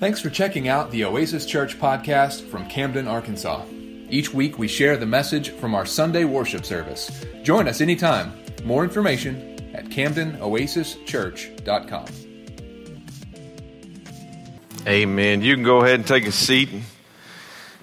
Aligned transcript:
Thanks 0.00 0.20
for 0.20 0.28
checking 0.28 0.66
out 0.66 0.90
the 0.90 1.04
Oasis 1.04 1.46
Church 1.46 1.78
podcast 1.78 2.48
from 2.48 2.68
Camden, 2.68 3.06
Arkansas. 3.06 3.64
Each 4.10 4.34
week 4.34 4.58
we 4.58 4.66
share 4.66 4.96
the 4.96 5.06
message 5.06 5.50
from 5.50 5.72
our 5.72 5.86
Sunday 5.86 6.24
worship 6.24 6.64
service. 6.64 7.24
Join 7.44 7.68
us 7.68 7.80
anytime. 7.80 8.32
More 8.64 8.82
information 8.82 9.56
at 9.72 9.84
CamdenOasisChurch.com. 9.86 12.06
Amen. 14.86 15.42
You 15.42 15.54
can 15.54 15.62
go 15.62 15.82
ahead 15.82 15.94
and 15.94 16.06
take 16.06 16.26
a 16.26 16.32
seat 16.32 16.70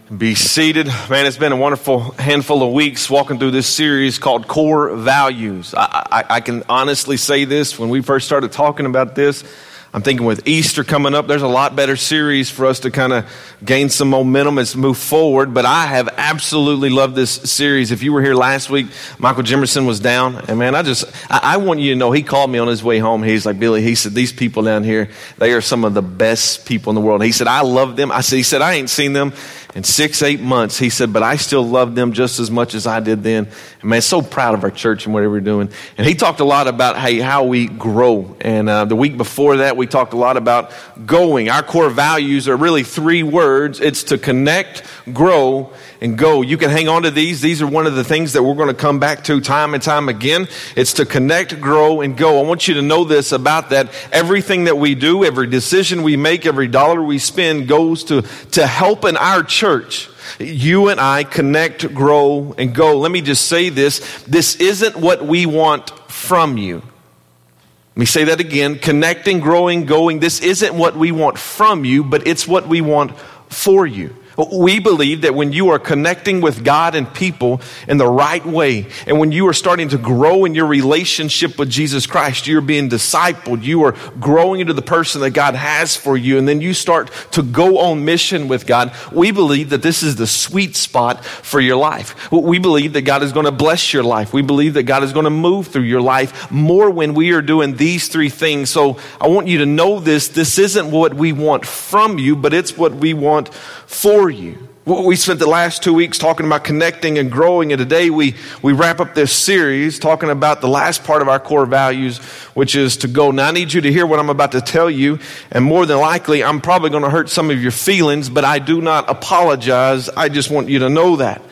and 0.10 0.20
be 0.20 0.36
seated. 0.36 0.88
Man, 1.10 1.26
it's 1.26 1.38
been 1.38 1.54
a 1.54 1.58
wonderful 1.58 2.12
handful 2.12 2.62
of 2.62 2.74
weeks 2.74 3.10
walking 3.10 3.40
through 3.40 3.52
this 3.52 3.68
series 3.68 4.20
called 4.20 4.50
Core 4.50 4.98
Values. 4.98 5.74
I, 5.74 6.06
I, 6.12 6.26
I 6.36 6.42
can 6.42 6.64
honestly 6.68 7.16
say 7.16 7.46
this 7.46 7.80
when 7.80 7.88
we 7.88 8.02
first 8.02 8.26
started 8.26 8.52
talking 8.52 8.86
about 8.86 9.16
this. 9.16 9.46
I'm 9.94 10.02
thinking 10.02 10.26
with 10.26 10.48
Easter 10.48 10.86
coming 10.86 11.14
up, 11.14 11.28
there's 11.28 11.42
a 11.42 11.50
lot 11.50 11.76
better 11.76 11.98
series 11.98 12.50
for 12.50 12.66
us 12.66 12.80
to 12.82 12.92
kind 12.92 13.12
of 13.12 13.30
gain 13.64 13.90
some 13.90 14.10
momentum 14.10 14.58
as 14.58 14.74
move 14.74 14.98
forward. 14.98 15.54
But 15.54 15.66
I 15.66 15.86
have 15.86 16.08
absolutely 16.16 16.90
loved 16.90 17.14
this 17.14 17.30
series. 17.30 17.92
If 17.92 18.02
you 18.02 18.14
were 18.14 18.22
here 18.22 18.34
last 18.34 18.70
week, 18.70 18.88
Michael 19.20 19.44
Jimerson 19.44 19.86
was 19.86 20.00
down, 20.00 20.38
and 20.48 20.58
man, 20.58 20.76
I 20.76 20.84
just 20.84 21.04
I, 21.30 21.56
I 21.56 21.58
want 21.58 21.82
you 21.82 21.92
to 21.92 21.98
know 21.98 22.14
he 22.14 22.24
called 22.24 22.50
me 22.50 22.58
on 22.58 22.70
his 22.70 22.82
way 22.82 23.00
home. 23.00 23.22
He's 23.22 23.46
like 23.46 23.60
Billy. 23.60 23.82
He 23.82 23.96
said 23.96 24.14
these 24.14 24.32
people 24.32 24.64
down 24.64 24.86
here, 24.86 25.10
they 25.40 25.52
are 25.52 25.62
some 25.62 25.84
of 25.84 25.94
the 25.94 26.02
best 26.02 26.66
people 26.66 26.92
in 26.92 26.96
the 26.96 27.02
world. 27.02 27.22
He 27.22 27.34
said 27.34 27.48
I 27.48 27.62
love 27.62 27.98
them. 27.98 28.14
I 28.14 28.22
said 28.22 28.38
he 28.38 28.44
said 28.44 28.62
I 28.62 28.76
ain't 28.76 28.90
seen 28.90 29.12
them 29.12 29.34
in 29.74 29.84
six, 29.84 30.22
eight 30.22 30.42
months. 30.42 30.78
He 30.78 30.90
said, 30.90 31.14
but 31.14 31.24
I 31.24 31.38
still 31.38 31.64
love 31.64 31.96
them 31.96 32.14
just 32.14 32.40
as 32.40 32.52
much 32.52 32.74
as 32.74 32.86
I 32.86 33.00
did 33.00 33.24
then. 33.24 33.48
And 33.82 33.90
man, 33.90 34.02
so 34.02 34.22
proud 34.22 34.54
of 34.54 34.64
our 34.64 34.72
church 34.72 35.06
and 35.06 35.14
whatever 35.14 35.32
we're 35.32 35.42
doing. 35.42 35.70
And 35.98 36.06
he 36.06 36.16
talked 36.16 36.40
a 36.40 36.46
lot 36.46 36.68
about 36.68 36.98
hey, 36.98 37.20
how 37.20 37.46
we 37.46 37.68
grow. 37.68 38.36
And 38.42 38.70
uh, 38.70 38.86
the 38.86 38.96
week 38.96 39.18
before 39.18 39.58
that, 39.58 39.78
we 39.78 39.88
talked 39.88 40.14
a 40.14 40.18
lot 40.18 40.38
about 40.38 40.72
going. 41.06 41.50
Our 41.50 41.64
core 41.64 41.90
values 41.90 42.48
are 42.48 42.58
really 42.58 42.84
three 42.84 43.24
words. 43.24 43.80
It's 43.80 44.04
to 44.06 44.18
connect, 44.18 44.84
grow, 45.14 45.74
and 46.02 46.18
go. 46.18 46.42
You 46.42 46.58
can 46.58 46.72
hang 46.72 46.90
on 46.90 47.04
to 47.04 47.12
these. 47.12 47.42
These 47.42 47.62
are 47.62 47.68
one 47.68 47.86
of 47.86 47.94
the 47.94 48.04
things 48.04 48.34
that 48.34 48.42
we're 48.42 48.56
going 48.56 48.70
to 48.70 48.74
come 48.74 49.00
back 49.00 49.24
to 49.26 49.40
time 49.40 49.76
and 49.76 49.84
time 49.84 50.10
again. 50.10 50.48
It's 50.76 50.94
to 50.94 51.06
connect, 51.06 51.62
grow, 51.62 52.02
and 52.02 52.18
go. 52.18 52.40
I 52.40 52.48
want 52.48 52.68
you 52.68 52.74
to 52.74 52.82
know 52.82 53.04
this 53.04 53.32
about 53.32 53.70
that. 53.70 53.94
Everything 54.12 54.64
that 54.64 54.78
we 54.78 54.96
do, 54.96 55.24
every 55.24 55.46
decision 55.46 56.02
we 56.02 56.18
make, 56.18 56.48
every 56.48 56.68
dollar 56.68 57.02
we 57.04 57.20
spend 57.20 57.68
goes 57.68 58.04
to, 58.06 58.24
to 58.52 58.66
help 58.66 59.06
in 59.06 59.16
our 59.16 59.44
church. 59.44 60.10
You 60.40 60.90
and 60.90 61.00
I 61.00 61.24
connect, 61.24 61.94
grow, 61.94 62.56
and 62.58 62.74
go. 62.74 62.98
Let 62.98 63.12
me 63.12 63.22
just 63.22 63.46
say 63.46 63.70
this. 63.70 64.24
This 64.24 64.56
isn't 64.56 64.96
what 64.96 65.24
we 65.24 65.46
want 65.46 65.92
from 66.10 66.58
you. 66.58 66.78
Let 66.78 67.98
me 67.98 68.06
say 68.06 68.24
that 68.24 68.40
again. 68.40 68.80
Connecting, 68.80 69.40
growing, 69.40 69.86
going. 69.86 70.20
This 70.20 70.40
isn't 70.40 70.74
what 70.74 70.96
we 70.96 71.12
want 71.12 71.38
from 71.38 71.86
you, 71.86 72.04
but 72.04 72.26
it's 72.26 72.48
what 72.48 72.68
we 72.68 72.82
want 72.82 73.18
for 73.50 73.86
you. 73.86 74.16
We 74.38 74.80
believe 74.80 75.22
that 75.22 75.36
when 75.36 75.52
you 75.52 75.70
are 75.70 75.80
connecting 75.80 76.42
with 76.42 76.64
God 76.64 76.96
and 76.96 77.12
people 77.14 77.62
in 77.88 77.98
the 77.98 78.08
right 78.08 78.46
way, 78.46 78.88
and 79.06 79.20
when 79.20 79.32
you 79.32 79.48
are 79.48 79.54
starting 79.54 79.90
to 79.90 79.98
grow 79.98 80.46
in 80.46 80.56
your 80.56 80.68
relationship 80.68 81.60
with 81.60 81.70
Jesus 81.70 82.06
Christ, 82.08 82.48
you're 82.48 82.62
being 82.62 82.90
discipled, 82.90 83.64
you 83.64 83.84
are 83.84 83.96
growing 84.20 84.62
into 84.62 84.74
the 84.74 84.82
person 84.82 85.22
that 85.22 85.32
God 85.32 85.56
has 85.56 85.96
for 85.96 86.16
you, 86.16 86.38
and 86.38 86.48
then 86.48 86.62
you 86.62 86.74
start 86.74 87.12
to 87.32 87.44
go 87.44 87.80
on 87.80 88.06
mission 88.06 88.48
with 88.48 88.66
God. 88.66 88.94
We 89.12 89.32
believe 89.32 89.72
that 89.72 89.82
this 89.82 90.04
is 90.04 90.16
the 90.16 90.28
sweet 90.28 90.76
spot 90.76 91.26
for 91.26 91.60
your 91.60 91.76
life. 91.76 92.32
We 92.32 92.60
believe 92.60 92.94
that 92.94 93.02
God 93.02 93.24
is 93.24 93.32
going 93.32 93.46
to 93.46 93.52
bless 93.52 93.94
your 93.94 94.04
life. 94.04 94.34
We 94.34 94.42
believe 94.42 94.76
that 94.76 94.84
God 94.84 95.04
is 95.04 95.14
going 95.14 95.26
to 95.26 95.30
move 95.30 95.68
through 95.68 95.84
your 95.84 96.02
life 96.02 96.52
more 96.52 96.90
when 96.90 97.14
we 97.14 97.32
are 97.32 97.42
doing 97.42 97.76
these 97.76 98.08
three 98.08 98.30
things. 98.30 98.70
So 98.70 98.98
I 99.20 99.28
want 99.28 99.48
you 99.48 99.60
to 99.60 99.66
know 99.66 100.00
this. 100.00 100.30
This 100.30 100.58
isn't 100.58 100.90
what 100.90 101.14
we 101.14 101.34
want 101.34 101.66
from 101.66 102.18
you, 102.18 102.36
but 102.36 102.54
it's 102.54 102.78
what 102.78 102.94
we 102.94 103.14
want 103.14 103.54
for 103.54 104.21
you. 104.30 104.68
We 104.84 105.16
spent 105.16 105.40
the 105.40 105.48
last 105.48 105.84
two 105.84 105.94
weeks 105.94 106.18
talking 106.18 106.46
about 106.46 106.64
connecting 106.64 107.20
and 107.20 107.32
growing, 107.32 107.72
and 107.72 107.78
today 107.78 108.10
we, 108.10 108.36
we 108.64 108.74
wrap 108.74 109.00
up 109.00 109.14
this 109.14 109.32
series 109.32 110.00
talking 110.00 110.32
about 110.32 110.60
the 110.60 110.68
last 110.68 111.04
part 111.04 111.22
of 111.22 111.30
our 111.30 111.40
core 111.40 111.68
values, 111.68 112.18
which 112.56 112.76
is 112.76 112.98
to 112.98 113.08
go. 113.08 113.30
Now, 113.30 113.50
I 113.50 113.52
need 113.52 113.72
you 113.74 113.82
to 113.82 113.92
hear 113.92 114.08
what 114.08 114.18
I'm 114.18 114.32
about 114.32 114.54
to 114.54 114.62
tell 114.62 114.90
you, 114.90 115.20
and 115.52 115.64
more 115.64 115.86
than 115.86 116.00
likely, 116.00 116.44
I'm 116.44 116.62
probably 116.62 116.90
going 116.90 117.04
to 117.04 117.12
hurt 117.12 117.30
some 117.30 117.52
of 117.52 117.62
your 117.62 117.72
feelings, 117.72 118.28
but 118.28 118.44
I 118.44 118.58
do 118.58 118.82
not 118.82 119.08
apologize. 119.08 120.10
I 120.10 120.30
just 120.30 120.50
want 120.50 120.68
you 120.68 120.80
to 120.80 120.90
know 120.90 121.18
that. 121.18 121.44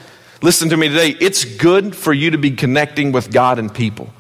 Listen 0.42 0.70
to 0.70 0.78
me 0.78 0.90
today. 0.90 1.10
It's 1.10 1.46
good 1.46 1.96
for 1.96 2.14
you 2.14 2.32
to 2.32 2.38
be 2.40 2.52
connecting 2.52 3.12
with 3.12 3.32
God 3.32 3.60
and 3.60 3.72
people. 3.72 4.12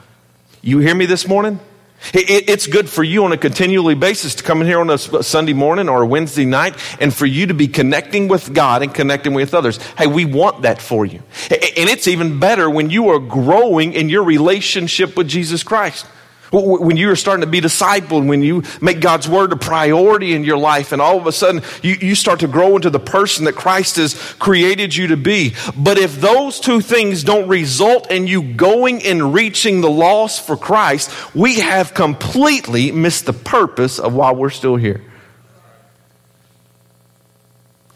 You 0.61 0.77
hear 0.79 0.93
me 0.93 1.07
this 1.07 1.27
morning? 1.27 1.59
It's 2.13 2.65
good 2.65 2.89
for 2.89 3.03
you 3.03 3.25
on 3.25 3.33
a 3.33 3.37
continually 3.37 3.93
basis 3.93 4.35
to 4.35 4.43
come 4.43 4.61
in 4.61 4.67
here 4.67 4.79
on 4.79 4.89
a 4.89 4.97
Sunday 4.97 5.53
morning 5.53 5.89
or 5.89 6.01
a 6.01 6.07
Wednesday 6.07 6.45
night 6.45 6.75
and 7.01 7.13
for 7.13 7.25
you 7.25 7.47
to 7.47 7.53
be 7.53 7.67
connecting 7.67 8.27
with 8.27 8.53
God 8.53 8.83
and 8.83 8.93
connecting 8.93 9.33
with 9.33 9.53
others. 9.53 9.77
Hey, 9.97 10.07
we 10.07 10.25
want 10.25 10.61
that 10.61 10.81
for 10.81 11.05
you. 11.05 11.19
And 11.49 11.89
it's 11.89 12.07
even 12.07 12.39
better 12.39 12.69
when 12.69 12.89
you 12.89 13.09
are 13.09 13.19
growing 13.19 13.93
in 13.93 14.09
your 14.09 14.23
relationship 14.23 15.17
with 15.17 15.27
Jesus 15.27 15.61
Christ. 15.61 16.05
When 16.51 16.97
you 16.97 17.11
are 17.11 17.15
starting 17.15 17.41
to 17.41 17.51
be 17.51 17.61
discipled, 17.61 18.27
when 18.27 18.41
you 18.41 18.63
make 18.81 19.01
God's 19.01 19.29
word 19.29 19.51
a 19.51 19.55
priority 19.55 20.33
in 20.33 20.43
your 20.43 20.57
life, 20.57 20.91
and 20.91 21.01
all 21.01 21.17
of 21.17 21.27
a 21.27 21.31
sudden 21.31 21.61
you, 21.83 21.95
you 22.01 22.15
start 22.15 22.39
to 22.39 22.47
grow 22.47 22.75
into 22.75 22.89
the 22.89 22.99
person 22.99 23.45
that 23.45 23.53
Christ 23.53 23.97
has 23.97 24.15
created 24.39 24.95
you 24.95 25.07
to 25.07 25.17
be. 25.17 25.53
But 25.77 25.97
if 25.97 26.19
those 26.19 26.59
two 26.59 26.81
things 26.81 27.23
don't 27.23 27.47
result 27.47 28.09
in 28.09 28.25
you 28.25 28.41
going 28.41 29.03
and 29.03 29.33
reaching 29.33 29.81
the 29.81 29.91
lost 29.91 30.45
for 30.45 30.57
Christ, 30.57 31.35
we 31.35 31.59
have 31.59 31.93
completely 31.93 32.91
missed 32.91 33.25
the 33.25 33.33
purpose 33.33 33.99
of 33.99 34.13
why 34.13 34.31
we're 34.31 34.49
still 34.49 34.75
here. 34.75 35.03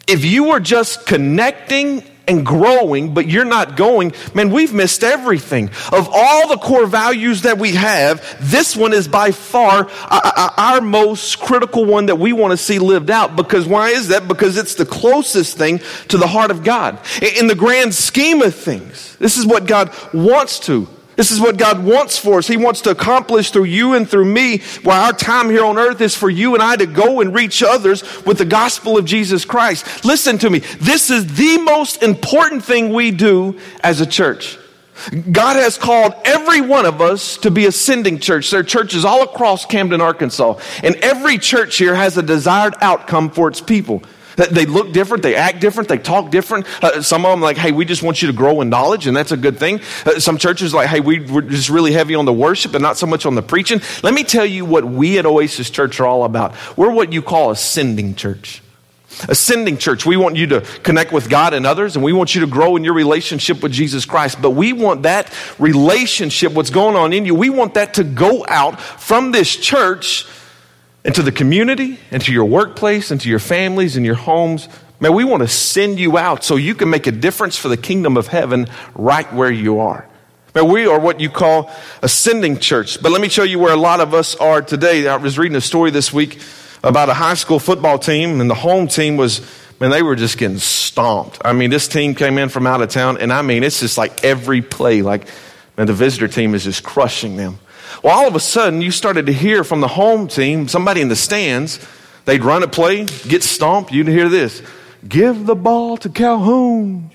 If 0.08 0.26
you 0.26 0.52
are 0.52 0.60
just 0.60 1.06
connecting 1.08 2.04
and 2.28 2.46
growing, 2.46 3.14
but 3.14 3.28
you're 3.28 3.46
not 3.46 3.76
going, 3.76 4.14
man, 4.34 4.50
we've 4.50 4.74
missed 4.74 5.04
everything. 5.04 5.70
Of 5.92 6.10
all 6.12 6.48
the 6.48 6.58
core 6.58 6.86
values 6.86 7.42
that 7.42 7.58
we 7.58 7.74
have, 7.74 8.38
this 8.40 8.76
one 8.76 8.94
is 8.94 9.08
by 9.08 9.32
far 9.32 9.86
uh, 9.86 9.88
uh, 10.12 10.32
uh, 10.36 10.50
our 10.58 10.82
most 10.82 11.40
critical 11.40 11.86
one 11.86 12.06
that 12.08 12.16
we 12.16 12.34
want 12.34 12.52
to 12.52 12.58
see 12.58 12.80
lived 12.80 13.10
out. 13.10 13.36
Because 13.36 13.68
why 13.68 13.90
is 13.90 14.10
that? 14.10 14.28
Because 14.28 14.58
it's 14.58 14.76
the 14.76 14.86
closest 14.86 15.58
thing 15.58 15.82
to 16.10 16.18
the 16.18 16.28
heart 16.28 16.52
of 16.52 16.64
God. 16.64 17.00
In 17.22 17.48
the 17.48 17.56
grand 17.56 17.94
scheme 17.94 18.42
of 18.42 18.56
things, 18.56 19.16
this 19.18 19.38
is 19.38 19.46
what 19.46 19.68
God 19.68 19.94
wants 20.14 20.60
to 20.62 20.88
this 21.16 21.32
is 21.32 21.40
what 21.40 21.58
God 21.58 21.84
wants 21.84 22.18
for 22.18 22.40
us. 22.40 22.48
He 22.48 22.58
wants 22.58 22.82
to 22.82 22.92
accomplish 22.92 23.52
through 23.52 23.66
you 23.66 23.94
and 23.94 24.10
through 24.10 24.26
me. 24.26 24.60
While 24.84 25.06
our 25.06 25.14
time 25.14 25.50
here 25.50 25.66
on 25.66 25.78
earth 25.78 26.02
is 26.02 26.16
for 26.16 26.30
you 26.30 26.54
and 26.54 26.64
I 26.64 26.76
to 26.76 26.86
go 26.86 27.22
and 27.22 27.34
reach 27.34 27.62
others 27.62 28.04
with 28.26 28.38
the 28.38 28.46
gospel 28.46 28.98
of 28.98 29.06
Jesus 29.06 29.46
Christ. 29.46 30.06
Listen 30.06 30.38
to 30.40 30.50
me. 30.50 30.60
This 30.80 31.10
is 31.10 31.36
the 31.36 31.60
most 31.60 32.02
important 32.02 32.64
thing 32.64 32.94
we 32.94 33.12
do 33.12 33.60
as 33.82 34.02
a 34.02 34.06
church. 34.06 34.58
God 35.32 35.56
has 35.56 35.78
called 35.78 36.14
every 36.24 36.62
one 36.62 36.86
of 36.86 37.02
us 37.02 37.38
to 37.38 37.52
be 37.52 37.66
a 37.66 37.72
sending 37.72 38.20
church. 38.20 38.52
There 38.52 38.60
are 38.60 38.64
churches 38.64 39.04
all 39.04 39.24
across 39.24 39.66
Camden, 39.66 40.02
Arkansas. 40.02 40.60
And 40.84 40.96
every 40.98 41.38
church 41.38 41.78
here 41.78 41.96
has 41.96 42.18
a 42.18 42.24
desired 42.24 42.76
outcome 42.82 43.32
for 43.32 43.48
its 43.48 43.60
people. 43.60 44.04
They 44.36 44.66
look 44.66 44.92
different, 44.92 45.24
they 45.24 45.36
act 45.36 45.60
different, 45.60 45.90
they 45.90 45.98
talk 45.98 46.32
different. 46.32 46.66
Uh, 46.84 47.02
some 47.02 47.26
of 47.26 47.32
them 47.32 47.42
like, 47.42 47.58
hey, 47.58 47.72
we 47.72 47.86
just 47.86 48.04
want 48.04 48.22
you 48.22 48.28
to 48.28 48.34
grow 48.34 48.62
in 48.62 48.70
knowledge, 48.70 49.08
and 49.08 49.16
that's 49.16 49.32
a 49.32 49.38
good 49.38 49.58
thing. 49.58 49.80
Uh, 50.06 50.20
some 50.20 50.38
churches 50.38 50.74
like, 50.74 50.90
hey, 50.90 51.00
we, 51.00 51.20
we're 51.20 51.42
just 51.42 51.70
really 51.70 51.94
heavy 51.94 52.16
on 52.16 52.26
the 52.26 52.34
worship 52.34 52.74
and 52.74 52.82
not 52.82 52.98
so 52.98 53.06
much 53.06 53.26
on 53.26 53.36
the 53.36 53.44
preaching. 53.44 53.82
Let 54.02 54.14
me 54.14 54.24
tell 54.24 54.46
you 54.46 54.66
what 54.66 54.86
we 54.86 55.20
at 55.20 55.26
Oasis 55.26 55.70
Church 55.70 56.00
are 56.00 56.08
all 56.08 56.24
about. 56.24 56.56
We're 56.78 56.92
what 56.92 57.14
you 57.14 57.22
call 57.22 57.52
a 57.52 57.56
sending 57.56 58.16
church. 58.16 58.62
Ascending 59.30 59.78
church. 59.78 60.06
We 60.08 60.18
want 60.18 60.38
you 60.38 60.48
to 60.48 60.62
connect 60.62 61.12
with 61.12 61.30
God 61.30 61.54
and 61.54 61.68
others, 61.68 61.96
and 61.96 62.04
we 62.04 62.14
want 62.14 62.34
you 62.34 62.42
to 62.42 62.48
grow 62.48 62.76
in 62.76 62.84
your 62.84 62.96
relationship 62.96 63.62
with 63.62 63.72
Jesus 63.72 64.06
Christ. 64.06 64.42
But 64.42 64.52
we 64.52 64.74
want 64.74 65.04
that 65.04 65.32
relationship, 65.60 66.54
what's 66.54 66.72
going 66.72 66.96
on 66.96 67.14
in 67.14 67.26
you, 67.26 67.36
we 67.36 67.52
want 67.52 67.76
that 67.76 67.94
to 67.96 68.04
go 68.04 68.44
out 68.48 68.82
from 68.82 69.32
this 69.32 69.56
church 69.56 70.26
into 71.06 71.22
the 71.22 71.32
community, 71.32 72.00
into 72.12 72.32
your 72.32 72.46
workplace, 72.46 73.12
into 73.12 73.30
your 73.30 73.40
families 73.40 73.98
and 73.98 74.06
your 74.06 74.16
homes. 74.16 74.70
Man, 75.00 75.14
we 75.14 75.26
want 75.26 75.42
to 75.42 75.50
send 75.50 76.00
you 76.00 76.18
out 76.18 76.44
so 76.44 76.56
you 76.56 76.76
can 76.76 76.90
make 76.90 77.08
a 77.08 77.12
difference 77.12 77.58
for 77.58 77.68
the 77.68 77.78
kingdom 77.78 78.16
of 78.16 78.28
heaven 78.28 78.68
right 78.96 79.32
where 79.34 79.52
you 79.52 79.80
are. 79.80 80.08
Man, 80.56 80.72
we 80.72 80.86
are 80.86 81.00
what 81.00 81.20
you 81.20 81.30
call 81.30 81.72
a 82.02 82.08
sending 82.08 82.58
church. 82.60 83.02
But 83.02 83.12
let 83.12 83.22
me 83.22 83.28
show 83.28 83.44
you 83.44 83.60
where 83.60 83.74
a 83.74 83.78
lot 83.78 84.00
of 84.00 84.14
us 84.14 84.36
are 84.36 84.62
today. 84.62 85.08
I 85.08 85.18
was 85.18 85.38
reading 85.38 85.58
a 85.58 85.62
story 85.62 85.92
this 85.92 86.14
week 86.14 86.40
about 86.84 87.10
a 87.10 87.14
high 87.14 87.34
school 87.34 87.60
football 87.60 87.98
team, 87.98 88.40
and 88.40 88.50
the 88.50 88.56
home 88.56 88.88
team 88.88 89.18
was, 89.18 89.42
man, 89.80 89.90
they 89.90 90.04
were 90.04 90.16
just 90.16 90.38
getting 90.38 90.58
stomped. 90.58 91.42
I 91.44 91.54
mean, 91.54 91.70
this 91.70 91.88
team 91.88 92.14
came 92.14 92.38
in 92.38 92.50
from 92.50 92.68
out 92.68 92.82
of 92.82 92.90
town, 92.90 93.18
and 93.18 93.34
I 93.34 93.42
mean, 93.42 93.64
it's 93.64 93.80
just 93.80 93.98
like 93.98 94.24
every 94.24 94.62
play, 94.62 95.02
like, 95.02 95.28
man, 95.76 95.88
the 95.88 95.94
visitor 95.94 96.28
team 96.28 96.54
is 96.54 96.64
just 96.64 96.84
crushing 96.84 97.36
them. 97.36 97.58
Well, 98.02 98.18
all 98.18 98.28
of 98.28 98.36
a 98.36 98.40
sudden, 98.40 98.82
you 98.82 98.92
started 98.92 99.26
to 99.28 99.34
hear 99.34 99.64
from 99.64 99.82
the 99.82 99.88
home 99.88 100.28
team, 100.28 100.68
somebody 100.68 101.02
in 101.02 101.10
the 101.10 101.16
stands, 101.16 101.86
they'd 102.26 102.44
run 102.44 102.64
a 102.64 102.68
play, 102.68 103.06
get 103.28 103.44
stomped. 103.44 103.92
You'd 103.92 104.08
hear 104.08 104.30
this 104.30 104.62
Give 105.08 105.46
the 105.46 105.56
ball 105.56 105.98
to 105.98 106.10
Calhoun. 106.10 107.12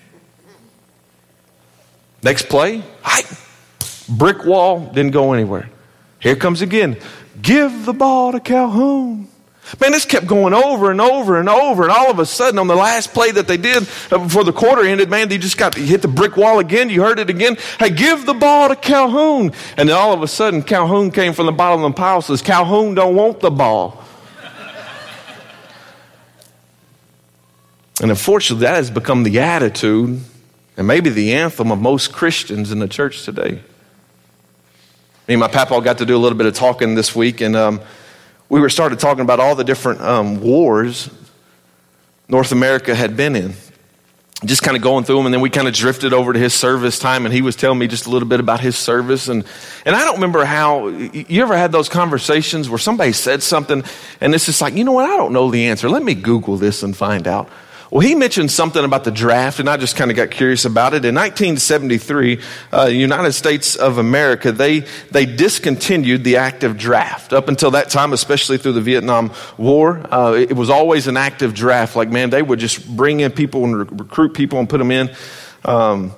Next 2.23 2.49
play, 2.49 2.83
hi, 3.03 3.23
brick 4.09 4.45
wall, 4.45 4.91
didn't 4.93 5.13
go 5.13 5.33
anywhere. 5.33 5.71
Here 6.21 6.35
comes 6.37 6.63
again. 6.63 6.97
Give 7.41 7.87
the 7.87 7.93
ball 7.93 8.33
to 8.33 8.41
Calhoun. 8.41 9.29
Man, 9.81 9.93
this 9.93 10.05
kept 10.05 10.27
going 10.27 10.55
over 10.55 10.91
and 10.91 11.01
over 11.01 11.39
and 11.39 11.49
over, 11.49 11.83
and 11.83 11.93
all 11.93 12.11
of 12.11 12.19
a 12.19 12.27
sudden, 12.27 12.59
on 12.59 12.67
the 12.67 12.75
last 12.75 13.13
play 13.13 13.31
that 13.33 13.47
they 13.47 13.59
did 13.59 13.87
uh, 14.11 14.19
before 14.19 14.43
the 14.43 14.53
quarter 14.53 14.83
ended, 14.83 15.11
man, 15.11 15.29
they 15.29 15.37
just 15.39 15.59
got 15.59 15.75
hit 15.75 16.03
the 16.03 16.09
brick 16.09 16.37
wall 16.37 16.59
again. 16.59 16.89
You 16.89 17.03
heard 17.03 17.19
it 17.19 17.29
again. 17.29 17.57
Hey, 17.79 17.91
give 17.91 18.25
the 18.25 18.35
ball 18.35 18.69
to 18.69 18.77
Calhoun, 18.77 19.53
and 19.77 19.89
then 19.89 19.97
all 19.97 20.13
of 20.13 20.23
a 20.23 20.29
sudden, 20.29 20.63
Calhoun 20.63 21.11
came 21.11 21.35
from 21.35 21.47
the 21.47 21.53
bottom 21.53 21.85
of 21.85 21.93
the 21.93 21.97
pile. 21.97 22.23
Says 22.23 22.41
Calhoun 22.41 22.95
don't 22.95 23.15
want 23.15 23.41
the 23.41 23.51
ball, 23.51 24.03
and 28.01 28.11
unfortunately, 28.11 28.65
that 28.65 28.77
has 28.77 28.91
become 28.91 29.23
the 29.23 29.39
attitude 29.41 30.21
and 30.79 30.87
maybe 30.87 31.11
the 31.11 31.35
anthem 31.35 31.73
of 31.73 31.81
most 31.81 32.13
Christians 32.13 32.71
in 32.73 32.79
the 32.79 32.89
church 32.89 33.25
today. 33.25 33.61
Me 35.27 35.35
and 35.35 35.41
my 35.41 35.49
papa 35.49 35.79
got 35.83 35.99
to 35.99 36.07
do 36.07 36.17
a 36.17 36.19
little 36.19 36.39
bit 36.39 36.47
of 36.47 36.55
talking 36.55 36.95
this 36.95 37.15
week, 37.15 37.43
and 37.43 37.55
um, 37.55 37.81
we 38.49 38.61
were 38.61 38.69
started 38.71 38.99
talking 38.99 39.23
about 39.23 39.41
all 39.41 39.55
the 39.55 39.65
different 39.65 40.01
um, 40.01 40.41
wars 40.41 41.11
North 42.29 42.53
America 42.53 42.95
had 42.95 43.17
been 43.17 43.35
in. 43.37 43.55
Just 44.45 44.63
kind 44.63 44.77
of 44.77 44.83
going 44.85 45.03
through 45.03 45.17
them, 45.17 45.27
and 45.27 45.35
then 45.35 45.41
we 45.41 45.51
kind 45.51 45.67
of 45.67 45.75
drifted 45.75 46.13
over 46.13 46.33
to 46.33 46.39
his 46.39 46.55
service 46.55 47.01
time, 47.01 47.25
and 47.25 47.35
he 47.35 47.43
was 47.43 47.57
telling 47.57 47.77
me 47.77 47.89
just 47.89 48.07
a 48.07 48.11
little 48.11 48.29
bit 48.29 48.39
about 48.39 48.61
his 48.61 48.77
service. 48.77 49.27
And, 49.27 49.45
and 49.85 49.97
I 49.97 50.05
don't 50.05 50.15
remember 50.15 50.45
how, 50.45 50.87
you 50.89 51.43
ever 51.43 51.57
had 51.57 51.73
those 51.73 51.89
conversations 51.89 52.69
where 52.71 52.79
somebody 52.79 53.13
said 53.13 53.43
something, 53.43 53.83
and 54.21 54.35
it's 54.35 54.47
just 54.47 54.61
like, 54.61 54.75
you 54.75 54.85
know 54.85 54.93
what, 54.93 55.11
I 55.11 55.17
don't 55.17 55.33
know 55.33 55.51
the 55.51 55.67
answer. 55.67 55.89
Let 55.89 56.05
me 56.05 56.15
Google 56.15 56.57
this 56.57 56.85
and 56.85 56.97
find 56.97 57.27
out. 57.27 57.49
Well, 57.91 58.01
he 58.01 58.15
mentioned 58.15 58.51
something 58.51 58.85
about 58.85 59.05
the 59.05 59.11
draft, 59.11 59.61
and 59.61 59.69
I 59.69 59.79
just 59.79 59.97
kind 59.97 60.11
of 60.11 60.17
got 60.17 60.31
curious 60.31 60.67
about 60.67 60.93
it. 60.93 61.07
In 61.07 61.15
1973, 61.15 62.41
uh, 62.71 62.85
United 62.87 63.33
States 63.33 63.77
of 63.77 63.97
America, 63.97 64.53
they, 64.53 64.81
they 65.11 65.25
discontinued 65.25 66.23
the 66.23 66.37
active 66.37 66.77
draft. 66.77 67.33
Up 67.33 67.49
until 67.49 67.71
that 67.71 67.89
time, 67.89 68.13
especially 68.13 68.59
through 68.59 68.73
the 68.73 68.83
Vietnam 68.83 69.33
War, 69.57 70.05
uh, 70.13 70.35
it 70.35 70.55
was 70.55 70.69
always 70.69 71.07
an 71.07 71.17
active 71.17 71.55
draft. 71.55 71.97
Like, 71.97 72.11
man, 72.11 72.29
they 72.29 72.43
would 72.43 72.59
just 72.59 72.95
bring 72.95 73.21
in 73.21 73.33
people 73.33 73.65
and 73.65 73.79
re- 73.79 73.87
recruit 73.91 74.35
people 74.35 74.59
and 74.59 74.69
put 74.69 74.79
them 74.79 74.91
in. 74.91 75.11
Um, 75.65 76.13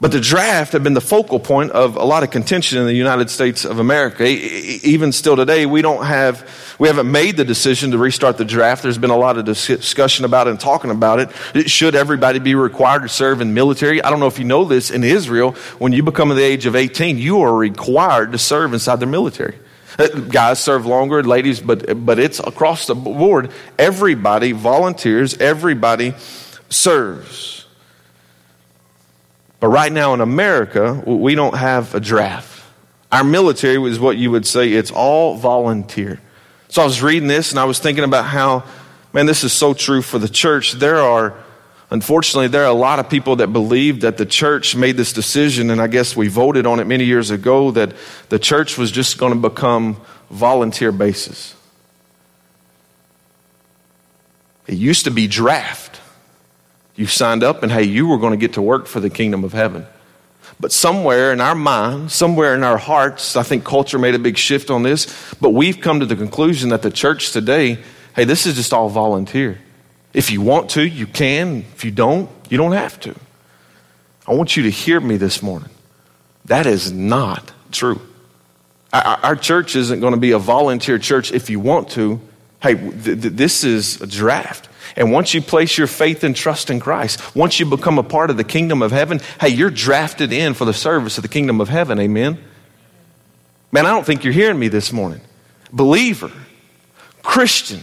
but 0.00 0.10
the 0.10 0.20
draft 0.20 0.72
had 0.72 0.82
been 0.82 0.94
the 0.94 1.00
focal 1.00 1.38
point 1.38 1.70
of 1.70 1.96
a 1.96 2.04
lot 2.04 2.24
of 2.24 2.30
contention 2.30 2.78
in 2.78 2.86
the 2.86 2.94
United 2.94 3.30
States 3.30 3.64
of 3.64 3.78
America. 3.78 4.26
Even 4.26 5.12
still 5.12 5.36
today, 5.36 5.66
we 5.66 5.82
don't 5.82 6.04
have, 6.04 6.76
we 6.80 6.88
haven't 6.88 7.10
made 7.10 7.36
the 7.36 7.44
decision 7.44 7.92
to 7.92 7.98
restart 7.98 8.36
the 8.36 8.44
draft. 8.44 8.82
There's 8.82 8.98
been 8.98 9.10
a 9.10 9.16
lot 9.16 9.38
of 9.38 9.44
discussion 9.44 10.24
about 10.24 10.48
it 10.48 10.50
and 10.50 10.60
talking 10.60 10.90
about 10.90 11.20
it. 11.20 11.70
Should 11.70 11.94
everybody 11.94 12.40
be 12.40 12.56
required 12.56 13.02
to 13.02 13.08
serve 13.08 13.40
in 13.40 13.54
military? 13.54 14.02
I 14.02 14.10
don't 14.10 14.18
know 14.18 14.26
if 14.26 14.38
you 14.38 14.44
know 14.44 14.64
this. 14.64 14.90
In 14.90 15.04
Israel, 15.04 15.52
when 15.78 15.92
you 15.92 16.02
become 16.02 16.28
the 16.28 16.42
age 16.42 16.66
of 16.66 16.74
18, 16.74 17.16
you 17.16 17.42
are 17.42 17.54
required 17.54 18.32
to 18.32 18.38
serve 18.38 18.72
inside 18.72 18.96
their 18.96 19.08
military. 19.08 19.56
Uh, 19.96 20.08
guys 20.08 20.58
serve 20.58 20.86
longer, 20.86 21.22
ladies, 21.22 21.60
but, 21.60 22.04
but 22.04 22.18
it's 22.18 22.40
across 22.40 22.88
the 22.88 22.96
board. 22.96 23.52
Everybody 23.78 24.50
volunteers, 24.50 25.38
everybody 25.38 26.14
serves. 26.68 27.63
But 29.64 29.70
right 29.70 29.90
now 29.90 30.12
in 30.12 30.20
America, 30.20 31.02
we 31.06 31.34
don't 31.34 31.56
have 31.56 31.94
a 31.94 32.00
draft. 32.00 32.62
Our 33.10 33.24
military 33.24 33.82
is 33.90 33.98
what 33.98 34.18
you 34.18 34.30
would 34.30 34.46
say 34.46 34.74
it's 34.74 34.90
all 34.90 35.38
volunteer. 35.38 36.20
So 36.68 36.82
I 36.82 36.84
was 36.84 37.02
reading 37.02 37.28
this 37.28 37.50
and 37.50 37.58
I 37.58 37.64
was 37.64 37.78
thinking 37.78 38.04
about 38.04 38.26
how, 38.26 38.64
man, 39.14 39.24
this 39.24 39.42
is 39.42 39.54
so 39.54 39.72
true 39.72 40.02
for 40.02 40.18
the 40.18 40.28
church. 40.28 40.72
There 40.72 40.98
are, 40.98 41.32
unfortunately, 41.88 42.48
there 42.48 42.64
are 42.64 42.70
a 42.70 42.74
lot 42.74 42.98
of 42.98 43.08
people 43.08 43.36
that 43.36 43.54
believe 43.54 44.02
that 44.02 44.18
the 44.18 44.26
church 44.26 44.76
made 44.76 44.98
this 44.98 45.14
decision, 45.14 45.70
and 45.70 45.80
I 45.80 45.86
guess 45.86 46.14
we 46.14 46.28
voted 46.28 46.66
on 46.66 46.78
it 46.78 46.86
many 46.86 47.04
years 47.04 47.30
ago, 47.30 47.70
that 47.70 47.94
the 48.28 48.38
church 48.38 48.76
was 48.76 48.90
just 48.90 49.16
going 49.16 49.32
to 49.32 49.48
become 49.48 49.96
volunteer 50.30 50.92
basis. 50.92 51.54
It 54.66 54.74
used 54.74 55.04
to 55.04 55.10
be 55.10 55.26
draft. 55.26 55.93
You 56.96 57.06
signed 57.06 57.42
up, 57.42 57.62
and 57.62 57.72
hey, 57.72 57.84
you 57.84 58.06
were 58.06 58.18
going 58.18 58.32
to 58.32 58.36
get 58.36 58.54
to 58.54 58.62
work 58.62 58.86
for 58.86 59.00
the 59.00 59.10
kingdom 59.10 59.44
of 59.44 59.52
heaven. 59.52 59.86
But 60.60 60.72
somewhere 60.72 61.32
in 61.32 61.40
our 61.40 61.54
minds, 61.54 62.14
somewhere 62.14 62.54
in 62.54 62.62
our 62.62 62.78
hearts, 62.78 63.36
I 63.36 63.42
think 63.42 63.64
culture 63.64 63.98
made 63.98 64.14
a 64.14 64.18
big 64.18 64.36
shift 64.36 64.70
on 64.70 64.82
this, 64.82 65.34
but 65.40 65.50
we've 65.50 65.80
come 65.80 66.00
to 66.00 66.06
the 66.06 66.16
conclusion 66.16 66.68
that 66.68 66.82
the 66.82 66.90
church 66.90 67.32
today, 67.32 67.78
hey, 68.14 68.24
this 68.24 68.46
is 68.46 68.54
just 68.54 68.72
all 68.72 68.88
volunteer. 68.88 69.58
If 70.12 70.30
you 70.30 70.40
want 70.40 70.70
to, 70.70 70.86
you 70.86 71.06
can. 71.06 71.64
If 71.74 71.84
you 71.84 71.90
don't, 71.90 72.30
you 72.48 72.56
don't 72.56 72.72
have 72.72 73.00
to. 73.00 73.14
I 74.26 74.34
want 74.34 74.56
you 74.56 74.62
to 74.64 74.70
hear 74.70 75.00
me 75.00 75.16
this 75.16 75.42
morning. 75.42 75.70
That 76.44 76.66
is 76.66 76.92
not 76.92 77.50
true. 77.72 78.00
Our, 78.92 79.34
church 79.34 79.74
isn't 79.74 79.98
going 79.98 80.14
to 80.14 80.20
be 80.20 80.30
a 80.30 80.38
volunteer 80.38 80.98
church 80.98 81.32
if 81.32 81.50
you 81.50 81.58
want 81.58 81.90
to. 81.90 82.20
Hey, 82.62 82.76
th- 82.76 83.22
th- 83.22 83.34
this 83.34 83.64
is 83.64 84.00
a 84.00 84.06
draft. 84.06 84.68
And 84.96 85.12
once 85.12 85.34
you 85.34 85.42
place 85.42 85.76
your 85.76 85.86
faith 85.86 86.24
and 86.24 86.34
trust 86.34 86.70
in 86.70 86.80
Christ, 86.80 87.34
once 87.34 87.58
you 87.60 87.66
become 87.66 87.98
a 87.98 88.02
part 88.02 88.30
of 88.30 88.36
the 88.36 88.44
kingdom 88.44 88.82
of 88.82 88.90
heaven, 88.92 89.20
hey, 89.40 89.48
you're 89.48 89.70
drafted 89.70 90.32
in 90.32 90.54
for 90.54 90.64
the 90.64 90.74
service 90.74 91.18
of 91.18 91.22
the 91.22 91.28
kingdom 91.28 91.60
of 91.60 91.68
heaven. 91.68 91.98
Amen. 91.98 92.38
Man, 93.72 93.86
I 93.86 93.90
don't 93.90 94.06
think 94.06 94.24
you're 94.24 94.32
hearing 94.32 94.58
me 94.58 94.68
this 94.68 94.92
morning. 94.92 95.20
Believer, 95.72 96.30
Christian, 97.22 97.80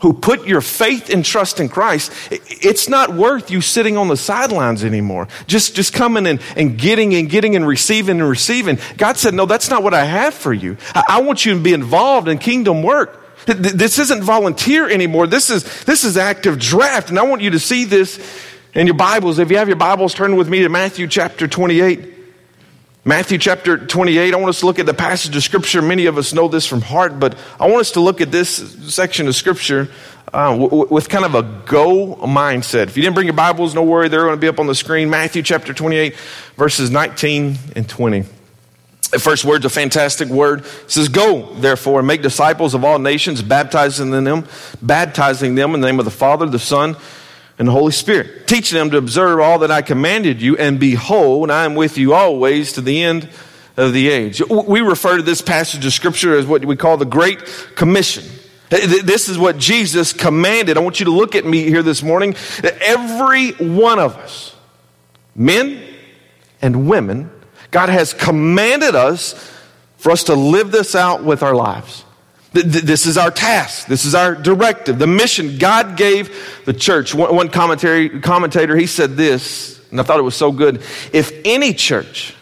who 0.00 0.12
put 0.12 0.46
your 0.46 0.60
faith 0.60 1.10
and 1.10 1.24
trust 1.24 1.60
in 1.60 1.68
Christ, 1.68 2.12
it's 2.30 2.88
not 2.88 3.14
worth 3.14 3.50
you 3.50 3.60
sitting 3.60 3.96
on 3.96 4.08
the 4.08 4.16
sidelines 4.16 4.84
anymore. 4.84 5.28
Just, 5.46 5.74
just 5.74 5.92
coming 5.92 6.26
and, 6.26 6.40
and 6.56 6.78
getting 6.78 7.14
and 7.14 7.28
getting 7.28 7.56
and 7.56 7.66
receiving 7.66 8.20
and 8.20 8.28
receiving. 8.28 8.78
God 8.96 9.16
said, 9.16 9.34
No, 9.34 9.44
that's 9.44 9.68
not 9.68 9.82
what 9.82 9.94
I 9.94 10.04
have 10.04 10.34
for 10.34 10.52
you. 10.52 10.76
I, 10.94 11.04
I 11.08 11.20
want 11.22 11.44
you 11.44 11.54
to 11.54 11.60
be 11.60 11.72
involved 11.72 12.28
in 12.28 12.38
kingdom 12.38 12.82
work. 12.82 13.27
This 13.48 13.98
isn't 13.98 14.22
volunteer 14.22 14.88
anymore. 14.88 15.26
This 15.26 15.48
is, 15.48 15.84
this 15.84 16.04
is 16.04 16.18
active 16.18 16.58
draft. 16.58 17.08
And 17.08 17.18
I 17.18 17.22
want 17.22 17.40
you 17.40 17.50
to 17.50 17.58
see 17.58 17.84
this 17.84 18.20
in 18.74 18.86
your 18.86 18.96
Bibles. 18.96 19.38
If 19.38 19.50
you 19.50 19.56
have 19.56 19.68
your 19.68 19.76
Bibles, 19.76 20.12
turn 20.12 20.36
with 20.36 20.48
me 20.48 20.60
to 20.60 20.68
Matthew 20.68 21.06
chapter 21.06 21.48
28. 21.48 22.16
Matthew 23.06 23.38
chapter 23.38 23.78
28, 23.78 24.34
I 24.34 24.36
want 24.36 24.50
us 24.50 24.60
to 24.60 24.66
look 24.66 24.78
at 24.78 24.84
the 24.84 24.92
passage 24.92 25.34
of 25.34 25.42
Scripture. 25.42 25.80
Many 25.80 26.04
of 26.06 26.18
us 26.18 26.34
know 26.34 26.46
this 26.46 26.66
from 26.66 26.82
heart, 26.82 27.18
but 27.18 27.38
I 27.58 27.66
want 27.66 27.80
us 27.80 27.92
to 27.92 28.00
look 28.00 28.20
at 28.20 28.30
this 28.30 28.50
section 28.94 29.26
of 29.28 29.34
Scripture 29.34 29.88
uh, 30.34 30.54
w- 30.54 30.86
with 30.90 31.08
kind 31.08 31.24
of 31.24 31.34
a 31.34 31.42
go 31.64 32.16
mindset. 32.16 32.88
If 32.88 32.98
you 32.98 33.02
didn't 33.02 33.14
bring 33.14 33.26
your 33.26 33.34
Bibles, 33.34 33.74
no 33.74 33.82
worry, 33.82 34.08
they're 34.08 34.24
going 34.24 34.36
to 34.36 34.40
be 34.40 34.48
up 34.48 34.58
on 34.58 34.66
the 34.66 34.74
screen. 34.74 35.08
Matthew 35.08 35.42
chapter 35.42 35.72
28, 35.72 36.16
verses 36.56 36.90
19 36.90 37.56
and 37.74 37.88
20. 37.88 38.24
The 39.10 39.18
first 39.18 39.44
word's 39.44 39.64
a 39.64 39.70
fantastic 39.70 40.28
word. 40.28 40.60
It 40.60 40.90
says, 40.90 41.08
Go, 41.08 41.54
therefore, 41.54 42.00
and 42.00 42.06
make 42.06 42.20
disciples 42.20 42.74
of 42.74 42.84
all 42.84 42.98
nations, 42.98 43.40
baptizing 43.40 44.10
them, 44.10 44.46
baptizing 44.82 45.54
them 45.54 45.74
in 45.74 45.80
the 45.80 45.86
name 45.86 45.98
of 45.98 46.04
the 46.04 46.10
Father, 46.10 46.44
the 46.46 46.58
Son, 46.58 46.94
and 47.58 47.66
the 47.66 47.72
Holy 47.72 47.92
Spirit, 47.92 48.46
teaching 48.46 48.78
them 48.78 48.90
to 48.90 48.98
observe 48.98 49.40
all 49.40 49.60
that 49.60 49.70
I 49.70 49.82
commanded 49.82 50.42
you, 50.42 50.56
and 50.58 50.78
behold, 50.78 51.50
I 51.50 51.64
am 51.64 51.74
with 51.74 51.96
you 51.96 52.12
always 52.12 52.74
to 52.74 52.82
the 52.82 53.02
end 53.02 53.28
of 53.78 53.92
the 53.92 54.08
age. 54.08 54.42
We 54.48 54.80
refer 54.80 55.16
to 55.16 55.22
this 55.22 55.40
passage 55.40 55.86
of 55.86 55.92
Scripture 55.92 56.36
as 56.36 56.46
what 56.46 56.64
we 56.64 56.76
call 56.76 56.98
the 56.98 57.06
Great 57.06 57.44
Commission. 57.74 58.24
This 58.68 59.30
is 59.30 59.38
what 59.38 59.56
Jesus 59.56 60.12
commanded. 60.12 60.76
I 60.76 60.80
want 60.80 61.00
you 61.00 61.06
to 61.06 61.12
look 61.12 61.34
at 61.34 61.46
me 61.46 61.64
here 61.64 61.82
this 61.82 62.02
morning. 62.02 62.34
Every 62.62 63.52
one 63.52 63.98
of 63.98 64.16
us, 64.16 64.54
men 65.34 65.82
and 66.60 66.86
women, 66.88 67.30
God 67.70 67.88
has 67.88 68.14
commanded 68.14 68.94
us 68.94 69.34
for 69.96 70.12
us 70.12 70.24
to 70.24 70.34
live 70.34 70.70
this 70.70 70.94
out 70.94 71.24
with 71.24 71.42
our 71.42 71.54
lives. 71.54 72.04
This 72.52 73.04
is 73.04 73.18
our 73.18 73.30
task. 73.30 73.88
This 73.88 74.04
is 74.04 74.14
our 74.14 74.34
directive, 74.34 74.98
the 74.98 75.06
mission 75.06 75.58
God 75.58 75.96
gave 75.96 76.62
the 76.64 76.72
church. 76.72 77.14
One 77.14 77.50
commentary, 77.50 78.20
commentator, 78.20 78.74
he 78.74 78.86
said 78.86 79.16
this, 79.16 79.80
and 79.90 80.00
I 80.00 80.02
thought 80.02 80.18
it 80.18 80.22
was 80.22 80.34
so 80.34 80.50
good. 80.50 80.82
If 81.12 81.30
any 81.44 81.74
church, 81.74 82.34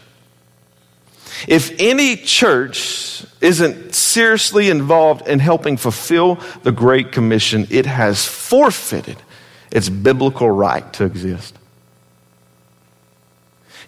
if 1.48 1.74
any 1.80 2.16
church 2.16 3.26
isn't 3.40 3.94
seriously 3.94 4.70
involved 4.70 5.26
in 5.26 5.38
helping 5.40 5.76
fulfill 5.76 6.38
the 6.62 6.72
Great 6.72 7.10
Commission, 7.12 7.66
it 7.70 7.86
has 7.86 8.24
forfeited 8.24 9.16
its 9.72 9.88
biblical 9.88 10.50
right 10.50 10.90
to 10.94 11.04
exist. 11.04 11.58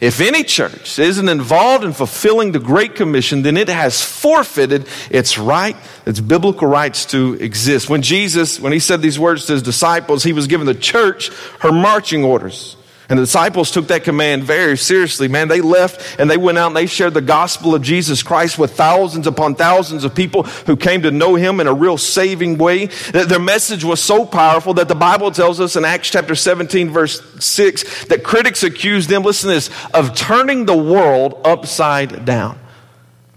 If 0.01 0.21
any 0.21 0.45
church 0.45 0.99
isn't 0.99 1.29
involved 1.29 1.85
in 1.85 1.93
fulfilling 1.93 2.53
the 2.53 2.61
Great 2.61 2.95
Commission, 2.95 3.43
then 3.43 3.57
it 3.57 3.69
has 3.69 4.01
forfeited 4.01 4.87
its 5.11 5.39
right, 5.39 5.77
its 6.07 6.21
biblical 6.21 6.69
rights 6.69 7.05
to 7.07 7.35
exist. 7.35 7.91
When 7.91 8.03
Jesus, 8.03 8.61
when 8.61 8.73
he 8.73 8.79
said 8.79 9.03
these 9.03 9.19
words 9.19 9.47
to 9.47 9.55
his 9.55 9.63
disciples, 9.63 10.23
he 10.23 10.33
was 10.33 10.47
giving 10.47 10.67
the 10.67 10.75
church 10.75 11.31
her 11.61 11.73
marching 11.73 12.23
orders. 12.23 12.78
And 13.11 13.19
the 13.19 13.23
disciples 13.23 13.71
took 13.71 13.89
that 13.89 14.05
command 14.05 14.45
very 14.45 14.77
seriously, 14.77 15.29
man. 15.29 15.49
They 15.49 15.63
left 15.63 16.21
and 16.21 16.31
they 16.31 16.37
went 16.37 16.59
out 16.59 16.67
and 16.67 16.77
they 16.77 16.85
shared 16.85 17.15
the 17.15 17.23
gospel 17.23 17.75
of 17.75 17.81
Jesus 17.81 18.23
Christ 18.23 18.59
with 18.59 18.77
thousands 18.77 19.27
upon 19.27 19.55
thousands 19.55 20.05
of 20.05 20.15
people 20.15 20.43
who 20.43 20.77
came 20.77 21.01
to 21.03 21.11
know 21.11 21.35
him 21.35 21.59
in 21.59 21.67
a 21.67 21.73
real 21.73 21.97
saving 21.97 22.59
way. 22.59 22.87
Their 22.87 23.39
message 23.39 23.83
was 23.83 24.03
so 24.03 24.27
powerful 24.27 24.75
that 24.75 24.89
the 24.89 24.95
Bible 24.95 25.31
tells 25.31 25.59
us 25.59 25.75
in 25.75 25.87
Acts 25.87 26.11
chapter 26.11 26.35
17, 26.35 26.91
verse 26.91 27.23
6, 27.43 28.05
that 28.07 28.25
critics 28.25 28.63
accused 28.63 29.09
them, 29.09 29.23
listen 29.23 29.49
to 29.49 29.55
this, 29.55 29.71
of 29.95 30.15
turning 30.15 30.67
the 30.67 30.77
world 30.77 31.41
upside 31.47 32.27
down. 32.27 32.59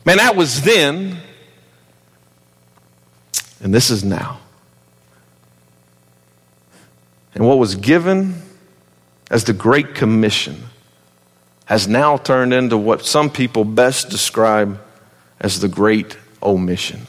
Man, 0.03 0.17
that 0.17 0.35
was 0.35 0.63
then, 0.63 1.17
and 3.61 3.73
this 3.73 3.89
is 3.89 4.03
now. 4.03 4.39
And 7.33 7.47
what 7.47 7.57
was 7.57 7.75
given 7.75 8.41
as 9.31 9.45
the 9.45 9.53
Great 9.53 9.95
Commission 9.95 10.61
has 11.65 11.87
now 11.87 12.17
turned 12.17 12.53
into 12.53 12.77
what 12.77 13.05
some 13.05 13.29
people 13.29 13.63
best 13.63 14.09
describe 14.09 14.79
as 15.39 15.61
the 15.61 15.69
Great 15.69 16.17
Omission. 16.43 17.07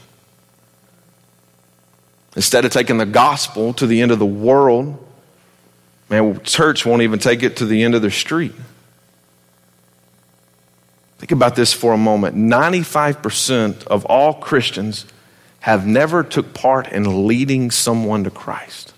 Instead 2.36 2.64
of 2.64 2.70
taking 2.70 2.96
the 2.96 3.04
gospel 3.04 3.74
to 3.74 3.88
the 3.88 4.00
end 4.00 4.12
of 4.12 4.20
the 4.20 4.24
world, 4.24 5.04
man, 6.08 6.40
church 6.44 6.86
won't 6.86 7.02
even 7.02 7.18
take 7.18 7.42
it 7.42 7.56
to 7.56 7.66
the 7.66 7.82
end 7.82 7.96
of 7.96 8.02
their 8.02 8.10
street. 8.10 8.54
Think 11.18 11.32
about 11.32 11.56
this 11.56 11.72
for 11.72 11.92
a 11.92 11.98
moment. 11.98 12.36
95% 12.36 13.84
of 13.88 14.04
all 14.06 14.34
Christians 14.34 15.06
have 15.60 15.86
never 15.86 16.22
took 16.22 16.54
part 16.54 16.86
in 16.88 17.26
leading 17.26 17.72
someone 17.72 18.22
to 18.24 18.30
Christ. 18.30 18.92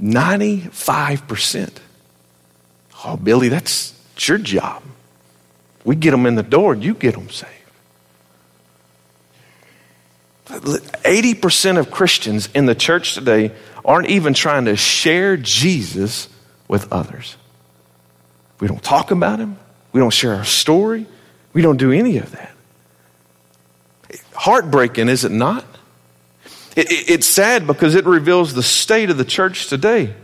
95%. 0.00 1.70
Oh, 3.04 3.16
Billy, 3.16 3.48
that's 3.48 3.94
your 4.18 4.38
job. 4.38 4.82
We 5.84 5.96
get 5.96 6.12
them 6.12 6.26
in 6.26 6.34
the 6.34 6.42
door, 6.42 6.74
you 6.74 6.94
get 6.94 7.14
them 7.14 7.28
saved. 7.28 7.50
80% 10.46 11.78
of 11.78 11.90
Christians 11.90 12.48
in 12.54 12.66
the 12.66 12.74
church 12.74 13.14
today 13.14 13.52
aren't 13.84 14.08
even 14.08 14.34
trying 14.34 14.66
to 14.66 14.76
share 14.76 15.36
Jesus 15.36 16.28
with 16.68 16.92
others. 16.92 17.36
We 18.60 18.68
don't 18.68 18.82
talk 18.82 19.10
about 19.10 19.40
him. 19.40 19.58
We 19.92 20.00
don't 20.00 20.12
share 20.12 20.34
our 20.34 20.44
story. 20.44 21.06
We 21.52 21.62
don't 21.62 21.76
do 21.76 21.92
any 21.92 22.18
of 22.18 22.30
that. 22.32 22.52
Heartbreaking, 24.34 25.08
is 25.08 25.24
it 25.24 25.32
not? 25.32 25.64
It, 26.76 26.90
it, 26.90 27.10
it's 27.10 27.26
sad 27.26 27.66
because 27.66 27.94
it 27.94 28.04
reveals 28.04 28.54
the 28.54 28.62
state 28.62 29.10
of 29.10 29.16
the 29.16 29.24
church 29.24 29.68
today. 29.68 30.14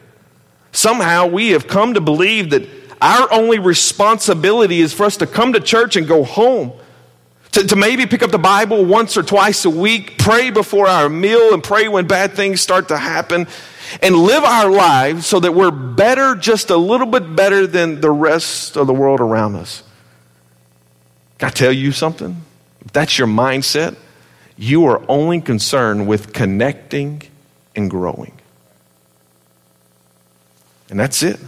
Somehow 0.73 1.27
we 1.27 1.51
have 1.51 1.67
come 1.67 1.95
to 1.95 2.01
believe 2.01 2.51
that 2.51 2.69
our 3.01 3.33
only 3.33 3.59
responsibility 3.59 4.81
is 4.81 4.93
for 4.93 5.05
us 5.05 5.17
to 5.19 5.27
come 5.27 5.55
to 5.55 5.61
church 5.61 5.97
and 5.97 6.07
go 6.07 6.25
home. 6.25 6.73
To, 7.53 7.67
to, 7.67 7.75
maybe 7.75 8.07
pick 8.07 8.23
up 8.23 8.31
the 8.31 8.39
Bible 8.39 8.85
once 8.85 9.17
or 9.17 9.25
twice 9.25 9.65
a 9.65 9.71
week, 9.71 10.19
pray 10.19 10.51
before 10.51 10.87
our 10.87 11.09
meal, 11.09 11.53
and 11.53 11.65
pray 11.65 11.89
when 11.89 12.07
bad 12.07 12.35
things 12.35 12.61
start 12.61 12.89
to 12.89 12.97
happen, 12.97 13.49
and 14.01 14.15
live 14.15 14.45
our 14.45 14.71
lives 14.71 15.27
so 15.27 15.41
that 15.41 15.53
we're 15.53 15.73
better, 15.73 16.37
just 16.37 16.71
a 16.71 16.77
little 16.77 17.09
bit 17.09 17.35
better 17.35 17.67
than 17.67 18.01
the 18.01 18.11
rest 18.11 18.77
of 18.77 18.87
the 18.87 18.95
world 18.95 19.19
around 19.19 19.57
us. 19.57 19.83
Can 21.39 21.49
I 21.49 21.51
tell 21.51 21.73
you 21.73 21.91
something? 21.91 22.41
If 22.85 22.93
that's 22.93 23.19
your 23.19 23.27
mindset, 23.27 23.97
you 24.61 24.85
are 24.85 25.03
only 25.09 25.41
concerned 25.41 26.07
with 26.07 26.35
connecting 26.35 27.23
and 27.75 27.91
growing. 27.91 28.39
And 30.91 31.01
that's 31.01 31.23
it. 31.23 31.41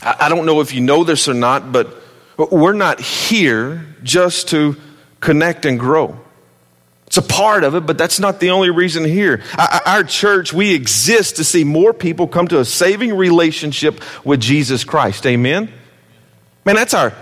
I, 0.00 0.28
don't 0.28 0.46
know 0.46 0.60
if 0.60 0.72
you 0.72 0.80
know 0.80 1.02
this 1.02 1.26
or 1.26 1.34
not, 1.34 1.72
but 1.72 1.96
we're 2.38 2.74
not 2.74 3.00
here 3.00 3.84
just 4.04 4.50
to 4.50 4.76
connect 5.18 5.64
and 5.64 5.80
grow. 5.80 6.16
It's 7.08 7.16
a 7.16 7.22
part 7.22 7.64
of 7.64 7.74
it, 7.74 7.86
but 7.86 7.98
that's 7.98 8.20
not 8.20 8.38
the 8.38 8.50
only 8.50 8.70
reason 8.70 9.04
here. 9.04 9.42
Our 9.84 10.04
church, 10.04 10.52
we 10.52 10.74
exist 10.74 11.36
to 11.36 11.44
see 11.44 11.64
more 11.64 11.92
people 11.92 12.28
come 12.28 12.46
to 12.48 12.60
a 12.60 12.64
saving 12.64 13.16
relationship 13.16 14.00
with 14.24 14.40
Jesus 14.40 14.84
Christ. 14.84 15.26
Amen? 15.26 15.72
Man, 16.64 16.76
that's 16.76 16.94
our, 16.94 17.12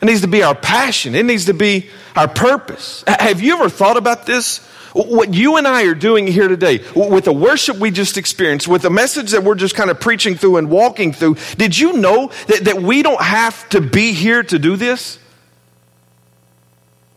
it 0.00 0.04
needs 0.04 0.20
to 0.20 0.28
be 0.28 0.42
our 0.42 0.54
passion. 0.54 1.14
It 1.14 1.24
needs 1.24 1.46
to 1.46 1.54
be 1.54 1.88
our 2.14 2.28
purpose. 2.28 3.02
Have 3.06 3.40
you 3.40 3.54
ever 3.54 3.68
thought 3.68 3.96
about 3.96 4.26
this? 4.26 4.58
What 4.92 5.34
you 5.34 5.56
and 5.56 5.68
I 5.68 5.84
are 5.84 5.94
doing 5.94 6.26
here 6.26 6.48
today, 6.48 6.82
with 6.94 7.24
the 7.24 7.32
worship 7.32 7.76
we 7.76 7.90
just 7.90 8.16
experienced, 8.16 8.66
with 8.66 8.80
the 8.80 8.90
message 8.90 9.32
that 9.32 9.42
we're 9.42 9.54
just 9.54 9.74
kind 9.74 9.90
of 9.90 10.00
preaching 10.00 10.36
through 10.36 10.56
and 10.56 10.70
walking 10.70 11.12
through, 11.12 11.36
did 11.58 11.78
you 11.78 11.94
know 11.94 12.30
that, 12.46 12.64
that 12.64 12.82
we 12.82 13.02
don't 13.02 13.20
have 13.20 13.68
to 13.70 13.82
be 13.82 14.12
here 14.12 14.42
to 14.42 14.58
do 14.58 14.76
this? 14.76 15.18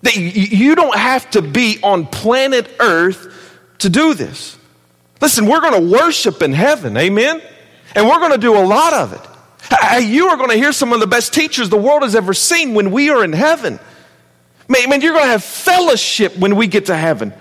That 0.01 0.17
you 0.17 0.75
don't 0.75 0.97
have 0.97 1.29
to 1.31 1.41
be 1.41 1.79
on 1.81 2.05
planet 2.05 2.69
Earth 2.79 3.57
to 3.79 3.89
do 3.89 4.13
this. 4.13 4.57
Listen, 5.21 5.45
we're 5.45 5.61
going 5.61 5.81
to 5.81 5.97
worship 5.97 6.41
in 6.41 6.53
heaven, 6.53 6.95
amen? 6.97 7.41
And 7.95 8.07
we're 8.07 8.19
going 8.19 8.31
to 8.31 8.37
do 8.37 8.57
a 8.57 8.63
lot 8.65 8.93
of 8.93 9.13
it. 9.13 9.28
You 10.01 10.27
are 10.29 10.37
going 10.37 10.49
to 10.49 10.55
hear 10.55 10.71
some 10.71 10.93
of 10.93 10.99
the 10.99 11.07
best 11.07 11.33
teachers 11.33 11.69
the 11.69 11.77
world 11.77 12.03
has 12.03 12.15
ever 12.15 12.33
seen 12.33 12.73
when 12.73 12.91
we 12.91 13.09
are 13.09 13.23
in 13.23 13.33
heaven. 13.33 13.79
Man, 14.67 15.01
you're 15.01 15.13
going 15.13 15.25
to 15.25 15.31
have 15.31 15.43
fellowship 15.43 16.37
when 16.37 16.55
we 16.55 16.67
get 16.67 16.87
to 16.87 16.95
heaven. 16.95 17.33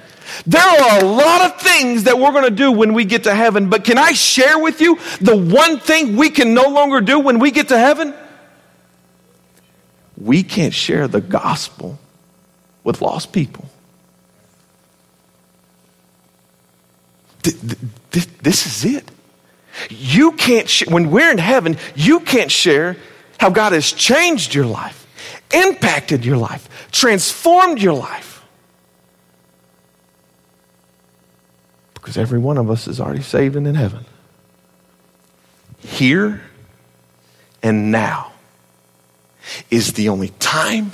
There 0.46 0.60
are 0.60 1.00
a 1.00 1.04
lot 1.04 1.42
of 1.42 1.60
things 1.60 2.04
that 2.04 2.18
we're 2.18 2.32
going 2.32 2.44
to 2.44 2.50
do 2.50 2.70
when 2.72 2.92
we 2.92 3.04
get 3.04 3.24
to 3.24 3.34
heaven, 3.34 3.70
but 3.70 3.84
can 3.84 3.98
I 3.98 4.12
share 4.12 4.58
with 4.58 4.80
you 4.80 4.98
the 5.20 5.36
one 5.36 5.78
thing 5.78 6.16
we 6.16 6.30
can 6.30 6.54
no 6.54 6.68
longer 6.68 7.00
do 7.00 7.18
when 7.18 7.38
we 7.38 7.50
get 7.50 7.68
to 7.68 7.78
heaven? 7.78 8.14
We 10.16 10.42
can't 10.42 10.74
share 10.74 11.08
the 11.08 11.20
gospel 11.20 11.98
with 12.84 13.00
lost 13.00 13.32
people. 13.32 13.68
This 17.42 18.66
is 18.66 18.84
it. 18.84 19.10
You 19.88 20.32
can't, 20.32 20.68
sh- 20.68 20.86
when 20.88 21.10
we're 21.10 21.30
in 21.30 21.38
heaven, 21.38 21.76
you 21.94 22.20
can't 22.20 22.50
share 22.50 22.96
how 23.38 23.50
God 23.50 23.72
has 23.72 23.92
changed 23.92 24.54
your 24.54 24.66
life, 24.66 25.06
impacted 25.52 26.24
your 26.24 26.36
life, 26.36 26.88
transformed 26.90 27.80
your 27.80 27.94
life. 27.94 28.44
Because 31.94 32.16
every 32.16 32.38
one 32.38 32.58
of 32.58 32.70
us 32.70 32.88
is 32.88 33.00
already 33.00 33.22
saved 33.22 33.56
and 33.56 33.66
in 33.66 33.74
heaven. 33.74 34.04
Here 35.78 36.42
and 37.62 37.90
now 37.92 38.32
is 39.70 39.92
the 39.92 40.08
only 40.08 40.30
time 40.38 40.92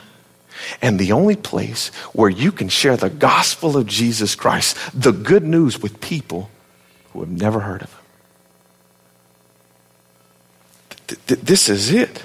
and 0.81 0.99
the 0.99 1.13
only 1.13 1.37
place 1.37 1.89
where 2.13 2.31
you 2.31 2.53
can 2.53 2.69
share 2.69 2.97
the 2.97 3.11
gospel 3.11 3.77
of 3.77 3.87
Jesus 3.87 4.35
Christ, 4.35 4.77
the 4.95 5.13
good 5.13 5.45
news 5.45 5.81
with 5.81 6.01
people 6.01 6.51
who 7.13 7.21
have 7.21 7.31
never 7.31 7.61
heard 7.61 7.83
of 7.83 7.93
him. 7.93 8.04
This 11.27 11.69
is 11.69 11.93
it. 11.93 12.23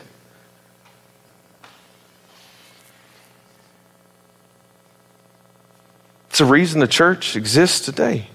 It's 6.30 6.40
the 6.40 6.46
reason 6.46 6.80
the 6.80 6.88
church 6.88 7.36
exists 7.36 7.82
today. 7.82 8.28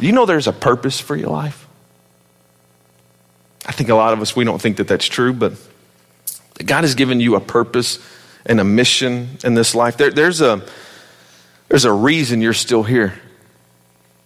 You 0.00 0.12
know 0.12 0.26
there's 0.26 0.48
a 0.48 0.52
purpose 0.52 1.00
for 1.00 1.14
your 1.14 1.30
life? 1.30 1.68
I 3.64 3.72
think 3.72 3.88
a 3.88 3.94
lot 3.94 4.12
of 4.12 4.20
us, 4.20 4.34
we 4.34 4.44
don't 4.44 4.60
think 4.60 4.76
that 4.78 4.88
that's 4.88 5.06
true, 5.06 5.32
but 5.32 5.52
God 6.64 6.82
has 6.82 6.94
given 6.94 7.20
you 7.20 7.36
a 7.36 7.40
purpose 7.40 7.98
and 8.44 8.60
a 8.60 8.64
mission 8.64 9.38
in 9.44 9.54
this 9.54 9.74
life. 9.74 9.96
There, 9.96 10.10
there's, 10.10 10.40
a, 10.40 10.62
there's 11.68 11.84
a 11.84 11.92
reason 11.92 12.40
you're 12.42 12.52
still 12.52 12.82
here. 12.82 13.14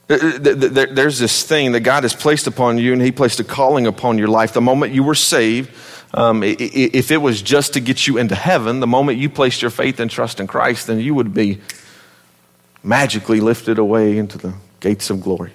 There's 0.08 1.18
this 1.18 1.42
thing 1.44 1.72
that 1.72 1.80
God 1.80 2.02
has 2.02 2.14
placed 2.14 2.46
upon 2.46 2.78
you, 2.78 2.92
and 2.92 3.02
He 3.02 3.12
placed 3.12 3.40
a 3.40 3.44
calling 3.44 3.86
upon 3.86 4.18
your 4.18 4.28
life. 4.28 4.54
The 4.54 4.60
moment 4.60 4.94
you 4.94 5.02
were 5.02 5.14
saved, 5.14 5.70
um, 6.14 6.42
if 6.42 7.10
it 7.10 7.18
was 7.18 7.42
just 7.42 7.74
to 7.74 7.80
get 7.80 8.06
you 8.06 8.16
into 8.16 8.34
heaven, 8.34 8.80
the 8.80 8.86
moment 8.86 9.18
you 9.18 9.28
placed 9.28 9.60
your 9.60 9.70
faith 9.70 10.00
and 10.00 10.10
trust 10.10 10.40
in 10.40 10.46
Christ, 10.46 10.86
then 10.86 10.98
you 10.98 11.14
would 11.14 11.34
be 11.34 11.60
magically 12.82 13.40
lifted 13.40 13.78
away 13.78 14.16
into 14.16 14.38
the 14.38 14.54
gates 14.80 15.10
of 15.10 15.20
glory. 15.20 15.52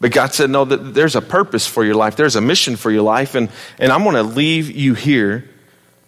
But 0.00 0.10
God 0.10 0.34
said, 0.34 0.50
no, 0.50 0.64
there's 0.64 1.14
a 1.14 1.22
purpose 1.22 1.64
for 1.64 1.84
your 1.84 1.94
life. 1.94 2.16
There's 2.16 2.34
a 2.34 2.40
mission 2.40 2.74
for 2.74 2.90
your 2.90 3.02
life. 3.02 3.36
And, 3.36 3.48
and 3.78 3.92
I'm 3.92 4.02
going 4.02 4.16
to 4.16 4.24
leave 4.24 4.68
you 4.68 4.94
here 4.94 5.48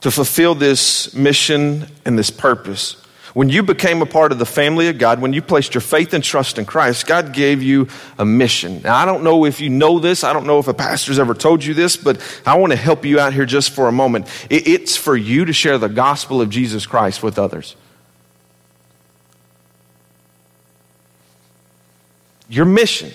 to 0.00 0.10
fulfill 0.10 0.56
this 0.56 1.14
mission 1.14 1.86
and 2.04 2.18
this 2.18 2.30
purpose. 2.30 2.96
When 3.34 3.48
you 3.48 3.62
became 3.62 4.00
a 4.00 4.06
part 4.06 4.32
of 4.32 4.38
the 4.38 4.46
family 4.46 4.88
of 4.88 4.96
God, 4.96 5.20
when 5.20 5.32
you 5.32 5.42
placed 5.42 5.74
your 5.74 5.82
faith 5.82 6.14
and 6.14 6.24
trust 6.24 6.56
in 6.56 6.64
Christ, 6.64 7.06
God 7.06 7.32
gave 7.32 7.62
you 7.62 7.88
a 8.16 8.24
mission. 8.24 8.80
Now, 8.82 8.96
I 8.96 9.04
don't 9.04 9.24
know 9.24 9.44
if 9.44 9.60
you 9.60 9.68
know 9.68 9.98
this. 9.98 10.24
I 10.24 10.32
don't 10.32 10.46
know 10.46 10.60
if 10.60 10.68
a 10.68 10.74
pastor's 10.74 11.18
ever 11.18 11.34
told 11.34 11.62
you 11.64 11.74
this, 11.74 11.96
but 11.96 12.20
I 12.46 12.56
want 12.56 12.72
to 12.72 12.76
help 12.76 13.04
you 13.04 13.20
out 13.20 13.34
here 13.34 13.44
just 13.44 13.72
for 13.72 13.88
a 13.88 13.92
moment. 13.92 14.28
It's 14.48 14.96
for 14.96 15.16
you 15.16 15.44
to 15.44 15.52
share 15.52 15.76
the 15.76 15.88
gospel 15.88 16.40
of 16.40 16.48
Jesus 16.48 16.86
Christ 16.86 17.22
with 17.22 17.38
others. 17.38 17.76
Your 22.48 22.64
mission 22.64 23.10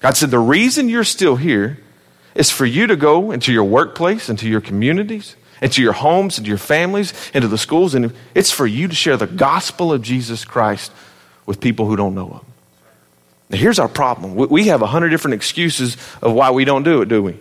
God 0.00 0.16
said, 0.16 0.30
The 0.30 0.38
reason 0.38 0.88
you're 0.88 1.04
still 1.04 1.36
here 1.36 1.78
is 2.34 2.50
for 2.50 2.64
you 2.64 2.86
to 2.86 2.96
go 2.96 3.32
into 3.32 3.52
your 3.52 3.64
workplace, 3.64 4.28
into 4.28 4.48
your 4.48 4.60
communities, 4.60 5.36
into 5.62 5.82
your 5.82 5.92
homes, 5.92 6.38
into 6.38 6.48
your 6.48 6.58
families, 6.58 7.12
into 7.32 7.48
the 7.48 7.58
schools, 7.58 7.94
and 7.94 8.12
it's 8.34 8.50
for 8.50 8.66
you 8.66 8.88
to 8.88 8.94
share 8.94 9.16
the 9.16 9.26
gospel 9.26 9.92
of 9.92 10.02
Jesus 10.02 10.44
Christ 10.44 10.92
with 11.46 11.60
people 11.60 11.86
who 11.86 11.96
don't 11.96 12.14
know 12.14 12.28
Him. 12.28 12.40
Now, 13.48 13.58
here's 13.58 13.78
our 13.78 13.88
problem 13.88 14.34
we 14.34 14.66
have 14.66 14.82
a 14.82 14.86
hundred 14.86 15.10
different 15.10 15.34
excuses 15.34 15.96
of 16.20 16.32
why 16.32 16.50
we 16.50 16.64
don't 16.64 16.82
do 16.82 17.02
it, 17.02 17.08
do 17.08 17.22
we? 17.22 17.38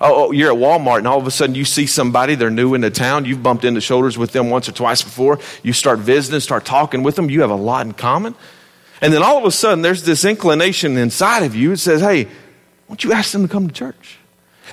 Oh, 0.00 0.28
oh, 0.28 0.30
you're 0.30 0.50
at 0.50 0.58
Walmart 0.58 0.98
and 0.98 1.06
all 1.06 1.18
of 1.18 1.26
a 1.26 1.30
sudden 1.30 1.54
you 1.54 1.66
see 1.66 1.86
somebody, 1.86 2.34
they're 2.34 2.50
new 2.50 2.72
in 2.72 2.80
the 2.80 2.90
town. 2.90 3.26
You've 3.26 3.42
bumped 3.42 3.64
into 3.64 3.82
shoulders 3.82 4.16
with 4.16 4.32
them 4.32 4.48
once 4.48 4.66
or 4.66 4.72
twice 4.72 5.02
before. 5.02 5.38
You 5.62 5.74
start 5.74 5.98
visiting, 5.98 6.40
start 6.40 6.64
talking 6.64 7.02
with 7.02 7.14
them. 7.16 7.28
You 7.28 7.42
have 7.42 7.50
a 7.50 7.56
lot 7.56 7.84
in 7.84 7.92
common. 7.92 8.34
And 9.02 9.12
then 9.12 9.22
all 9.22 9.36
of 9.36 9.44
a 9.44 9.50
sudden 9.50 9.82
there's 9.82 10.04
this 10.04 10.24
inclination 10.24 10.96
inside 10.96 11.42
of 11.42 11.54
you 11.54 11.70
that 11.70 11.76
says, 11.76 12.00
hey, 12.00 12.28
won't 12.88 13.04
you 13.04 13.12
ask 13.12 13.32
them 13.32 13.42
to 13.42 13.48
come 13.48 13.68
to 13.68 13.74
church? 13.74 14.18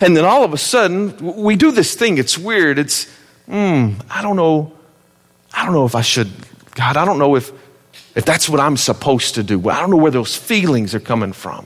And 0.02 0.16
then 0.16 0.26
all 0.26 0.44
of 0.44 0.54
a 0.54 0.58
sudden 0.58 1.16
we 1.44 1.56
do 1.56 1.72
this 1.72 1.96
thing. 1.96 2.18
It's 2.18 2.38
weird. 2.38 2.80
It's, 2.80 3.06
hmm, 3.46 3.94
I 4.10 4.22
don't 4.22 4.36
know. 4.36 4.74
I 5.54 5.66
don't 5.66 5.74
know 5.74 5.86
if 5.86 5.96
I 5.96 6.02
should, 6.02 6.32
God, 6.76 6.96
I 6.96 7.06
don't 7.06 7.20
know 7.20 7.36
if, 7.36 7.52
if 8.16 8.26
that's 8.26 8.48
what 8.48 8.60
I'm 8.60 8.78
supposed 8.78 9.36
to 9.36 9.44
do. 9.44 9.70
I 9.70 9.80
don't 9.80 9.90
know 9.90 9.98
where 9.98 10.12
those 10.12 10.36
feelings 10.36 10.94
are 10.96 11.00
coming 11.00 11.34
from. 11.34 11.66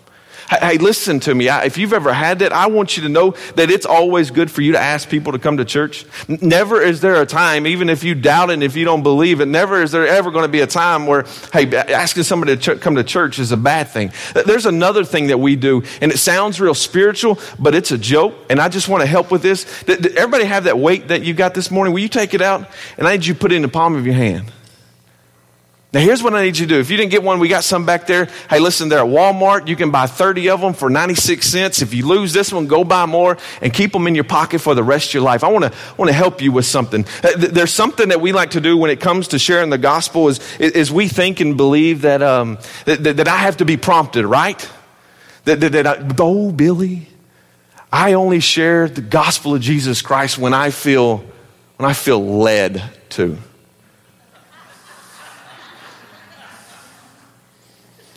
Hey, 0.49 0.77
listen 0.77 1.19
to 1.21 1.33
me. 1.33 1.49
If 1.49 1.77
you've 1.77 1.93
ever 1.93 2.13
had 2.13 2.39
that, 2.39 2.51
I 2.51 2.67
want 2.67 2.97
you 2.97 3.03
to 3.03 3.09
know 3.09 3.31
that 3.55 3.71
it's 3.71 3.85
always 3.85 4.29
good 4.31 4.51
for 4.51 4.61
you 4.61 4.73
to 4.73 4.79
ask 4.79 5.09
people 5.09 5.31
to 5.33 5.39
come 5.39 5.57
to 5.57 5.65
church. 5.65 6.05
Never 6.27 6.81
is 6.81 7.01
there 7.01 7.21
a 7.21 7.25
time, 7.25 7.65
even 7.65 7.89
if 7.89 8.03
you 8.03 8.13
doubt 8.13 8.49
it 8.49 8.53
and 8.53 8.63
if 8.63 8.75
you 8.75 8.85
don't 8.85 9.03
believe 9.03 9.41
it, 9.41 9.47
never 9.47 9.81
is 9.81 9.91
there 9.91 10.07
ever 10.07 10.31
going 10.31 10.43
to 10.43 10.51
be 10.51 10.61
a 10.61 10.67
time 10.67 11.07
where, 11.07 11.25
hey, 11.51 11.73
asking 11.75 12.23
somebody 12.23 12.57
to 12.57 12.75
come 12.75 12.95
to 12.95 13.03
church 13.03 13.39
is 13.39 13.51
a 13.51 13.57
bad 13.57 13.87
thing. 13.87 14.11
There's 14.45 14.65
another 14.65 15.03
thing 15.03 15.27
that 15.27 15.39
we 15.39 15.55
do, 15.55 15.83
and 16.01 16.11
it 16.11 16.17
sounds 16.17 16.59
real 16.59 16.75
spiritual, 16.75 17.39
but 17.57 17.73
it's 17.73 17.91
a 17.91 17.97
joke, 17.97 18.33
and 18.49 18.59
I 18.59 18.69
just 18.69 18.87
want 18.87 19.01
to 19.01 19.07
help 19.07 19.31
with 19.31 19.41
this. 19.41 19.65
Everybody 19.87 20.45
have 20.45 20.65
that 20.65 20.77
weight 20.77 21.07
that 21.07 21.23
you 21.23 21.33
got 21.33 21.53
this 21.53 21.71
morning? 21.71 21.93
Will 21.93 22.01
you 22.01 22.09
take 22.09 22.33
it 22.33 22.41
out? 22.41 22.69
And 22.97 23.07
I 23.07 23.13
need 23.13 23.25
you 23.25 23.33
to 23.33 23.39
put 23.39 23.51
it 23.51 23.55
in 23.55 23.61
the 23.61 23.69
palm 23.69 23.95
of 23.95 24.05
your 24.05 24.15
hand. 24.15 24.51
Now, 25.93 25.99
here's 25.99 26.23
what 26.23 26.33
I 26.33 26.41
need 26.41 26.57
you 26.57 26.65
to 26.65 26.73
do. 26.73 26.79
If 26.79 26.89
you 26.89 26.97
didn't 26.97 27.11
get 27.11 27.21
one, 27.21 27.37
we 27.37 27.47
got 27.47 27.63
some 27.63 27.85
back 27.85 28.07
there. 28.07 28.27
Hey, 28.49 28.57
listen, 28.57 28.89
they're 28.89 29.01
at 29.01 29.05
Walmart. 29.05 29.67
You 29.67 29.75
can 29.75 29.91
buy 29.91 30.07
30 30.07 30.49
of 30.49 30.59
them 30.59 30.73
for 30.73 30.89
96 30.89 31.45
cents. 31.45 31.83
If 31.83 31.93
you 31.93 32.07
lose 32.07 32.33
this 32.33 32.51
one, 32.51 32.65
go 32.65 32.83
buy 32.83 33.05
more 33.05 33.37
and 33.61 33.71
keep 33.71 33.91
them 33.91 34.07
in 34.07 34.15
your 34.15 34.23
pocket 34.23 34.57
for 34.57 34.73
the 34.73 34.83
rest 34.83 35.09
of 35.09 35.13
your 35.13 35.23
life. 35.23 35.43
I 35.43 35.49
want 35.49 35.65
to, 35.65 35.73
want 35.95 36.09
to 36.09 36.13
help 36.13 36.41
you 36.41 36.51
with 36.51 36.65
something. 36.65 37.05
Uh, 37.23 37.33
there's 37.37 37.71
something 37.71 38.09
that 38.09 38.21
we 38.21 38.31
like 38.31 38.51
to 38.51 38.61
do 38.61 38.75
when 38.75 38.89
it 38.89 39.01
comes 39.01 39.27
to 39.29 39.39
sharing 39.39 39.69
the 39.69 39.77
gospel 39.77 40.29
is, 40.29 40.39
is 40.59 40.91
we 40.91 41.07
think 41.07 41.39
and 41.39 41.57
believe 41.57 42.01
that, 42.01 42.23
um, 42.23 42.57
that, 42.85 43.03
that, 43.03 43.27
I 43.27 43.37
have 43.37 43.57
to 43.57 43.65
be 43.65 43.77
prompted, 43.77 44.25
right? 44.25 44.67
That, 45.45 45.59
that, 45.59 45.73
that 45.73 45.85
I, 45.85 46.15
oh, 46.17 46.51
Billy, 46.51 47.07
I 47.91 48.13
only 48.13 48.39
share 48.39 48.89
the 48.89 49.01
gospel 49.01 49.53
of 49.53 49.61
Jesus 49.61 50.01
Christ 50.01 50.39
when 50.39 50.55
I 50.55 50.71
feel, 50.71 51.17
when 51.77 51.87
I 51.87 51.93
feel 51.93 52.19
led 52.39 52.81
to. 53.09 53.37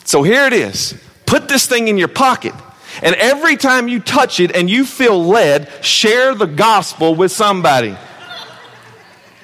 So 0.07 0.23
here 0.23 0.47
it 0.47 0.53
is. 0.53 0.95
Put 1.27 1.49
this 1.49 1.67
thing 1.67 1.89
in 1.89 1.99
your 1.99 2.09
pocket. 2.09 2.55
And 3.03 3.15
every 3.17 3.57
time 3.57 3.89
you 3.89 4.01
touch 4.01 4.41
it 4.41 4.57
and 4.57 4.71
you 4.71 4.87
feel 4.87 5.23
led, 5.23 5.69
share 5.85 6.35
the 6.35 6.47
gospel 6.47 7.15
with 7.15 7.33
somebody. 7.33 7.97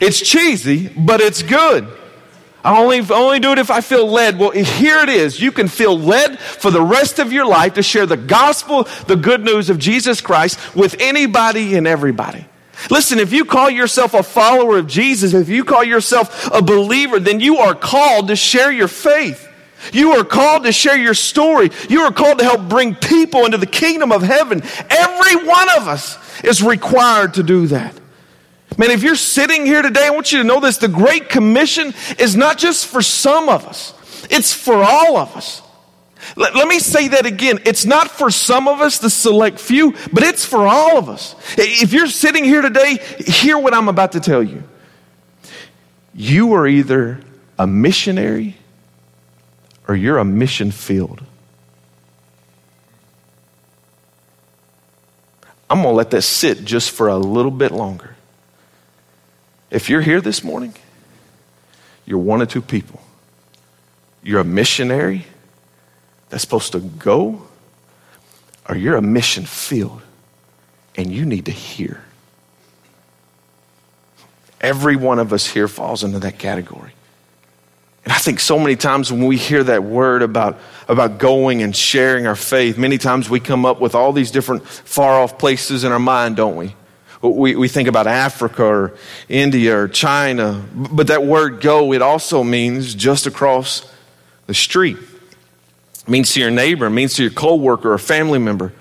It's 0.00 0.20
cheesy, 0.20 0.88
but 0.88 1.20
it's 1.20 1.42
good. 1.42 1.86
I 2.64 2.80
only, 2.80 3.00
only 3.00 3.40
do 3.40 3.50
it 3.50 3.58
if 3.58 3.70
I 3.70 3.80
feel 3.80 4.06
led. 4.06 4.38
Well, 4.38 4.52
here 4.52 4.98
it 5.00 5.08
is. 5.08 5.40
You 5.40 5.50
can 5.50 5.66
feel 5.66 5.98
led 5.98 6.38
for 6.38 6.70
the 6.70 6.80
rest 6.80 7.18
of 7.18 7.32
your 7.32 7.44
life 7.44 7.74
to 7.74 7.82
share 7.82 8.06
the 8.06 8.16
gospel, 8.16 8.84
the 9.08 9.16
good 9.16 9.44
news 9.44 9.68
of 9.68 9.80
Jesus 9.80 10.20
Christ 10.20 10.74
with 10.74 10.94
anybody 11.00 11.74
and 11.74 11.88
everybody. 11.88 12.46
Listen, 12.88 13.18
if 13.18 13.32
you 13.32 13.44
call 13.44 13.68
yourself 13.68 14.14
a 14.14 14.22
follower 14.22 14.78
of 14.78 14.86
Jesus, 14.86 15.34
if 15.34 15.48
you 15.48 15.64
call 15.64 15.82
yourself 15.82 16.48
a 16.52 16.62
believer, 16.62 17.18
then 17.18 17.40
you 17.40 17.58
are 17.58 17.74
called 17.74 18.28
to 18.28 18.36
share 18.36 18.70
your 18.70 18.88
faith. 18.88 19.48
You 19.92 20.12
are 20.12 20.24
called 20.24 20.64
to 20.64 20.72
share 20.72 20.96
your 20.96 21.14
story. 21.14 21.70
You 21.88 22.02
are 22.02 22.12
called 22.12 22.38
to 22.38 22.44
help 22.44 22.68
bring 22.68 22.94
people 22.94 23.44
into 23.44 23.58
the 23.58 23.66
kingdom 23.66 24.12
of 24.12 24.22
heaven. 24.22 24.62
Every 24.90 25.46
one 25.46 25.68
of 25.76 25.88
us 25.88 26.18
is 26.44 26.62
required 26.62 27.34
to 27.34 27.42
do 27.42 27.66
that. 27.68 27.98
Man, 28.78 28.90
if 28.90 29.02
you're 29.02 29.16
sitting 29.16 29.66
here 29.66 29.82
today, 29.82 30.06
I 30.06 30.10
want 30.10 30.32
you 30.32 30.38
to 30.38 30.44
know 30.44 30.60
this. 30.60 30.78
The 30.78 30.88
Great 30.88 31.28
Commission 31.28 31.92
is 32.18 32.36
not 32.36 32.58
just 32.58 32.86
for 32.86 33.02
some 33.02 33.48
of 33.48 33.66
us, 33.66 33.94
it's 34.30 34.52
for 34.52 34.82
all 34.82 35.16
of 35.16 35.36
us. 35.36 35.62
Let, 36.36 36.54
let, 36.54 36.68
me 36.68 36.78
say 36.78 37.08
that 37.08 37.26
again. 37.26 37.58
It's 37.64 37.84
not 37.84 38.08
for 38.08 38.30
some 38.30 38.68
of 38.68 38.80
us, 38.80 38.98
the 38.98 39.10
select 39.10 39.58
few, 39.58 39.92
but 40.12 40.22
it's 40.22 40.44
for 40.44 40.68
all 40.68 40.96
of 40.96 41.08
us. 41.08 41.34
If 41.58 41.92
you're 41.92 42.06
sitting 42.06 42.44
here 42.44 42.62
today, 42.62 42.98
hear 43.18 43.58
what 43.58 43.74
I'm 43.74 43.88
about 43.88 44.12
to 44.12 44.20
tell 44.20 44.42
you. 44.42 44.62
You 46.14 46.54
are 46.54 46.66
either 46.66 47.20
a 47.58 47.66
missionary 47.66 48.56
or 49.88 49.96
you're 49.96 50.18
a 50.18 50.24
mission 50.24 50.70
field. 50.70 51.22
I'm 55.68 55.78
going 55.82 55.92
to 55.92 55.96
let 55.96 56.10
that 56.10 56.22
sit 56.22 56.64
just 56.64 56.90
for 56.90 57.08
a 57.08 57.16
little 57.16 57.50
bit 57.50 57.72
longer. 57.72 58.14
If 59.70 59.88
you're 59.88 60.02
here 60.02 60.20
this 60.20 60.44
morning, 60.44 60.74
you're 62.04 62.18
one 62.18 62.42
or 62.42 62.46
two 62.46 62.60
people. 62.60 63.00
You're 64.22 64.40
a 64.40 64.44
missionary 64.44 65.24
that's 66.28 66.42
supposed 66.42 66.72
to 66.72 66.80
go, 66.80 67.46
or 68.68 68.76
you're 68.76 68.96
a 68.96 69.02
mission 69.02 69.44
field 69.44 70.02
and 70.96 71.10
you 71.10 71.24
need 71.24 71.46
to 71.46 71.52
hear. 71.52 72.04
Every 74.60 74.94
one 74.94 75.18
of 75.18 75.32
us 75.32 75.46
here 75.46 75.68
falls 75.68 76.04
into 76.04 76.18
that 76.20 76.38
category. 76.38 76.92
And 78.04 78.12
I 78.12 78.18
think 78.18 78.40
so 78.40 78.58
many 78.58 78.74
times 78.74 79.12
when 79.12 79.26
we 79.26 79.36
hear 79.36 79.62
that 79.62 79.84
word 79.84 80.22
about, 80.22 80.58
about 80.88 81.18
going 81.18 81.62
and 81.62 81.74
sharing 81.74 82.26
our 82.26 82.34
faith, 82.34 82.76
many 82.76 82.98
times 82.98 83.30
we 83.30 83.38
come 83.38 83.64
up 83.64 83.80
with 83.80 83.94
all 83.94 84.12
these 84.12 84.32
different 84.32 84.66
far 84.66 85.20
off 85.20 85.38
places 85.38 85.84
in 85.84 85.92
our 85.92 86.00
mind, 86.00 86.36
don't 86.36 86.56
we? 86.56 86.74
We, 87.22 87.54
we 87.54 87.68
think 87.68 87.88
about 87.88 88.08
Africa 88.08 88.64
or 88.64 88.94
India 89.28 89.78
or 89.78 89.86
China, 89.86 90.64
but 90.74 91.06
that 91.06 91.22
word 91.24 91.60
go, 91.60 91.92
it 91.92 92.02
also 92.02 92.42
means 92.42 92.96
just 92.96 93.28
across 93.28 93.88
the 94.48 94.54
street. 94.54 94.96
It 94.96 96.08
means 96.08 96.32
to 96.32 96.40
your 96.40 96.50
neighbor, 96.50 96.86
it 96.86 96.90
means 96.90 97.14
to 97.14 97.22
your 97.22 97.30
coworker 97.30 97.92
or 97.92 97.98
family 97.98 98.40
member. 98.40 98.72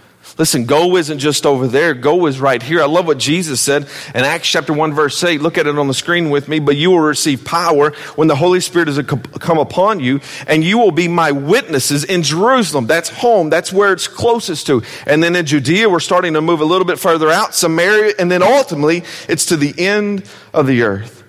Listen, 0.41 0.65
go 0.65 0.97
isn't 0.97 1.19
just 1.19 1.45
over 1.45 1.67
there. 1.67 1.93
Go 1.93 2.25
is 2.25 2.39
right 2.39 2.63
here. 2.63 2.82
I 2.82 2.88
love 2.88 3.06
what 3.06 3.19
Jesus 3.19 3.62
said 3.62 3.84
in 4.15 4.23
Acts 4.23 4.47
chapter 4.47 4.73
1 4.73 4.91
verse 4.91 5.23
8. 5.23 5.39
Look 5.39 5.60
at 5.60 5.67
it 5.67 5.77
on 5.77 5.88
the 5.88 5.93
screen 5.93 6.32
with 6.32 6.47
me. 6.47 6.58
But 6.58 6.77
you 6.77 6.89
will 6.89 6.99
receive 6.99 7.45
power 7.45 7.91
when 8.15 8.27
the 8.27 8.36
Holy 8.36 8.60
Spirit 8.60 8.88
has 8.88 8.99
come 9.06 9.60
upon 9.60 9.99
you 9.99 10.19
and 10.47 10.63
you 10.63 10.80
will 10.80 10.89
be 10.89 11.08
my 11.08 11.32
witnesses 11.32 12.04
in 12.04 12.23
Jerusalem. 12.23 12.88
That's 12.88 13.10
home. 13.10 13.51
That's 13.51 13.71
where 13.71 13.93
it's 13.93 14.08
closest 14.08 14.65
to. 14.65 14.82
And 15.06 15.21
then 15.21 15.36
in 15.36 15.45
Judea, 15.45 15.88
we're 15.88 15.99
starting 15.99 16.34
to 16.34 16.41
move 16.41 16.60
a 16.60 16.65
little 16.65 16.86
bit 16.86 16.97
further 16.97 17.30
out, 17.30 17.54
Samaria, 17.54 18.15
and 18.17 18.32
then 18.32 18.41
ultimately 18.41 19.04
it's 19.30 19.45
to 19.45 19.58
the 19.58 19.75
end 19.77 20.27
of 20.56 20.65
the 20.65 20.82
earth. 20.82 21.23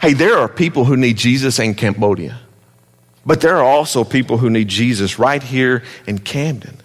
Hey, 0.00 0.14
there 0.14 0.38
are 0.38 0.48
people 0.48 0.86
who 0.86 0.96
need 0.96 1.18
Jesus 1.18 1.58
in 1.58 1.74
Cambodia. 1.74 2.40
But 3.26 3.42
there 3.42 3.58
are 3.58 3.62
also 3.62 4.04
people 4.04 4.38
who 4.38 4.48
need 4.48 4.68
Jesus 4.68 5.18
right 5.18 5.42
here 5.42 5.82
in 6.06 6.18
Camden. 6.18 6.81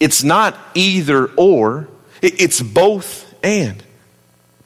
It's 0.00 0.22
not 0.22 0.56
either 0.74 1.26
or, 1.36 1.88
it's 2.22 2.60
both 2.60 3.34
and. 3.44 3.82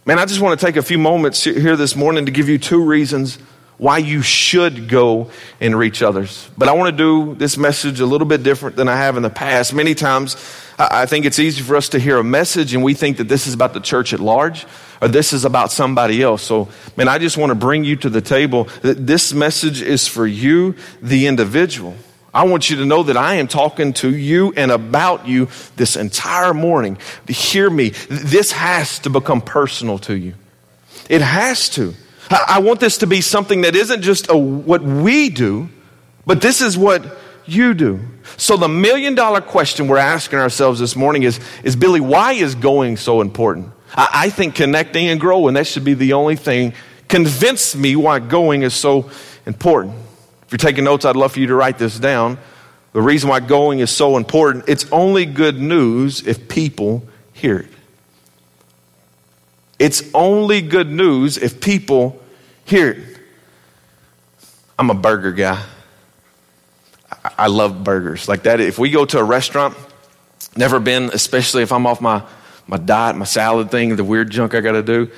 Man, 0.05 0.19
I 0.19 0.27
just 0.27 0.41
want 0.41 0.59
to 0.59 0.67
take 0.67 0.77
a 0.77 0.83
few 0.83 0.99
moments 0.99 1.45
here 1.45 1.77
this 1.77 1.95
morning 1.95 2.27
to 2.27 2.33
give 2.33 2.49
you 2.49 2.59
two 2.59 2.83
reasons 2.83 3.39
why 3.79 3.99
you 3.99 4.23
should 4.23 4.89
go 4.89 5.31
and 5.61 5.77
reach 5.77 6.03
others. 6.03 6.49
But 6.57 6.69
I 6.69 6.73
want 6.73 6.97
to 6.97 6.97
do 6.97 7.35
this 7.35 7.57
message 7.57 8.01
a 8.01 8.07
little 8.07 8.27
bit 8.27 8.43
different 8.43 8.77
than 8.77 8.89
I 8.89 8.97
have 8.97 9.17
in 9.17 9.23
the 9.23 9.31
past. 9.31 9.75
Many 9.75 9.95
times, 9.95 10.37
I 10.79 11.07
think 11.07 11.25
it's 11.25 11.39
easy 11.39 11.63
for 11.63 11.77
us 11.77 11.89
to 11.91 11.99
hear 11.99 12.19
a 12.19 12.25
message 12.25 12.75
and 12.75 12.85
we 12.85 12.95
think 12.95 13.17
that 13.17 13.29
this 13.29 13.47
is 13.47 13.55
about 13.55 13.75
the 13.75 13.81
church 13.81 14.13
at 14.13 14.21
large 14.21 14.67
or 15.01 15.09
this 15.09 15.33
is 15.33 15.45
about 15.45 15.73
somebody 15.73 16.23
else. 16.23 16.43
So, 16.43 16.69
man, 16.97 17.09
I 17.09 17.19
just 17.19 17.37
want 17.37 17.51
to 17.51 17.57
bring 17.57 17.83
you 17.83 17.97
to 17.97 18.09
the 18.09 18.21
table. 18.21 18.69
That 18.83 19.05
this 19.07 19.33
message 19.33 19.83
is 19.83 20.07
for 20.07 20.27
you, 20.27 20.77
the 21.01 21.27
individual. 21.27 21.97
I 22.35 22.45
want 22.45 22.71
you 22.71 22.77
to 22.77 22.87
know 22.87 23.03
that 23.03 23.17
I 23.17 23.35
am 23.35 23.47
talking 23.47 23.93
to 23.95 24.15
you 24.15 24.55
and 24.57 24.71
about 24.71 25.29
you 25.29 25.49
this 25.77 25.97
entire 25.97 26.55
morning. 26.55 26.97
Hear 27.29 27.69
me. 27.69 27.91
This 28.09 28.53
has 28.53 28.99
to 29.01 29.11
become 29.11 29.43
personal 29.43 29.99
to 30.01 30.17
you. 30.17 30.35
It 31.11 31.21
has 31.21 31.69
to. 31.71 31.95
I 32.31 32.61
want 32.61 32.81
this 32.81 32.99
to 32.99 33.07
be 33.07 33.21
something 33.21 33.63
that 33.63 33.77
isn't 33.77 34.01
just 34.01 34.31
a, 34.31 34.37
what 34.37 34.83
we 34.83 35.29
do, 35.29 35.69
but 36.25 36.41
this 36.41 36.63
is 36.63 36.79
what 36.79 37.05
you 37.45 37.75
do. 37.75 38.01
So 38.39 38.57
the 38.57 38.69
million 38.69 39.15
dollar 39.15 39.43
question 39.43 39.89
we're 39.89 39.99
asking 39.99 40.39
ourselves 40.39 40.81
this 40.81 40.97
morning 40.97 41.25
is, 41.25 41.41
is 41.63 41.77
Billy, 41.77 42.01
why 42.01 42.33
is 42.33 42.55
going 42.55 42.97
so 42.97 43.21
important? 43.21 43.71
I, 43.95 44.09
I 44.13 44.31
think 44.31 44.55
connecting 44.55 45.09
and 45.09 45.21
growing, 45.21 45.55
that 45.55 45.67
should 45.67 45.85
be 45.85 45.95
the 45.95 46.15
only 46.15 46.37
thing. 46.37 46.73
Convince 47.09 47.77
me 47.77 47.97
why 47.97 48.21
going 48.21 48.63
is 48.63 48.73
so 48.73 49.11
important. 49.45 49.97
If 50.53 50.63
you're 50.63 50.71
taking 50.71 50.85
notes, 50.85 51.07
I'd 51.07 51.17
love 51.17 51.33
for 51.33 51.41
you 51.41 51.47
to 51.47 51.55
write 51.55 51.79
this 51.79 51.99
down. 51.99 52.37
The 52.93 53.01
reason 53.01 53.31
why 53.31 53.41
going 53.41 53.79
is 53.79 53.91
so 53.91 54.19
important, 54.19 54.65
it's 54.69 54.85
only 54.93 55.25
good 55.25 55.59
news 55.59 56.27
if 56.27 56.47
people 56.47 57.09
hear 57.33 57.61
it. 57.61 57.71
It's 59.79 60.03
only 60.13 60.61
good 60.61 60.91
news 60.91 61.39
if 61.39 61.59
people 61.63 62.23
hear 62.67 62.91
it. 62.91 63.19
I'm 64.79 64.91
a 64.91 64.95
burger 64.95 65.33
guy. 65.33 65.65
I 67.39 67.47
love 67.47 67.83
burgers 67.83 68.29
like 68.29 68.43
that. 68.43 68.61
If 68.61 68.79
we 68.79 68.91
go 68.91 69.07
to 69.07 69.19
a 69.21 69.25
restaurant, 69.25 69.75
never 70.55 70.79
been, 70.81 71.05
especially 71.15 71.63
if 71.63 71.73
I'm 71.73 71.87
off 71.87 72.03
my 72.03 72.25
my 72.67 72.77
diet, 72.77 73.17
my 73.17 73.25
salad 73.25 73.71
thing, 73.71 73.97
the 73.97 74.05
weird 74.05 74.31
junk 74.31 74.55
I 74.55 74.61
got 74.61 74.73
to 74.73 74.83
do. 74.83 75.11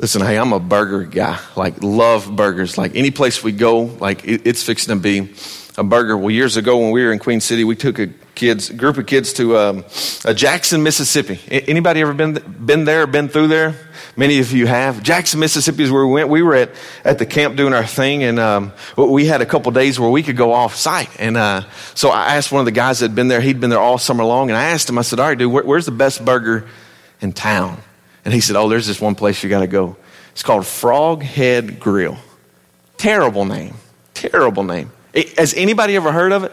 Listen, 0.00 0.22
hey, 0.22 0.38
I'm 0.38 0.52
a 0.52 0.60
burger 0.60 1.02
guy. 1.02 1.40
Like, 1.56 1.82
love 1.82 2.34
burgers. 2.34 2.78
Like, 2.78 2.94
any 2.94 3.10
place 3.10 3.42
we 3.42 3.50
go, 3.50 3.80
like, 3.80 4.24
it, 4.24 4.46
it's 4.46 4.62
fixing 4.62 4.94
to 4.94 5.00
be 5.00 5.32
a 5.76 5.82
burger. 5.82 6.16
Well, 6.16 6.30
years 6.30 6.56
ago 6.56 6.78
when 6.78 6.92
we 6.92 7.04
were 7.04 7.12
in 7.12 7.18
Queen 7.18 7.40
City, 7.40 7.64
we 7.64 7.74
took 7.74 7.98
a 7.98 8.06
kids, 8.36 8.70
group 8.70 8.96
of 8.96 9.06
kids 9.06 9.32
to 9.34 9.58
um, 9.58 9.84
Jackson, 10.36 10.84
Mississippi. 10.84 11.40
Anybody 11.50 12.00
ever 12.00 12.14
been 12.14 12.34
been 12.34 12.84
there? 12.84 13.08
Been 13.08 13.28
through 13.28 13.48
there? 13.48 13.74
Many 14.16 14.38
of 14.38 14.52
you 14.52 14.68
have. 14.68 15.02
Jackson, 15.02 15.40
Mississippi 15.40 15.82
is 15.82 15.90
where 15.90 16.06
we 16.06 16.12
went. 16.12 16.28
We 16.28 16.42
were 16.42 16.54
at, 16.54 16.70
at 17.04 17.18
the 17.18 17.26
camp 17.26 17.56
doing 17.56 17.74
our 17.74 17.84
thing, 17.84 18.22
and 18.22 18.38
um, 18.38 18.72
we 18.96 19.26
had 19.26 19.42
a 19.42 19.46
couple 19.46 19.72
days 19.72 19.98
where 19.98 20.10
we 20.10 20.22
could 20.22 20.36
go 20.36 20.52
off 20.52 20.76
site. 20.76 21.10
And 21.18 21.36
uh, 21.36 21.62
so 21.94 22.10
I 22.10 22.36
asked 22.36 22.52
one 22.52 22.60
of 22.60 22.66
the 22.66 22.72
guys 22.72 23.00
that 23.00 23.06
had 23.06 23.16
been 23.16 23.26
there. 23.26 23.40
He'd 23.40 23.58
been 23.58 23.70
there 23.70 23.80
all 23.80 23.98
summer 23.98 24.24
long, 24.24 24.50
and 24.50 24.56
I 24.56 24.66
asked 24.66 24.88
him. 24.88 24.96
I 24.96 25.02
said, 25.02 25.18
"All 25.18 25.26
right, 25.26 25.36
dude, 25.36 25.52
where, 25.52 25.64
where's 25.64 25.86
the 25.86 25.92
best 25.92 26.24
burger 26.24 26.68
in 27.20 27.32
town?" 27.32 27.82
And 28.28 28.34
he 28.34 28.42
said, 28.42 28.56
"Oh, 28.56 28.68
there's 28.68 28.86
this 28.86 29.00
one 29.00 29.14
place 29.14 29.42
you 29.42 29.48
got 29.48 29.60
to 29.60 29.66
go. 29.66 29.96
It's 30.32 30.42
called 30.42 30.66
Frog 30.66 31.22
Head 31.22 31.80
Grill. 31.80 32.18
Terrible 32.98 33.46
name. 33.46 33.72
Terrible 34.12 34.64
name. 34.64 34.92
Has 35.38 35.54
anybody 35.54 35.96
ever 35.96 36.12
heard 36.12 36.32
of 36.32 36.44
it? 36.44 36.52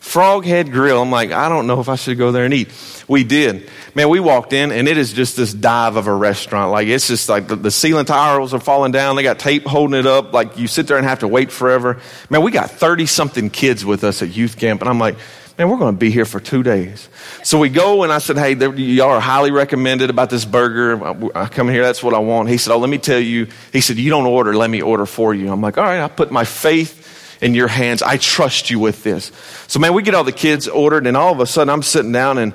Froghead 0.00 0.72
Grill. 0.72 1.02
I'm 1.02 1.10
like, 1.10 1.30
I 1.30 1.50
don't 1.50 1.66
know 1.66 1.80
if 1.80 1.90
I 1.90 1.96
should 1.96 2.16
go 2.16 2.32
there 2.32 2.46
and 2.46 2.54
eat. 2.54 2.70
We 3.08 3.24
did. 3.24 3.70
Man, 3.94 4.08
we 4.08 4.20
walked 4.20 4.54
in 4.54 4.72
and 4.72 4.88
it 4.88 4.96
is 4.96 5.12
just 5.12 5.36
this 5.36 5.52
dive 5.52 5.96
of 5.96 6.06
a 6.06 6.14
restaurant. 6.14 6.72
Like 6.72 6.88
it's 6.88 7.08
just 7.08 7.28
like 7.28 7.46
the, 7.46 7.56
the 7.56 7.70
ceiling 7.70 8.06
tiles 8.06 8.54
are 8.54 8.58
falling 8.58 8.90
down. 8.90 9.16
They 9.16 9.22
got 9.22 9.38
tape 9.38 9.66
holding 9.66 10.00
it 10.00 10.06
up. 10.06 10.32
Like 10.32 10.56
you 10.56 10.66
sit 10.66 10.86
there 10.86 10.96
and 10.96 11.06
have 11.06 11.18
to 11.18 11.28
wait 11.28 11.52
forever. 11.52 12.00
Man, 12.30 12.40
we 12.40 12.52
got 12.52 12.70
30 12.70 13.04
something 13.04 13.50
kids 13.50 13.84
with 13.84 14.02
us 14.02 14.22
at 14.22 14.34
youth 14.34 14.56
camp 14.56 14.80
and 14.80 14.88
I'm 14.88 14.98
like, 14.98 15.18
man, 15.58 15.68
we're 15.68 15.78
going 15.78 15.94
to 15.94 15.98
be 15.98 16.10
here 16.10 16.24
for 16.24 16.40
two 16.40 16.62
days. 16.62 17.08
So 17.42 17.58
we 17.58 17.68
go, 17.68 18.02
and 18.02 18.12
I 18.12 18.18
said, 18.18 18.36
hey, 18.36 18.54
y'all 18.54 19.10
are 19.10 19.20
highly 19.20 19.50
recommended 19.50 20.10
about 20.10 20.30
this 20.30 20.44
burger. 20.44 21.32
I 21.36 21.46
come 21.46 21.68
here, 21.68 21.82
that's 21.82 22.02
what 22.02 22.14
I 22.14 22.18
want. 22.18 22.48
He 22.48 22.56
said, 22.56 22.72
oh, 22.72 22.78
let 22.78 22.90
me 22.90 22.98
tell 22.98 23.20
you. 23.20 23.48
He 23.72 23.80
said, 23.80 23.96
you 23.96 24.10
don't 24.10 24.26
order, 24.26 24.54
let 24.54 24.70
me 24.70 24.82
order 24.82 25.06
for 25.06 25.34
you. 25.34 25.50
I'm 25.52 25.60
like, 25.60 25.78
all 25.78 25.84
right, 25.84 26.00
I 26.00 26.08
put 26.08 26.30
my 26.30 26.44
faith 26.44 27.38
in 27.42 27.54
your 27.54 27.68
hands. 27.68 28.02
I 28.02 28.16
trust 28.16 28.70
you 28.70 28.78
with 28.78 29.02
this. 29.02 29.32
So, 29.66 29.78
man, 29.80 29.94
we 29.94 30.02
get 30.02 30.14
all 30.14 30.24
the 30.24 30.32
kids 30.32 30.68
ordered, 30.68 31.06
and 31.06 31.16
all 31.16 31.32
of 31.32 31.40
a 31.40 31.46
sudden 31.46 31.70
I'm 31.70 31.82
sitting 31.82 32.12
down 32.12 32.38
and 32.38 32.54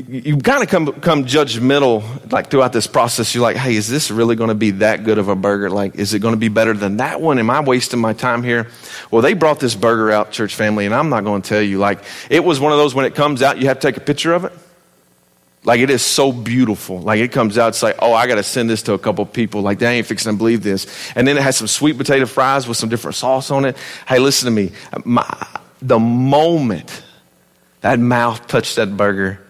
you, 0.00 0.36
kind 0.38 0.62
of 0.62 0.68
come, 0.68 0.92
come 1.00 1.24
judgmental 1.24 2.30
like 2.32 2.50
throughout 2.50 2.72
this 2.72 2.86
process. 2.86 3.34
You're 3.34 3.42
like, 3.42 3.56
hey, 3.56 3.74
is 3.74 3.88
this 3.88 4.10
really 4.10 4.36
going 4.36 4.48
to 4.48 4.54
be 4.54 4.72
that 4.72 5.04
good 5.04 5.18
of 5.18 5.28
a 5.28 5.36
burger? 5.36 5.70
Like, 5.70 5.96
is 5.96 6.14
it 6.14 6.20
going 6.20 6.34
to 6.34 6.38
be 6.38 6.48
better 6.48 6.72
than 6.72 6.98
that 6.98 7.20
one? 7.20 7.38
Am 7.38 7.50
I 7.50 7.60
wasting 7.60 8.00
my 8.00 8.12
time 8.12 8.42
here? 8.42 8.68
Well, 9.10 9.22
they 9.22 9.34
brought 9.34 9.60
this 9.60 9.74
burger 9.74 10.10
out, 10.10 10.32
church 10.32 10.54
family, 10.54 10.86
and 10.86 10.94
I'm 10.94 11.08
not 11.08 11.24
going 11.24 11.42
to 11.42 11.48
tell 11.48 11.62
you. 11.62 11.78
Like, 11.78 12.04
it 12.30 12.44
was 12.44 12.60
one 12.60 12.72
of 12.72 12.78
those 12.78 12.94
when 12.94 13.04
it 13.04 13.14
comes 13.14 13.42
out, 13.42 13.58
you 13.58 13.68
have 13.68 13.78
to 13.80 13.86
take 13.86 13.96
a 13.96 14.00
picture 14.00 14.32
of 14.32 14.44
it. 14.44 14.52
Like 15.66 15.80
it 15.80 15.90
is 15.90 16.00
so 16.00 16.30
beautiful. 16.30 17.00
Like 17.00 17.18
it 17.18 17.32
comes 17.32 17.58
out, 17.58 17.70
it's 17.70 17.82
like, 17.82 17.96
oh, 17.98 18.14
I 18.14 18.28
got 18.28 18.36
to 18.36 18.44
send 18.44 18.70
this 18.70 18.82
to 18.82 18.92
a 18.92 18.98
couple 18.98 19.26
people. 19.26 19.62
Like 19.62 19.80
they 19.80 19.96
ain't 19.96 20.06
fixing 20.06 20.30
to 20.30 20.38
believe 20.38 20.62
this. 20.62 20.86
And 21.16 21.26
then 21.26 21.36
it 21.36 21.42
has 21.42 21.56
some 21.56 21.66
sweet 21.66 21.98
potato 21.98 22.24
fries 22.24 22.68
with 22.68 22.76
some 22.76 22.88
different 22.88 23.16
sauce 23.16 23.50
on 23.50 23.64
it. 23.64 23.76
Hey, 24.06 24.20
listen 24.20 24.46
to 24.46 24.52
me. 24.52 24.70
My, 25.04 25.26
the 25.82 25.98
moment 25.98 27.02
that 27.80 27.98
mouth 27.98 28.46
touched 28.46 28.76
that 28.76 28.96
burger, 28.96 29.44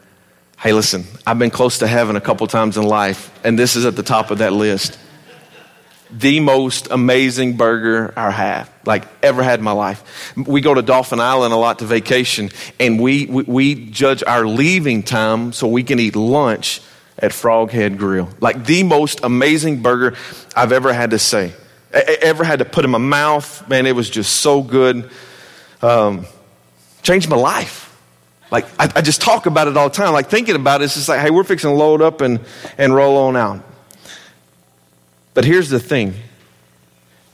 hey, 0.59 0.73
listen, 0.73 1.05
I've 1.27 1.39
been 1.39 1.51
close 1.51 1.79
to 1.79 1.87
heaven 1.87 2.17
a 2.17 2.21
couple 2.21 2.47
times 2.47 2.77
in 2.77 2.85
life, 2.85 3.31
and 3.45 3.59
this 3.59 3.77
is 3.77 3.87
at 3.87 3.97
the 3.97 4.03
top 4.03 4.31
of 4.31 4.39
that 4.39 4.53
list 4.53 4.99
the 6.11 6.41
most 6.41 6.89
amazing 6.91 7.57
burger 7.57 8.13
I 8.17 8.31
have, 8.31 8.71
like 8.85 9.05
ever 9.23 9.43
had 9.43 9.59
in 9.59 9.65
my 9.65 9.73
life. 9.73 10.35
We 10.37 10.61
go 10.61 10.75
to 10.75 10.83
Dauphin 10.83 11.21
Island 11.21 11.53
a 11.53 11.57
lot 11.57 11.81
to 11.81 11.85
vacation, 11.85 12.51
and 12.79 13.01
we, 13.01 13.27
we, 13.27 13.43
we 13.43 13.75
judge 13.91 14.23
our 14.25 14.47
leaving 14.47 15.03
time 15.03 15.53
so 15.53 15.67
we 15.69 15.83
can 15.83 15.99
eat 15.99 16.17
lunch 16.17 16.81
at 17.19 17.33
Froghead 17.33 17.97
Grill. 17.97 18.29
Like 18.41 18.65
the 18.65 18.83
most 18.83 19.21
amazing 19.23 19.83
burger 19.83 20.17
I've 20.55 20.73
ever 20.73 20.93
had 20.93 21.11
to 21.11 21.19
say, 21.19 21.53
ever 21.93 22.45
had 22.45 22.61
to 22.61 22.65
put 22.65 22.85
in 22.85 22.91
my 22.91 22.99
mouth. 22.99 23.69
Man, 23.69 23.87
it 23.87 23.97
was 23.97 24.09
just 24.09 24.37
so 24.37 24.63
good. 24.63 25.11
Um, 25.83 26.27
changed 27.03 27.29
my 27.29 27.37
life. 27.37 27.86
Like 28.51 28.67
I, 28.79 28.91
I, 28.97 29.01
just 29.01 29.21
talk 29.21 29.47
about 29.47 29.67
it 29.67 29.77
all 29.77 29.89
the 29.89 29.95
time. 29.95 30.13
Like 30.13 30.29
thinking 30.29 30.55
about 30.55 30.81
it, 30.81 30.85
it's 30.85 30.95
just 30.95 31.09
like, 31.09 31.21
hey, 31.21 31.31
we're 31.31 31.45
fixing 31.45 31.71
to 31.71 31.77
load 31.77 32.01
up 32.01 32.21
and, 32.21 32.41
and 32.79 32.95
roll 32.95 33.17
on 33.17 33.37
out. 33.37 33.65
But 35.35 35.45
here's 35.45 35.69
the 35.69 35.81
thing 35.81 36.15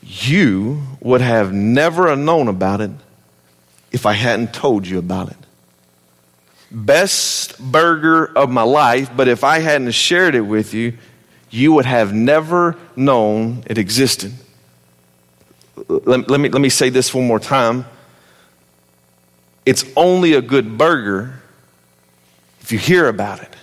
you 0.02 0.82
would 1.00 1.20
have 1.20 1.52
never 1.52 2.14
known 2.16 2.48
about 2.48 2.80
it 2.80 2.90
if 3.92 4.06
I 4.06 4.14
hadn't 4.14 4.52
told 4.52 4.86
you 4.86 4.98
about 4.98 5.30
it. 5.30 5.36
Best 6.70 7.58
burger 7.60 8.26
of 8.36 8.50
my 8.50 8.62
life, 8.62 9.10
but 9.14 9.28
if 9.28 9.44
I 9.44 9.58
hadn't 9.58 9.92
shared 9.92 10.34
it 10.34 10.40
with 10.40 10.72
you, 10.72 10.94
you 11.50 11.74
would 11.74 11.84
have 11.84 12.14
never 12.14 12.76
known 12.96 13.62
it 13.66 13.76
existed. 13.76 14.32
Let, 15.88 16.28
let, 16.30 16.40
me, 16.40 16.48
let 16.48 16.60
me 16.60 16.70
say 16.70 16.88
this 16.88 17.12
one 17.12 17.26
more 17.26 17.38
time. 17.38 17.84
It's 19.64 19.84
only 19.96 20.34
a 20.34 20.42
good 20.42 20.76
burger 20.76 21.40
if 22.60 22.72
you 22.72 22.78
hear 22.78 23.08
about 23.08 23.42
it. 23.42 23.54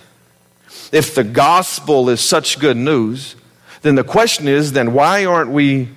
If 0.92 1.14
the 1.14 1.24
gospel 1.24 2.08
is 2.08 2.20
such 2.20 2.58
good 2.58 2.76
news, 2.76 3.36
then 3.82 3.94
the 3.94 4.04
question 4.04 4.48
is 4.48 4.72
then 4.72 4.92
why 4.92 5.24
aren't 5.24 5.50
we 5.50 5.88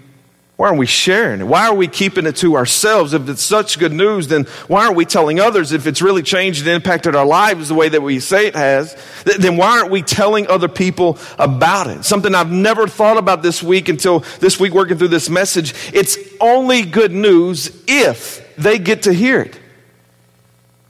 why 0.56 0.68
aren't 0.68 0.78
we 0.78 0.86
sharing 0.86 1.42
it? 1.42 1.46
Why 1.46 1.68
are 1.68 1.74
we 1.74 1.88
keeping 1.88 2.28
it 2.28 2.36
to 2.38 2.56
ourselves? 2.56 3.14
If 3.14 3.28
it's 3.28 3.42
such 3.42 3.80
good 3.80 3.92
news, 3.92 4.28
then 4.28 4.44
why 4.68 4.86
aren't 4.86 4.96
we 4.96 5.04
telling 5.04 5.40
others? 5.40 5.72
If 5.72 5.88
it's 5.88 6.02
really 6.02 6.22
changed 6.22 6.60
and 6.60 6.70
impacted 6.70 7.16
our 7.16 7.26
lives 7.26 7.70
the 7.70 7.74
way 7.74 7.90
that 7.90 8.02
we 8.02 8.20
say 8.20 8.46
it 8.46 8.56
has, 8.56 8.96
then 9.26 9.58
why 9.58 9.80
aren't 9.80 9.90
we 9.90 10.04
telling 10.04 10.48
other 10.48 10.68
people 10.68 11.18
about 11.40 11.88
it? 11.88 12.06
Something 12.06 12.36
I've 12.36 12.52
never 12.52 12.88
thought 12.88 13.18
about 13.18 13.42
this 13.42 13.64
week 13.64 13.90
until 13.90 14.20
this 14.40 14.60
week 14.60 14.74
working 14.74 15.00
through 15.00 15.08
this 15.08 15.28
message. 15.28 15.74
It's 15.92 16.18
only 16.40 16.84
good 16.84 17.12
news 17.12 17.84
if 17.88 18.56
they 18.56 18.78
get 18.78 19.04
to 19.04 19.14
hear 19.14 19.42
it. 19.42 19.60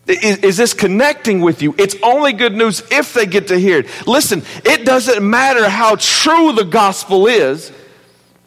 Is, 0.06 0.38
is, 0.39 0.58
this 0.58 0.74
connecting 0.74 1.39
with 1.39 1.62
you? 1.62 1.74
It's 1.78 1.96
only 2.04 2.34
good 2.34 2.54
news 2.54 2.84
if 2.92 3.13
they 3.13 3.26
get 3.26 3.48
to 3.48 3.58
hear 3.58 3.80
it. 3.80 4.08
Listen, 4.08 4.44
it 4.66 4.86
doesn't 4.86 5.28
matter 5.28 5.70
how 5.70 5.96
true 5.96 6.52
the 6.52 6.66
gospel 6.66 7.28
is, 7.28 7.72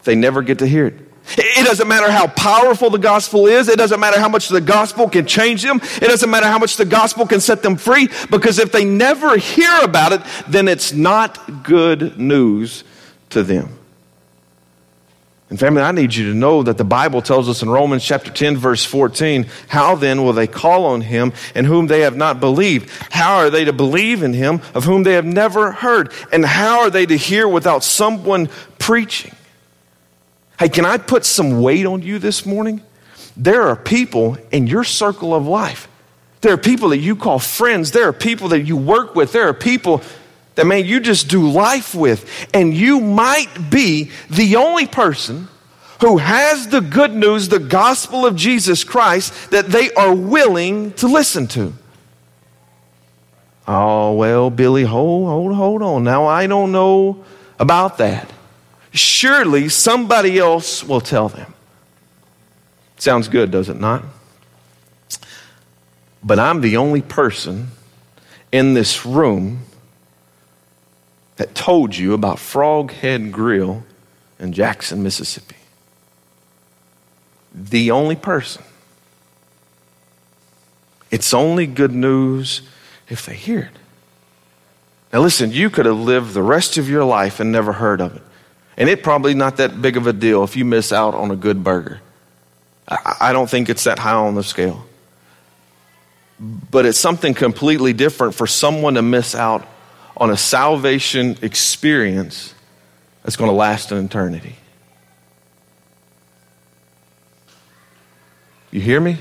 they 0.05 0.15
never 0.15 0.43
get 0.43 0.59
to 0.59 0.67
hear 0.67 0.87
it. 0.87 1.07
It 1.37 1.67
doesn't 1.67 1.89
matter 1.89 2.11
how 2.11 2.29
powerful 2.29 2.91
the 2.91 2.99
gospel 2.99 3.47
is. 3.47 3.69
It 3.69 3.79
doesn't 3.79 3.99
matter 3.99 4.21
how 4.21 4.29
much 4.29 4.49
the 4.49 4.61
gospel 4.61 5.09
can 5.09 5.27
change 5.27 5.63
them. 5.63 5.81
It 5.83 6.07
doesn't 6.07 6.31
matter 6.31 6.47
how 6.47 6.59
much 6.59 6.77
the 6.77 6.85
gospel 6.85 7.27
can 7.27 7.41
set 7.41 7.63
them 7.63 7.77
free. 7.77 8.09
Because 8.31 8.61
if 8.61 8.71
they 8.71 8.85
never 8.85 9.37
hear 9.37 9.81
about 9.83 10.13
it, 10.13 10.21
then 10.47 10.69
it's 10.69 10.93
not 10.93 11.65
good 11.65 12.17
news 12.17 12.85
to 13.31 13.43
them. 13.43 13.77
And 15.49 15.61
family, 15.61 15.81
I 15.81 15.93
need 15.93 16.13
you 16.13 16.33
to 16.33 16.35
know 16.35 16.65
that 16.65 16.77
the 16.77 16.85
Bible 16.85 17.23
tells 17.23 17.49
us 17.49 17.63
in 17.63 17.71
Romans 17.71 18.05
chapter 18.05 18.33
10 18.33 18.57
verse 18.57 18.85
14, 18.85 19.47
how 19.69 19.95
then 19.95 20.25
will 20.25 20.33
they 20.33 20.49
call 20.49 20.87
on 20.87 21.03
him 21.03 21.33
in 21.55 21.65
whom 21.65 21.87
they 21.87 22.01
have 22.01 22.17
not 22.17 22.41
believed? 22.41 22.91
How 23.11 23.37
are 23.37 23.51
they 23.51 23.65
to 23.65 23.73
believe 23.73 24.25
in 24.25 24.33
him 24.33 24.61
of 24.75 24.85
whom 24.85 25.05
they 25.05 25.13
have 25.13 25.25
never 25.25 25.71
heard? 25.71 26.13
And 26.33 26.45
how 26.45 26.81
are 26.81 26.91
they 26.91 27.07
to 27.07 27.17
hear 27.17 27.47
without 27.47 27.85
someone 27.85 28.49
preaching? 28.81 29.35
Hey, 30.59 30.69
can 30.69 30.85
I 30.85 30.99
put 30.99 31.25
some 31.25 31.63
weight 31.63 31.87
on 31.87 32.03
you 32.03 32.19
this 32.19 32.45
morning? 32.45 32.83
There 33.37 33.63
are 33.63 33.77
people 33.77 34.39
in 34.51 34.67
your 34.67 34.83
circle 34.83 35.33
of 35.33 35.47
life. 35.47 35.89
There 36.41 36.55
are 36.55 36.59
people 36.59 36.89
that 36.89 36.99
you 36.99 37.15
call 37.15 37.39
friends. 37.39 37.93
There 37.93 38.09
are 38.09 38.13
people 38.13 38.49
that 38.49 38.63
you 38.63 38.77
work 38.77 39.15
with. 39.15 39.33
There 39.33 39.49
are 39.49 39.55
people 39.55 40.03
that, 40.57 40.67
man, 40.67 40.85
you 40.85 41.01
just 41.01 41.29
do 41.29 41.49
life 41.49 41.95
with. 41.95 42.49
And 42.53 42.75
you 42.75 43.01
might 43.01 43.71
be 43.71 44.11
the 44.29 44.57
only 44.57 44.87
person 44.87 45.49
who 46.01 46.19
has 46.19 46.69
the 46.69 46.81
good 46.81 47.15
news, 47.15 47.49
the 47.49 47.59
gospel 47.59 48.27
of 48.27 48.37
Jesus 48.37 48.85
Christ, 48.85 49.51
that 49.51 49.67
they 49.67 49.93
are 49.93 50.15
willing 50.15 50.93
to 50.95 51.07
listen 51.07 51.47
to. 51.49 51.73
Oh, 53.69 54.15
well, 54.15 54.51
Billy, 54.51 54.85
hold, 54.85 55.29
hold, 55.29 55.55
hold 55.55 55.83
on. 55.83 56.05
Now, 56.05 56.27
I 56.27 56.47
don't 56.47 56.73
know 56.73 57.25
about 57.59 57.99
that. 57.99 58.31
Surely 58.93 59.69
somebody 59.69 60.39
else 60.39 60.85
will 60.85 61.01
tell 61.01 61.29
them. 61.29 61.53
Sounds 62.99 63.29
good, 63.29 63.51
does 63.51 63.69
it 63.69 63.79
not? 63.79 64.05
But 66.23 66.39
I'm 66.39 66.61
the 66.61 66.77
only 66.77 67.03
person 67.03 67.69
in 68.53 68.75
this 68.75 69.05
room 69.05 69.65
that 71.37 71.55
told 71.55 71.97
you 71.97 72.15
about 72.15 72.37
Froghead 72.37 73.31
Grill 73.31 73.85
in 74.39 74.53
Jackson, 74.53 75.03
Mississippi. 75.03 75.57
The 77.55 77.91
only 77.91 78.17
person. 78.17 78.63
It's 81.11 81.33
only 81.33 81.67
good 81.67 81.93
news 81.93 82.63
if 83.09 83.25
they 83.25 83.35
hear 83.35 83.61
it. 83.61 83.79
Now, 85.13 85.21
listen, 85.21 85.53
you 85.53 85.71
could 85.71 85.87
have 85.87 85.99
lived 85.99 86.35
the 86.35 86.43
rest 86.43 86.77
of 86.79 86.89
your 86.89 87.05
life 87.05 87.41
and 87.41 87.53
never 87.53 87.73
heard 87.73 88.01
of 88.01 88.17
it. 88.17 88.23
And 88.77 88.89
it 88.89 89.03
probably 89.03 89.35
not 89.35 89.57
that 89.57 89.81
big 89.81 89.97
of 89.97 90.07
a 90.07 90.13
deal 90.13 90.45
if 90.45 90.57
you 90.57 90.65
miss 90.65 90.93
out 90.93 91.15
on 91.15 91.31
a 91.31 91.37
good 91.37 91.65
burger. 91.65 92.01
I 92.89 93.33
don't 93.33 93.49
think 93.49 93.69
it's 93.69 93.85
that 93.85 93.99
high 93.99 94.15
on 94.15 94.35
the 94.35 94.45
scale. 94.45 94.85
But 96.39 96.85
it's 96.87 96.99
something 96.99 97.35
completely 97.35 97.93
different 97.95 98.35
for 98.35 98.47
someone 98.47 98.95
to 98.95 99.03
miss 99.03 99.35
out 99.35 99.67
on 100.17 100.31
a 100.31 100.37
salvation 100.37 101.37
experience 101.43 102.55
that's 103.23 103.37
going 103.37 103.51
to 103.51 103.57
last 103.57 103.93
an 103.93 104.05
eternity. 104.05 104.57
You 108.71 108.81
hear 108.81 109.01
me? 109.01 109.19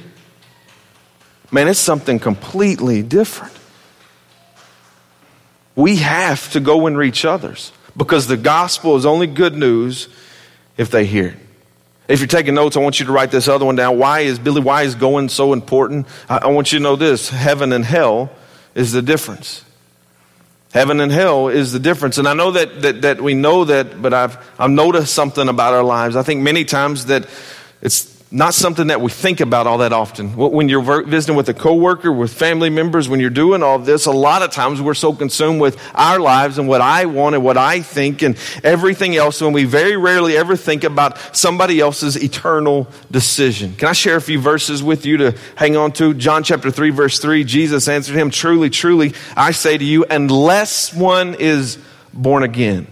Man, 1.51 1.67
it's 1.67 1.79
something 1.79 2.19
completely 2.19 3.01
different. 3.01 3.53
We 5.75 5.97
have 5.97 6.51
to 6.51 6.60
go 6.60 6.88
and 6.88 6.97
reach 6.97 7.25
others 7.25 7.71
because 7.97 8.27
the 8.27 8.38
gospel 8.38 8.95
is 8.95 9.05
only 9.05 9.27
good 9.27 9.55
news 9.55 10.08
if 10.77 10.89
they 10.89 11.05
hear 11.05 11.27
it. 11.27 11.38
If 12.08 12.19
you're 12.19 12.27
taking 12.27 12.53
notes, 12.53 12.77
I 12.77 12.81
want 12.81 12.99
you 12.99 13.08
to 13.08 13.12
write 13.12 13.31
this 13.31 13.47
other 13.47 13.65
one 13.65 13.75
down. 13.75 13.97
Why 13.97 14.21
is 14.21 14.38
Billy, 14.38 14.62
why 14.62 14.84
is 14.84 14.95
going 14.95 15.29
so 15.29 15.53
important? 15.53 16.08
I, 16.29 16.38
I 16.38 16.47
want 16.47 16.71
you 16.71 16.79
to 16.79 16.84
know 16.84 16.95
this 16.95 17.29
heaven 17.29 17.73
and 17.73 17.84
hell 17.84 18.29
is 18.75 18.91
the 18.91 19.01
difference. 19.01 19.64
Heaven 20.75 20.99
and 20.99 21.09
hell 21.09 21.47
is 21.47 21.71
the 21.71 21.79
difference. 21.79 22.17
And 22.17 22.27
I 22.27 22.33
know 22.33 22.51
that, 22.51 22.81
that, 22.81 23.01
that 23.03 23.21
we 23.21 23.33
know 23.33 23.63
that, 23.63 24.01
but 24.01 24.13
I've, 24.13 24.38
I've 24.59 24.69
noticed 24.69 25.13
something 25.13 25.47
about 25.47 25.73
our 25.73 25.85
lives. 25.85 26.17
I 26.17 26.23
think 26.23 26.41
many 26.41 26.65
times 26.65 27.05
that 27.05 27.29
it's 27.81 28.14
not 28.31 28.53
something 28.53 28.88
that 28.88 28.99
we 28.99 29.11
think 29.11 29.39
about 29.39 29.67
all 29.67 29.77
that 29.77 29.93
often. 29.93 30.35
When 30.35 30.67
you're 30.67 31.03
visiting 31.03 31.35
with 31.35 31.47
a 31.47 31.53
coworker, 31.53 32.11
with 32.11 32.33
family 32.33 32.69
members, 32.69 33.07
when 33.07 33.19
you're 33.19 33.29
doing 33.29 33.61
all 33.61 33.77
this, 33.77 34.07
a 34.07 34.11
lot 34.11 34.41
of 34.41 34.51
times 34.51 34.81
we're 34.81 34.95
so 34.95 35.13
consumed 35.13 35.61
with 35.61 35.79
our 35.93 36.19
lives 36.19 36.57
and 36.57 36.67
what 36.67 36.81
I 36.81 37.05
want 37.05 37.35
and 37.35 37.43
what 37.43 37.55
I 37.55 37.81
think 37.81 38.23
and 38.23 38.35
everything 38.63 39.15
else 39.15 39.41
when 39.41 39.53
we 39.53 39.63
very 39.63 39.95
rarely 39.95 40.35
ever 40.35 40.55
think 40.55 40.83
about 40.83 41.17
somebody 41.35 41.79
else's 41.79 42.21
eternal 42.21 42.88
decision. 43.11 43.75
Can 43.75 43.89
I 43.89 43.93
share 43.93 44.17
a 44.17 44.21
few 44.21 44.39
verses 44.39 44.81
with 44.81 45.05
you 45.05 45.17
to 45.17 45.38
hang 45.55 45.77
on 45.77 45.91
to? 45.93 46.13
John 46.13 46.43
chapter 46.43 46.71
3 46.71 46.89
verse 46.89 47.19
3, 47.19 47.43
Jesus 47.43 47.88
answered 47.88 48.15
him, 48.15 48.31
truly, 48.31 48.69
truly, 48.69 49.13
I 49.38 49.51
say 49.51 49.77
to 49.77 49.85
you, 49.85 50.03
unless 50.09 50.93
one 50.93 51.35
is 51.35 51.77
born 52.11 52.43
again, 52.43 52.88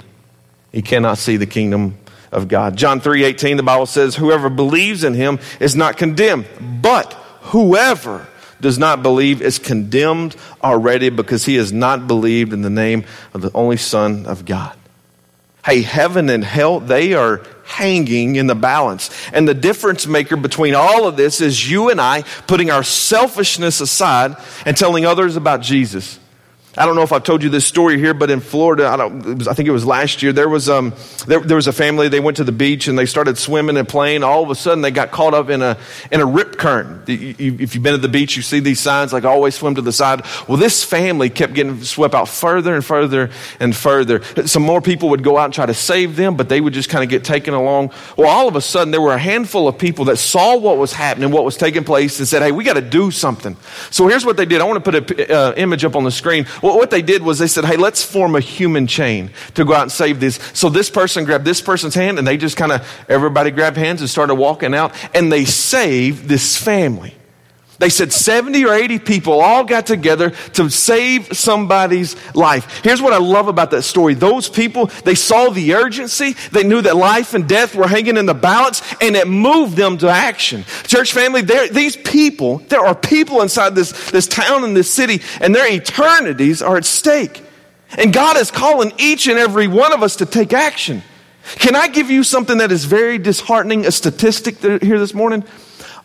he 0.71 0.83
cannot 0.83 1.17
see 1.17 1.37
the 1.37 1.47
kingdom 1.47 1.97
of 2.33 2.47
God. 2.47 2.75
John 2.75 2.99
3:18 2.99 3.57
the 3.57 3.63
Bible 3.63 3.85
says 3.85 4.15
whoever 4.15 4.49
believes 4.49 5.03
in 5.03 5.13
him 5.13 5.39
is 5.59 5.75
not 5.75 5.97
condemned, 5.97 6.45
but 6.81 7.13
whoever 7.43 8.27
does 8.59 8.79
not 8.79 9.03
believe 9.03 9.41
is 9.41 9.59
condemned 9.59 10.35
already 10.63 11.09
because 11.09 11.45
he 11.45 11.55
has 11.55 11.71
not 11.71 12.07
believed 12.07 12.53
in 12.53 12.61
the 12.61 12.69
name 12.69 13.03
of 13.33 13.41
the 13.41 13.51
only 13.53 13.77
son 13.77 14.25
of 14.25 14.45
God. 14.45 14.75
Hey, 15.65 15.81
heaven 15.81 16.29
and 16.29 16.43
hell, 16.43 16.79
they 16.79 17.13
are 17.13 17.41
hanging 17.65 18.35
in 18.35 18.47
the 18.47 18.55
balance. 18.55 19.09
And 19.31 19.47
the 19.47 19.53
difference 19.53 20.05
maker 20.07 20.35
between 20.35 20.75
all 20.75 21.07
of 21.07 21.15
this 21.15 21.39
is 21.39 21.69
you 21.69 21.89
and 21.89 22.01
I 22.01 22.23
putting 22.47 22.69
our 22.69 22.83
selfishness 22.83 23.79
aside 23.79 24.35
and 24.65 24.75
telling 24.75 25.05
others 25.05 25.35
about 25.35 25.61
Jesus. 25.61 26.19
I 26.75 26.87
don't 26.87 26.95
know 26.95 27.03
if 27.03 27.11
I've 27.11 27.23
told 27.23 27.43
you 27.43 27.49
this 27.49 27.67
story 27.67 27.99
here, 27.99 28.15
but 28.15 28.31
in 28.31 28.39
Florida, 28.39 28.85
I, 28.85 29.05
was, 29.05 29.47
I 29.47 29.53
think 29.53 29.69
it 29.69 29.71
was 29.71 29.85
last 29.85 30.23
year, 30.23 30.33
there 30.33 30.49
was, 30.49 30.69
um, 30.69 30.93
there, 31.27 31.39
there, 31.39 31.55
was 31.55 31.67
a 31.67 31.73
family, 31.73 32.07
they 32.07 32.19
went 32.19 32.37
to 32.37 32.43
the 32.43 32.51
beach 32.51 32.87
and 32.87 32.97
they 32.97 33.05
started 33.05 33.37
swimming 33.37 33.77
and 33.77 33.87
playing. 33.87 34.23
All 34.23 34.41
of 34.41 34.49
a 34.49 34.55
sudden, 34.55 34.81
they 34.81 34.89
got 34.89 35.11
caught 35.11 35.35
up 35.35 35.49
in 35.49 35.61
a, 35.61 35.77
in 36.11 36.19
a 36.19 36.25
rip 36.25 36.57
current. 36.57 37.07
if 37.07 37.75
you've 37.75 37.83
been 37.83 37.93
at 37.93 38.01
the 38.01 38.07
beach, 38.07 38.35
you 38.35 38.41
see 38.41 38.59
these 38.59 38.79
signs 38.79 39.13
like 39.13 39.23
always 39.23 39.53
swim 39.53 39.75
to 39.75 39.83
the 39.83 39.91
side. 39.91 40.23
Well, 40.47 40.57
this 40.57 40.83
family 40.83 41.29
kept 41.29 41.53
getting 41.53 41.79
swept 41.83 42.15
out 42.15 42.27
further 42.27 42.73
and 42.73 42.83
further 42.83 43.29
and 43.59 43.75
further. 43.75 44.23
Some 44.47 44.63
more 44.63 44.81
people 44.81 45.09
would 45.09 45.23
go 45.23 45.37
out 45.37 45.45
and 45.45 45.53
try 45.53 45.67
to 45.67 45.75
save 45.75 46.15
them, 46.15 46.35
but 46.35 46.49
they 46.49 46.59
would 46.59 46.73
just 46.73 46.89
kind 46.89 47.03
of 47.03 47.09
get 47.11 47.23
taken 47.23 47.53
along. 47.53 47.91
Well, 48.17 48.29
all 48.29 48.47
of 48.47 48.55
a 48.55 48.61
sudden, 48.61 48.89
there 48.89 49.01
were 49.01 49.13
a 49.13 49.19
handful 49.19 49.67
of 49.67 49.77
people 49.77 50.05
that 50.05 50.17
saw 50.17 50.57
what 50.57 50.79
was 50.79 50.91
happening, 50.91 51.29
what 51.29 51.45
was 51.45 51.55
taking 51.55 51.83
place, 51.83 52.17
and 52.17 52.27
said, 52.27 52.41
hey, 52.41 52.51
we 52.51 52.63
got 52.63 52.73
to 52.73 52.81
do 52.81 53.11
something. 53.11 53.55
So 53.91 54.07
here's 54.07 54.25
what 54.25 54.37
they 54.37 54.45
did. 54.45 54.59
I 54.59 54.63
want 54.63 54.83
to 54.83 54.91
put 54.91 55.19
an 55.19 55.31
uh, 55.31 55.53
image 55.55 55.85
up 55.85 55.95
on 55.95 56.03
the 56.03 56.09
screen. 56.09 56.47
Well, 56.63 56.77
what 56.77 56.91
they 56.91 57.01
did 57.01 57.21
was 57.21 57.39
they 57.39 57.47
said, 57.47 57.65
hey, 57.65 57.75
let's 57.75 58.05
form 58.05 58.35
a 58.35 58.39
human 58.39 58.87
chain 58.87 59.31
to 59.55 59.65
go 59.65 59.73
out 59.73 59.81
and 59.81 59.91
save 59.91 60.21
this. 60.21 60.39
So 60.53 60.69
this 60.69 60.89
person 60.89 61.25
grabbed 61.25 61.43
this 61.43 61.61
person's 61.61 61.93
hand 61.93 62.17
and 62.17 62.25
they 62.25 62.37
just 62.37 62.55
kind 62.55 62.71
of, 62.71 62.87
everybody 63.09 63.51
grabbed 63.51 63.75
hands 63.75 63.99
and 63.99 64.09
started 64.09 64.35
walking 64.35 64.73
out 64.73 64.95
and 65.13 65.29
they 65.29 65.43
saved 65.43 66.29
this 66.29 66.57
family. 66.57 67.15
They 67.83 67.89
said 67.89 68.13
70 68.13 68.63
or 68.63 68.73
80 68.73 68.99
people 68.99 69.41
all 69.41 69.65
got 69.65 69.85
together 69.85 70.29
to 70.53 70.69
save 70.69 71.37
somebody's 71.37 72.15
life. 72.33 72.79
Here's 72.81 73.01
what 73.01 73.11
I 73.11 73.17
love 73.17 73.49
about 73.49 73.71
that 73.71 73.81
story. 73.81 74.13
Those 74.13 74.47
people, 74.47 74.85
they 75.03 75.15
saw 75.15 75.49
the 75.49 75.73
urgency. 75.73 76.37
They 76.53 76.63
knew 76.63 76.81
that 76.81 76.95
life 76.95 77.33
and 77.33 77.45
death 77.45 77.75
were 77.75 77.89
hanging 77.89 78.15
in 78.15 78.25
the 78.25 78.33
balance 78.33 78.81
and 79.01 79.17
it 79.17 79.27
moved 79.27 79.75
them 79.75 79.97
to 79.97 80.07
action. 80.07 80.63
Church 80.83 81.11
family, 81.11 81.41
these 81.41 81.97
people, 81.97 82.59
there 82.69 82.79
are 82.79 82.95
people 82.95 83.41
inside 83.41 83.75
this, 83.75 84.11
this 84.11 84.29
town 84.29 84.63
and 84.63 84.77
this 84.77 84.89
city 84.89 85.21
and 85.41 85.53
their 85.53 85.69
eternities 85.69 86.61
are 86.61 86.77
at 86.77 86.85
stake. 86.85 87.43
And 87.97 88.13
God 88.13 88.37
is 88.37 88.49
calling 88.49 88.93
each 88.97 89.27
and 89.27 89.37
every 89.37 89.67
one 89.67 89.91
of 89.91 90.01
us 90.01 90.15
to 90.15 90.25
take 90.25 90.53
action. 90.53 91.03
Can 91.55 91.75
I 91.75 91.89
give 91.89 92.09
you 92.09 92.23
something 92.23 92.59
that 92.59 92.71
is 92.71 92.85
very 92.85 93.17
disheartening, 93.17 93.85
a 93.85 93.91
statistic 93.91 94.59
here 94.59 94.99
this 94.99 95.13
morning? 95.13 95.43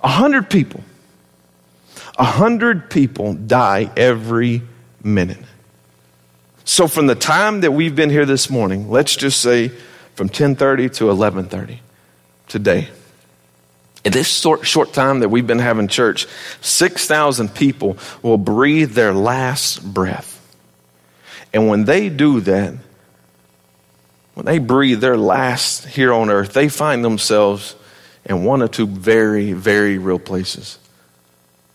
A 0.01 0.09
hundred 0.09 0.51
people 0.51 0.83
a 2.19 2.25
hundred 2.25 2.91
people 2.91 3.35
die 3.35 3.91
every 3.97 4.63
minute. 5.03 5.39
So 6.65 6.89
from 6.89 7.07
the 7.07 7.15
time 7.15 7.63
that 7.63 7.73
we've 7.73 7.95
been 7.95 8.11
here 8.11 8.27
this 8.27 8.51
morning, 8.51 8.91
let's 8.91 9.17
just 9.17 9.41
say 9.41 9.71
from 10.15 10.29
10:30 10.29 10.89
to 10.95 11.11
11:30 11.11 11.79
today. 12.49 12.89
In 14.05 14.13
this 14.13 14.29
short, 14.29 14.67
short 14.67 14.93
time 14.93 15.21
that 15.21 15.29
we've 15.29 15.47
been 15.47 15.59
having 15.59 15.89
church, 15.89 16.27
6,000 16.61 17.55
people 17.55 17.99
will 18.23 18.39
breathe 18.39 18.93
their 18.93 19.13
last 19.13 19.83
breath. 19.83 20.41
And 21.53 21.69
when 21.69 21.85
they 21.85 22.09
do 22.09 22.41
that, 22.41 22.75
when 24.35 24.47
they 24.47 24.59
breathe 24.59 25.01
their 25.01 25.17
last 25.17 25.87
here 25.87 26.13
on 26.13 26.31
earth, 26.31 26.53
they 26.53 26.69
find 26.69 27.05
themselves 27.05 27.75
in 28.25 28.45
one 28.45 28.63
or 28.63 28.69
two 28.69 28.87
very, 28.87 29.53
very 29.53 29.99
real 29.99 30.19
places. 30.19 30.79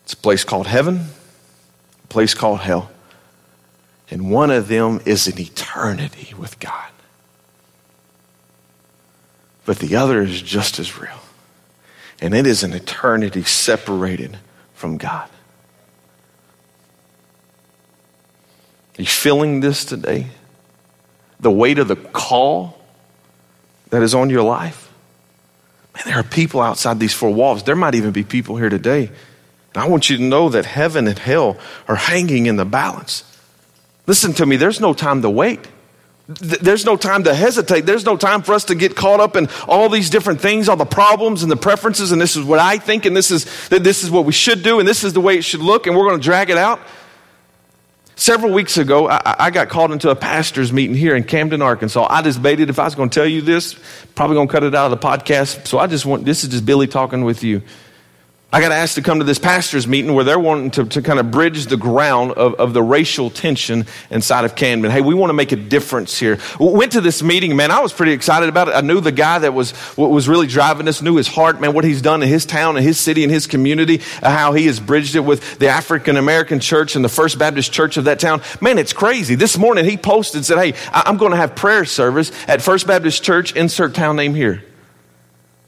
It's 0.04 0.14
a 0.14 0.18
place 0.18 0.44
called 0.44 0.68
heaven, 0.68 1.08
a 2.04 2.08
place 2.08 2.34
called 2.34 2.60
hell. 2.60 2.92
And 4.12 4.30
one 4.30 4.52
of 4.52 4.68
them 4.68 5.02
is 5.06 5.28
an 5.28 5.40
eternity 5.40 6.34
with 6.38 6.60
God. 6.60 6.92
But 9.66 9.80
the 9.80 9.96
other 9.96 10.22
is 10.22 10.42
just 10.42 10.78
as 10.78 11.00
real. 11.00 11.20
And 12.22 12.34
it 12.34 12.46
is 12.46 12.64
an 12.64 12.74
eternity 12.74 13.44
separated 13.44 14.38
from 14.74 14.98
God. 14.98 15.30
Are 18.98 19.02
you 19.02 19.08
feeling 19.08 19.62
this 19.62 19.86
today? 19.86 20.28
The 21.40 21.52
weight 21.52 21.80
of 21.80 21.88
the 21.88 21.96
call 21.96 22.78
that 23.90 24.04
is 24.04 24.14
on 24.14 24.30
your 24.30 24.44
life? 24.44 24.92
Man, 25.96 26.04
there 26.06 26.18
are 26.18 26.24
people 26.24 26.62
outside 26.62 27.00
these 27.00 27.14
four 27.14 27.34
walls. 27.34 27.64
There 27.64 27.76
might 27.76 27.96
even 27.96 28.12
be 28.12 28.24
people 28.24 28.58
here 28.58 28.70
today 28.70 29.10
I 29.76 29.88
want 29.88 30.10
you 30.10 30.18
to 30.18 30.24
know 30.24 30.50
that 30.50 30.66
heaven 30.66 31.08
and 31.08 31.18
hell 31.18 31.58
are 31.88 31.96
hanging 31.96 32.46
in 32.46 32.58
the 32.58 32.66
balance. 32.66 33.24
Listen 34.06 34.34
to 34.34 34.46
me, 34.46 34.56
there's 34.56 34.80
no 34.80 34.94
time 34.94 35.22
to 35.22 35.30
wait. 35.30 35.68
There's 36.28 36.86
no 36.86 36.96
time 36.96 37.26
to 37.26 37.34
hesitate. 37.34 37.82
There's 37.82 38.06
no 38.06 38.16
time 38.16 38.44
for 38.44 38.54
us 38.54 38.66
to 38.66 38.76
get 38.76 38.96
caught 38.96 39.20
up 39.20 39.36
in 39.36 39.50
all 39.68 39.90
these 39.90 40.10
different 40.10 40.40
things, 40.40 40.70
all 40.70 40.78
the 40.78 40.86
problems 40.86 41.44
and 41.44 41.52
the 41.52 41.58
preferences, 41.58 42.12
and 42.12 42.22
this 42.22 42.38
is 42.38 42.46
what 42.46 42.60
I 42.60 42.78
think, 42.78 43.06
and 43.06 43.16
this 43.16 43.30
is, 43.30 43.46
this 43.68 44.04
is 44.04 44.10
what 44.10 44.24
we 44.24 44.32
should 44.32 44.64
do, 44.64 44.80
and 44.80 44.88
this 44.88 45.04
is 45.04 45.12
the 45.14 45.20
way 45.20 45.38
it 45.38 45.44
should 45.44 45.60
look, 45.60 45.86
and 45.86 45.98
we're 45.98 46.08
going 46.08 46.20
to 46.20 46.24
drag 46.24 46.50
it 46.50 46.58
out. 46.58 46.80
Several 48.16 48.54
weeks 48.54 48.78
ago, 48.78 49.10
I, 49.10 49.36
I, 49.40 49.52
got 49.52 49.70
called 49.70 49.92
into 49.92 50.10
a 50.12 50.16
pastor's 50.16 50.72
meeting 50.72 50.96
here 50.96 51.16
in 51.16 51.24
Camden, 51.24 51.64
Arkansas. 51.64 52.08
I 52.10 52.22
just 52.22 52.38
debated 52.38 52.70
if 52.70 52.78
I 52.78 52.86
was 52.86 52.94
going 52.94 53.10
to 53.10 53.14
tell 53.14 53.28
you 53.28 53.42
this, 53.42 53.76
probably 54.14 54.36
going 54.36 54.48
to 54.48 54.52
cut 54.52 54.64
it 54.64 54.76
out 54.76 54.92
of 54.92 55.02
the 55.02 55.06
podcast. 55.06 55.68
So 55.68 55.80
I 55.80 55.88
just 55.88 56.06
want, 56.06 56.24
this 56.24 56.44
is 56.44 56.52
just 56.52 56.64
Billy 56.66 56.86
talking 56.86 57.26
with 57.26 57.44
you. 57.44 57.64
I 58.54 58.62
got 58.62 58.72
asked 58.72 58.94
to 58.96 59.02
come 59.02 59.18
to 59.18 59.26
this 59.26 59.40
pastor's 59.40 59.88
meeting 59.88 60.14
where 60.14 60.24
they're 60.24 60.38
wanting 60.38 60.70
to, 60.72 60.86
to 60.86 61.02
kind 61.02 61.20
of 61.20 61.32
bridge 61.32 61.66
the 61.66 61.76
ground 61.76 62.34
of, 62.34 62.54
of 62.54 62.74
the 62.74 62.84
racial 62.84 63.32
tension 63.32 63.88
inside 64.12 64.46
of 64.46 64.56
Camden. 64.56 64.92
Hey, 64.92 65.02
we 65.02 65.16
want 65.16 65.32
to 65.32 65.34
make 65.34 65.52
a 65.52 65.56
difference 65.56 66.20
here. 66.20 66.38
Went 66.60 66.92
to 66.92 67.02
this 67.02 67.24
meeting, 67.24 67.56
man. 67.56 67.72
I 67.72 67.80
was 67.80 67.92
pretty 67.92 68.12
excited 68.12 68.50
about 68.50 68.68
it. 68.68 68.76
I 68.76 68.82
knew 68.82 69.02
the 69.02 69.12
guy 69.12 69.40
that 69.40 69.56
was, 69.56 69.72
what 69.96 70.12
was 70.12 70.30
really 70.30 70.46
driving 70.46 70.86
this, 70.86 71.02
knew 71.02 71.16
his 71.16 71.28
heart, 71.28 71.60
man, 71.60 71.74
what 71.74 71.84
he's 71.84 72.04
done 72.04 72.22
in 72.22 72.30
his 72.30 72.46
town 72.46 72.78
and 72.78 72.86
his 72.86 73.00
city 73.00 73.24
and 73.24 73.32
his 73.34 73.48
community, 73.48 74.02
uh, 74.22 74.30
how 74.30 74.54
he 74.54 74.68
has 74.68 74.80
bridged 74.80 75.16
it 75.16 75.22
with 75.22 75.58
the 75.58 75.70
African 75.70 76.16
American 76.16 76.60
church 76.60 76.96
and 76.96 77.04
the 77.04 77.10
First 77.10 77.40
Baptist 77.40 77.74
church 77.74 77.98
of 77.98 78.04
that 78.04 78.20
town. 78.20 78.44
Man, 78.62 78.78
it's 78.78 78.94
crazy. 78.94 79.34
This 79.34 79.58
morning 79.58 79.84
he 79.84 79.98
posted, 79.98 80.46
said, 80.46 80.60
Hey, 80.60 80.80
I'm 80.92 81.18
going 81.18 81.32
to 81.32 81.38
have 81.38 81.56
prayer 81.56 81.86
service 81.86 82.32
at 82.48 82.62
First 82.62 82.86
Baptist 82.86 83.24
Church, 83.24 83.56
insert 83.56 83.96
town 83.96 84.16
name 84.16 84.36
here. 84.36 84.64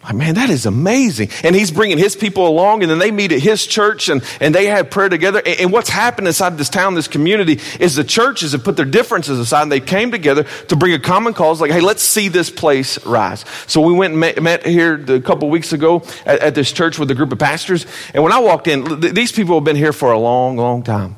Like, 0.06 0.16
man, 0.16 0.36
that 0.36 0.52
is 0.52 0.68
amazing. 0.68 1.30
And 1.44 1.56
he's 1.56 1.72
bringing 1.72 1.98
his 1.98 2.16
people 2.16 2.48
along, 2.48 2.84
and 2.84 2.92
then 2.92 3.00
they 3.00 3.10
meet 3.10 3.32
at 3.32 3.40
his 3.40 3.66
church 3.66 4.08
and, 4.08 4.24
and 4.40 4.54
they 4.54 4.68
have 4.68 4.92
prayer 4.92 5.10
together. 5.10 5.42
And, 5.44 5.60
and 5.62 5.72
what's 5.72 5.90
happened 5.90 6.28
inside 6.28 6.58
this 6.60 6.70
town, 6.70 6.94
this 6.94 7.08
community, 7.08 7.60
is 7.80 7.96
the 7.96 8.04
churches 8.04 8.52
have 8.52 8.64
put 8.64 8.78
their 8.78 8.86
differences 8.86 9.40
aside 9.40 9.64
and 9.64 9.72
they 9.72 9.80
came 9.80 10.12
together 10.12 10.44
to 10.44 10.76
bring 10.76 10.94
a 10.94 11.00
common 11.00 11.34
cause 11.34 11.60
like, 11.60 11.72
hey, 11.72 11.82
let's 11.82 12.04
see 12.04 12.28
this 12.28 12.52
place 12.52 13.04
rise. 13.06 13.46
So 13.66 13.82
we 13.82 13.94
went 13.94 14.12
and 14.12 14.44
met, 14.44 14.66
here 14.66 15.04
a 15.08 15.22
couple 15.22 15.50
weeks 15.50 15.74
ago 15.74 16.04
at, 16.26 16.40
at, 16.40 16.56
this 16.56 16.72
church 16.72 17.00
with 17.00 17.10
a 17.10 17.16
group 17.16 17.32
of 17.32 17.40
pastors. 17.40 17.86
And 18.14 18.24
when 18.24 18.32
I 18.32 18.40
walked 18.40 18.68
in, 18.68 19.02
th- 19.02 19.14
these 19.14 19.32
people 19.32 19.56
have 19.56 19.64
been 19.64 19.76
here 19.76 19.94
for 19.94 20.12
a 20.12 20.20
long, 20.20 20.56
long 20.56 20.84
time. 20.84 21.16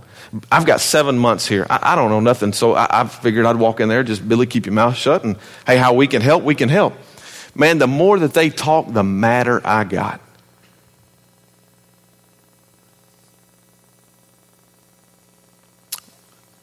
I've 0.52 0.65
got 0.65 0.80
seven 0.80 1.17
months 1.17 1.45
here. 1.45 1.65
I, 1.69 1.93
I 1.93 1.95
don't 1.95 2.10
know 2.10 2.19
nothing, 2.19 2.54
so 2.54 2.73
I, 2.73 3.02
I 3.02 3.08
figured 3.08 3.45
I'd 3.45 3.58
walk 3.58 3.80
in 3.80 3.89
there, 3.89 4.04
just 4.04 4.28
Billy, 4.28 4.45
keep 4.45 4.65
your 4.65 4.73
mouth 4.73 4.95
shut, 4.95 5.23
and 5.23 5.38
hey, 5.65 5.78
how 5.78 5.93
we 5.93 6.08
can 6.08 6.21
help, 6.21 6.43
we 6.43 6.56
can 6.56 6.69
help. 6.69 6.93
Man, 7.58 7.80
the 7.80 7.88
more 7.88 8.20
that 8.20 8.34
they 8.36 8.52
talk, 8.52 8.93
the 8.93 9.04
madder 9.04 9.65
I 9.65 9.84
got. 9.84 10.22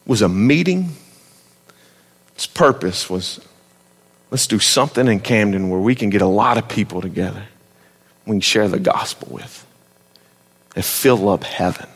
was 0.05 0.21
a 0.21 0.29
meeting. 0.29 0.91
Its 2.35 2.45
purpose 2.45 3.09
was 3.09 3.39
let's 4.31 4.47
do 4.47 4.59
something 4.59 5.07
in 5.07 5.19
Camden 5.19 5.69
where 5.69 5.79
we 5.79 5.95
can 5.95 6.09
get 6.09 6.21
a 6.21 6.27
lot 6.27 6.57
of 6.57 6.69
people 6.69 7.01
together 7.01 7.43
we 8.25 8.33
can 8.33 8.41
share 8.41 8.67
the 8.67 8.79
gospel 8.79 9.29
with 9.31 9.65
and 10.75 10.83
fill 10.83 11.29
up 11.29 11.43
heaven 11.43 11.87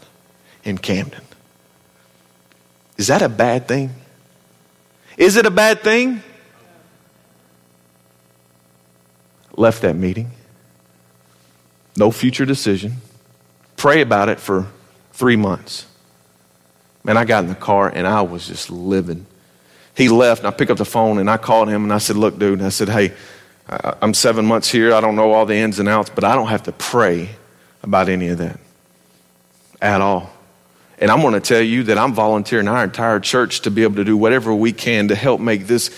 in 0.63 0.77
Camden. 0.77 1.23
Is 2.97 3.07
that 3.07 3.21
a 3.21 3.29
bad 3.29 3.67
thing? 3.67 3.91
Is 5.17 5.35
it 5.35 5.45
a 5.45 5.51
bad 5.51 5.81
thing? 5.81 6.21
Left 9.55 9.81
that 9.81 9.95
meeting. 9.95 10.31
No 11.97 12.11
future 12.11 12.45
decision. 12.45 12.93
Pray 13.75 14.01
about 14.01 14.29
it 14.29 14.39
for 14.39 14.67
three 15.13 15.35
months. 15.35 15.85
Man, 17.03 17.17
I 17.17 17.25
got 17.25 17.43
in 17.43 17.49
the 17.49 17.55
car 17.55 17.89
and 17.89 18.05
I 18.05 18.21
was 18.21 18.47
just 18.47 18.69
living. 18.69 19.25
He 19.95 20.09
left 20.09 20.41
and 20.41 20.47
I 20.47 20.51
picked 20.51 20.71
up 20.71 20.77
the 20.77 20.85
phone 20.85 21.17
and 21.17 21.29
I 21.29 21.37
called 21.37 21.69
him 21.69 21.83
and 21.83 21.91
I 21.91 21.97
said, 21.97 22.15
Look, 22.15 22.39
dude, 22.39 22.61
I 22.61 22.69
said, 22.69 22.89
Hey, 22.89 23.13
I'm 23.67 24.13
seven 24.13 24.45
months 24.45 24.69
here. 24.69 24.93
I 24.93 25.01
don't 25.01 25.15
know 25.15 25.31
all 25.31 25.45
the 25.45 25.55
ins 25.55 25.79
and 25.79 25.87
outs, 25.87 26.09
but 26.09 26.23
I 26.23 26.35
don't 26.35 26.47
have 26.47 26.63
to 26.63 26.71
pray 26.71 27.29
about 27.83 28.09
any 28.09 28.29
of 28.29 28.39
that 28.39 28.59
at 29.81 30.01
all. 30.01 30.31
And 30.97 31.09
I'm 31.09 31.21
going 31.21 31.33
to 31.33 31.39
tell 31.39 31.61
you 31.61 31.83
that 31.83 31.97
I'm 31.97 32.13
volunteering 32.13 32.67
our 32.67 32.83
entire 32.83 33.19
church 33.19 33.61
to 33.61 33.71
be 33.71 33.83
able 33.83 33.95
to 33.95 34.03
do 34.03 34.17
whatever 34.17 34.53
we 34.53 34.73
can 34.73 35.07
to 35.09 35.15
help 35.15 35.39
make 35.39 35.67
this 35.67 35.89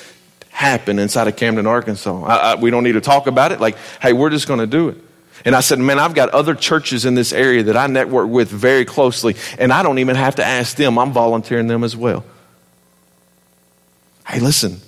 happen 0.61 0.99
inside 0.99 1.27
of 1.27 1.35
Camden, 1.35 1.65
Arkansas. 1.65 2.23
I, 2.23 2.35
I, 2.35 2.55
we 2.55 2.69
don't 2.69 2.83
need 2.83 2.93
to 2.93 3.01
talk 3.01 3.25
about 3.25 3.51
it. 3.51 3.59
Like, 3.59 3.77
hey, 3.99 4.13
we're 4.13 4.29
just 4.29 4.47
going 4.47 4.59
to 4.59 4.67
do 4.67 4.89
it. 4.89 4.97
And 5.43 5.55
I 5.55 5.61
said, 5.61 5.79
man, 5.79 5.97
I've 5.97 6.13
got 6.13 6.29
other 6.29 6.53
churches 6.53 7.03
in 7.03 7.15
this 7.15 7.33
area 7.33 7.63
that 7.63 7.75
I 7.75 7.87
network 7.87 8.29
with 8.29 8.49
very 8.49 8.85
closely, 8.85 9.35
and 9.57 9.73
I 9.73 9.81
don't 9.81 9.97
even 9.97 10.15
have 10.15 10.35
to 10.35 10.45
ask 10.45 10.77
them. 10.77 10.99
I'm 10.99 11.11
volunteering 11.11 11.65
them 11.65 11.83
as 11.83 11.97
well. 11.97 12.23
Hey, 14.27 14.39
listen, 14.39 14.79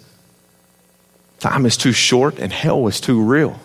time 1.39 1.65
is 1.65 1.75
too 1.75 1.91
short 1.91 2.37
and 2.37 2.53
hell 2.53 2.87
is 2.87 3.01
too 3.01 3.21
real 3.21 3.59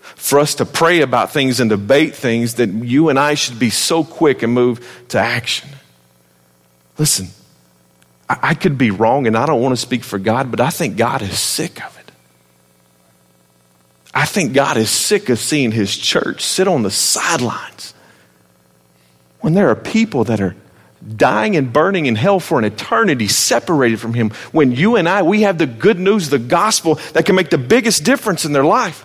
for 0.00 0.38
us 0.38 0.54
to 0.56 0.66
pray 0.66 1.00
about 1.00 1.32
things 1.32 1.58
and 1.58 1.70
debate 1.70 2.14
things 2.14 2.54
that 2.54 2.68
you 2.68 3.08
and 3.08 3.18
I 3.18 3.34
should 3.34 3.58
be 3.58 3.70
so 3.70 4.04
quick 4.04 4.42
and 4.42 4.52
move 4.52 4.86
to 5.08 5.18
action. 5.18 5.70
Listen, 6.98 7.28
I, 8.28 8.54
could 8.54 8.78
be 8.78 8.90
wrong 8.90 9.26
and 9.26 9.36
I 9.36 9.46
don't 9.46 9.60
want 9.60 9.74
to 9.74 9.80
speak 9.80 10.02
for 10.02 10.18
God, 10.18 10.50
but 10.50 10.60
I 10.60 10.70
think 10.70 10.96
God 10.96 11.20
is 11.22 11.38
sick 11.38 11.84
of 11.84 11.98
it. 11.98 12.10
I 14.14 14.24
think 14.26 14.54
God 14.54 14.76
is 14.76 14.90
sick 14.90 15.28
of 15.28 15.38
seeing 15.38 15.72
his 15.72 15.96
church 15.96 16.42
sit 16.42 16.68
on 16.68 16.82
the 16.82 16.90
sidelines 16.90 17.94
when 19.40 19.52
there 19.52 19.68
are 19.68 19.74
people 19.74 20.24
that 20.24 20.40
are 20.40 20.56
dying 21.16 21.56
and 21.56 21.72
burning 21.72 22.06
in 22.06 22.14
hell 22.14 22.40
for 22.40 22.58
an 22.58 22.64
eternity 22.64 23.28
separated 23.28 24.00
from 24.00 24.14
him 24.14 24.30
when 24.52 24.72
you 24.72 24.96
and 24.96 25.06
I 25.06 25.22
we 25.22 25.42
have 25.42 25.58
the 25.58 25.66
good 25.66 25.98
news 25.98 26.30
the 26.30 26.38
gospel 26.38 26.94
that 27.12 27.26
can 27.26 27.34
make 27.34 27.50
the 27.50 27.58
biggest 27.58 28.04
difference 28.04 28.46
in 28.46 28.52
their 28.52 28.64
life 28.64 29.04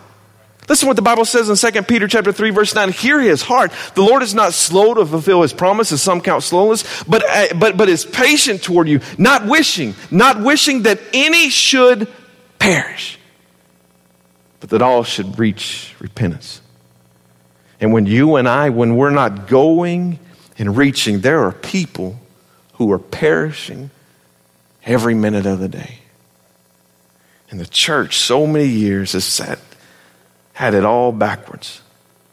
listen 0.69 0.87
what 0.87 0.95
the 0.95 1.01
bible 1.01 1.25
says 1.25 1.49
in 1.49 1.73
2 1.73 1.81
peter 1.83 2.07
chapter 2.07 2.31
3 2.31 2.51
verse 2.51 2.73
9 2.73 2.91
hear 2.91 3.19
his 3.19 3.41
heart 3.41 3.71
the 3.95 4.01
lord 4.01 4.23
is 4.23 4.33
not 4.33 4.53
slow 4.53 4.93
to 4.93 5.05
fulfill 5.05 5.41
his 5.41 5.51
promise 5.51 5.91
as 5.91 6.01
some 6.01 6.21
count 6.21 6.43
slowness 6.43 7.03
but 7.03 7.23
uh, 7.27 7.53
but 7.55 7.75
but 7.75 7.89
is 7.89 8.05
patient 8.05 8.63
toward 8.63 8.87
you 8.87 9.01
not 9.17 9.45
wishing 9.45 9.95
not 10.11 10.41
wishing 10.41 10.83
that 10.83 10.99
any 11.13 11.49
should 11.49 12.07
perish 12.59 13.19
but 14.59 14.69
that 14.69 14.81
all 14.81 15.03
should 15.03 15.39
reach 15.39 15.95
repentance. 15.99 16.61
And 17.79 17.93
when 17.93 18.05
you 18.05 18.35
and 18.35 18.47
I, 18.47 18.69
when 18.69 18.95
we're 18.95 19.09
not 19.09 19.47
going 19.47 20.19
and 20.57 20.75
reaching, 20.75 21.21
there 21.21 21.43
are 21.45 21.53
people 21.53 22.19
who 22.73 22.91
are 22.91 22.99
perishing 22.99 23.89
every 24.85 25.13
minute 25.13 25.45
of 25.45 25.59
the 25.59 25.69
day. 25.69 25.99
And 27.49 27.59
the 27.59 27.65
church, 27.65 28.17
so 28.17 28.45
many 28.45 28.67
years, 28.67 29.13
has 29.13 29.23
sat, 29.23 29.59
had 30.59 30.73
it 30.73 30.83
all 30.83 31.13
backwards. 31.13 31.79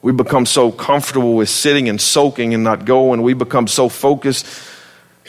We 0.02 0.10
become 0.10 0.46
so 0.46 0.72
comfortable 0.72 1.34
with 1.34 1.48
sitting 1.48 1.88
and 1.88 2.00
soaking 2.00 2.54
and 2.54 2.64
not 2.64 2.84
going. 2.84 3.22
We 3.22 3.34
become 3.34 3.68
so 3.68 3.88
focused 3.88 4.44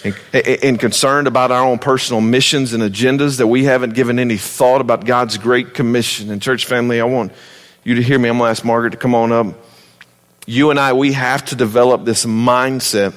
and, 0.03 0.15
and, 0.33 0.79
concerned 0.79 1.27
about 1.27 1.51
our 1.51 1.63
own 1.63 1.77
personal 1.77 2.21
missions 2.21 2.73
and 2.73 2.81
agendas 2.81 3.37
that 3.37 3.45
we 3.45 3.65
haven't 3.65 3.93
given 3.93 4.17
any 4.17 4.37
thought 4.37 4.81
about 4.81 5.05
God's 5.05 5.37
great 5.37 5.75
commission. 5.75 6.31
And, 6.31 6.41
church 6.41 6.65
family, 6.65 6.99
I 6.99 7.03
want 7.03 7.33
you 7.83 7.93
to 7.93 8.01
hear 8.01 8.17
me. 8.17 8.29
I'm 8.29 8.39
going 8.39 8.47
to 8.47 8.49
ask 8.49 8.65
Margaret 8.65 8.89
to 8.89 8.97
come 8.97 9.13
on 9.13 9.31
up. 9.31 9.45
You 10.47 10.71
and 10.71 10.79
I, 10.79 10.93
we 10.93 11.13
have 11.13 11.45
to 11.45 11.55
develop 11.55 12.03
this 12.03 12.25
mindset 12.25 13.13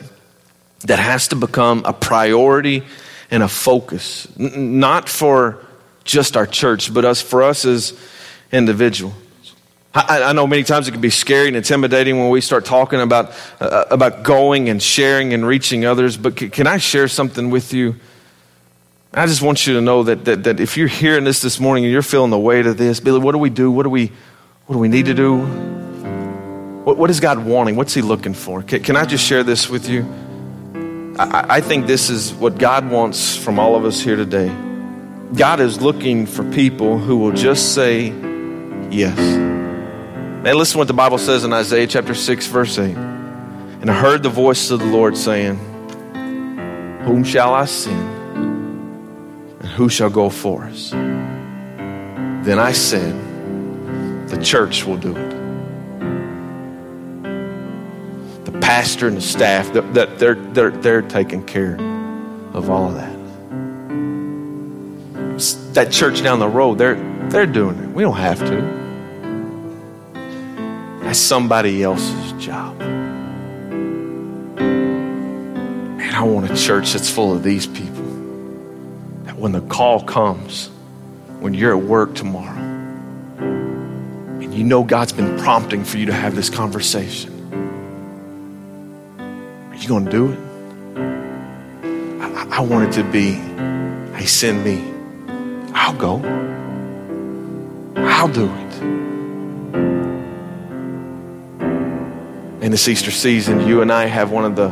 that 0.81 0.99
has 0.99 1.29
to 1.29 1.37
become 1.37 1.87
a 1.87 1.95
priority 1.95 2.83
and 3.31 3.43
a 3.43 3.49
focus, 3.49 4.29
N- 4.39 4.79
not 4.79 5.09
for 5.09 5.65
just 6.05 6.37
our 6.37 6.47
church, 6.47 6.93
but 6.93 7.07
us 7.07 7.23
for 7.23 7.43
us 7.43 7.65
as 7.65 7.99
individuals. 8.53 9.15
I, 9.93 10.23
I, 10.23 10.33
know 10.35 10.47
many 10.47 10.63
times 10.63 10.87
it 10.87 10.93
can 10.93 11.01
be 11.01 11.11
scary 11.11 11.49
and 11.49 11.57
intimidating 11.57 12.17
when 12.17 12.31
we 12.31 12.41
start 12.41 12.65
talking 12.65 13.01
about, 13.01 13.33
uh, 13.59 13.87
about 13.91 14.23
going 14.23 14.69
and 14.69 14.81
sharing 14.81 15.33
and 15.33 15.45
reaching 15.45 15.85
others, 15.85 16.17
but 16.17 16.39
c- 16.39 16.49
can 16.49 16.69
I 16.69 16.77
share 16.77 17.09
something 17.09 17.51
with 17.51 17.73
you? 17.73 17.97
I 19.13 19.27
just 19.27 19.43
want 19.43 19.67
you 19.67 19.75
to 19.75 19.81
know 19.81 20.05
that, 20.05 20.25
that, 20.27 20.45
that 20.45 20.61
if 20.61 20.77
you're 20.77 20.87
hearing 20.87 21.25
this 21.25 21.43
this 21.43 21.59
morning 21.59 21.85
and 21.85 21.93
you're 21.93 22.03
feeling 22.03 22.31
the 22.31 22.39
weight 22.39 22.67
of 22.67 22.77
this, 22.77 23.01
Billy, 23.01 23.19
what 23.19 23.33
do 23.33 23.39
we 23.39 23.51
do? 23.51 23.73
What 23.73 23.83
do 23.83 23.91
we, 23.91 24.13
what 24.67 24.75
do 24.75 24.79
we 24.79 24.87
need 24.87 25.07
to 25.07 25.15
do? 25.15 25.39
What, 26.85 26.97
what 26.97 27.11
is 27.11 27.19
God 27.19 27.45
wanting? 27.45 27.75
What's 27.75 27.93
He 27.93 28.01
looking 28.01 28.35
for? 28.35 28.63
Can, 28.63 28.85
can 28.85 28.95
I 28.97 29.05
just 29.05 29.27
share 29.27 29.43
this 29.43 29.69
with 29.69 29.89
you? 29.89 30.03
I, 31.19 31.57
I 31.57 31.61
think 31.61 31.89
this 31.89 32.11
is 32.11 32.33
what 32.33 32.59
God 32.59 32.89
wants 32.89 33.37
from 33.37 33.59
all 33.59 33.75
of 33.75 33.85
us 33.85 34.01
here 34.01 34.15
today. 34.15 34.55
God 35.35 35.59
is 35.59 35.81
looking 35.81 36.27
for 36.27 36.45
people 36.53 36.97
who 36.97 37.19
will 37.19 37.33
just 37.33 37.75
say 37.75 38.15
yes. 38.93 39.60
Man, 40.43 40.57
listen 40.57 40.73
to 40.73 40.79
what 40.79 40.89
the 40.89 40.95
Bible 40.95 41.19
says 41.19 41.45
in 41.45 41.53
Isaiah 41.53 41.87
chapter 41.87 42.15
6, 42.15 42.47
verse 42.47 42.79
8. 42.79 42.97
And 42.97 43.91
I 43.91 43.93
heard 43.93 44.23
the 44.23 44.31
voice 44.31 44.71
of 44.71 44.79
the 44.79 44.87
Lord 44.87 45.15
saying, 45.15 45.59
Whom 47.05 47.25
shall 47.25 47.53
I 47.53 47.67
send? 47.67 48.09
And 49.61 49.69
who 49.69 49.91
shall 49.91 50.09
go 50.09 50.31
for 50.31 50.65
us? 50.65 50.93
Then 50.93 52.59
I 52.59 52.73
said, 52.73 53.13
The 54.31 54.43
church 54.43 54.87
will 54.87 54.97
do 54.97 55.15
it. 55.15 55.31
The 58.47 58.59
pastor 58.61 59.09
and 59.09 59.19
the 59.19 59.21
staff, 59.21 59.71
that 59.75 60.19
they're, 60.19 60.37
they're, 60.37 60.71
they're 60.71 61.03
taking 61.03 61.45
care 61.45 61.75
of 62.55 62.71
all 62.71 62.89
of 62.89 62.95
that. 62.95 63.21
That 65.75 65.93
church 65.93 66.23
down 66.23 66.39
the 66.39 66.49
road, 66.49 66.79
they're, 66.79 66.95
they're 67.29 67.45
doing 67.45 67.79
it. 67.79 67.91
We 67.91 68.03
don't 68.03 68.17
have 68.17 68.39
to. 68.39 68.80
That's 71.11 71.19
somebody 71.19 71.83
else's 71.83 72.33
job. 72.41 72.79
Man, 74.59 76.15
I 76.15 76.23
want 76.23 76.49
a 76.49 76.57
church 76.57 76.93
that's 76.93 77.11
full 77.11 77.35
of 77.35 77.43
these 77.43 77.67
people. 77.67 78.05
That 79.25 79.35
when 79.35 79.51
the 79.51 79.61
call 79.63 80.05
comes, 80.05 80.69
when 81.41 81.53
you're 81.53 81.77
at 81.77 81.83
work 81.83 82.15
tomorrow, 82.15 82.61
and 83.41 84.55
you 84.55 84.63
know 84.63 84.85
God's 84.85 85.13
been 85.13 85.37
prompting 85.41 85.83
for 85.83 85.99
you 85.99 86.07
to 86.07 86.13
have 86.13 86.37
this 86.37 86.49
conversation, 86.49 87.33
are 89.73 89.77
you 89.77 89.89
going 89.89 90.05
to 90.05 90.11
do 90.13 90.31
it? 90.31 90.39
I, 92.23 92.59
I 92.59 92.61
want 92.61 92.89
it 92.89 92.93
to 93.03 93.11
be, 93.11 93.33
hey, 94.17 94.27
send 94.27 94.63
me. 94.63 94.81
I'll 95.75 95.97
go. 95.97 96.23
I'll 97.97 98.29
do 98.29 98.45
it. 98.49 99.10
In 102.61 102.71
this 102.71 102.87
Easter 102.89 103.11
season, 103.11 103.67
you 103.67 103.81
and 103.81 103.91
I 103.91 104.05
have 104.05 104.31
one 104.31 104.45
of 104.45 104.55
the 104.55 104.69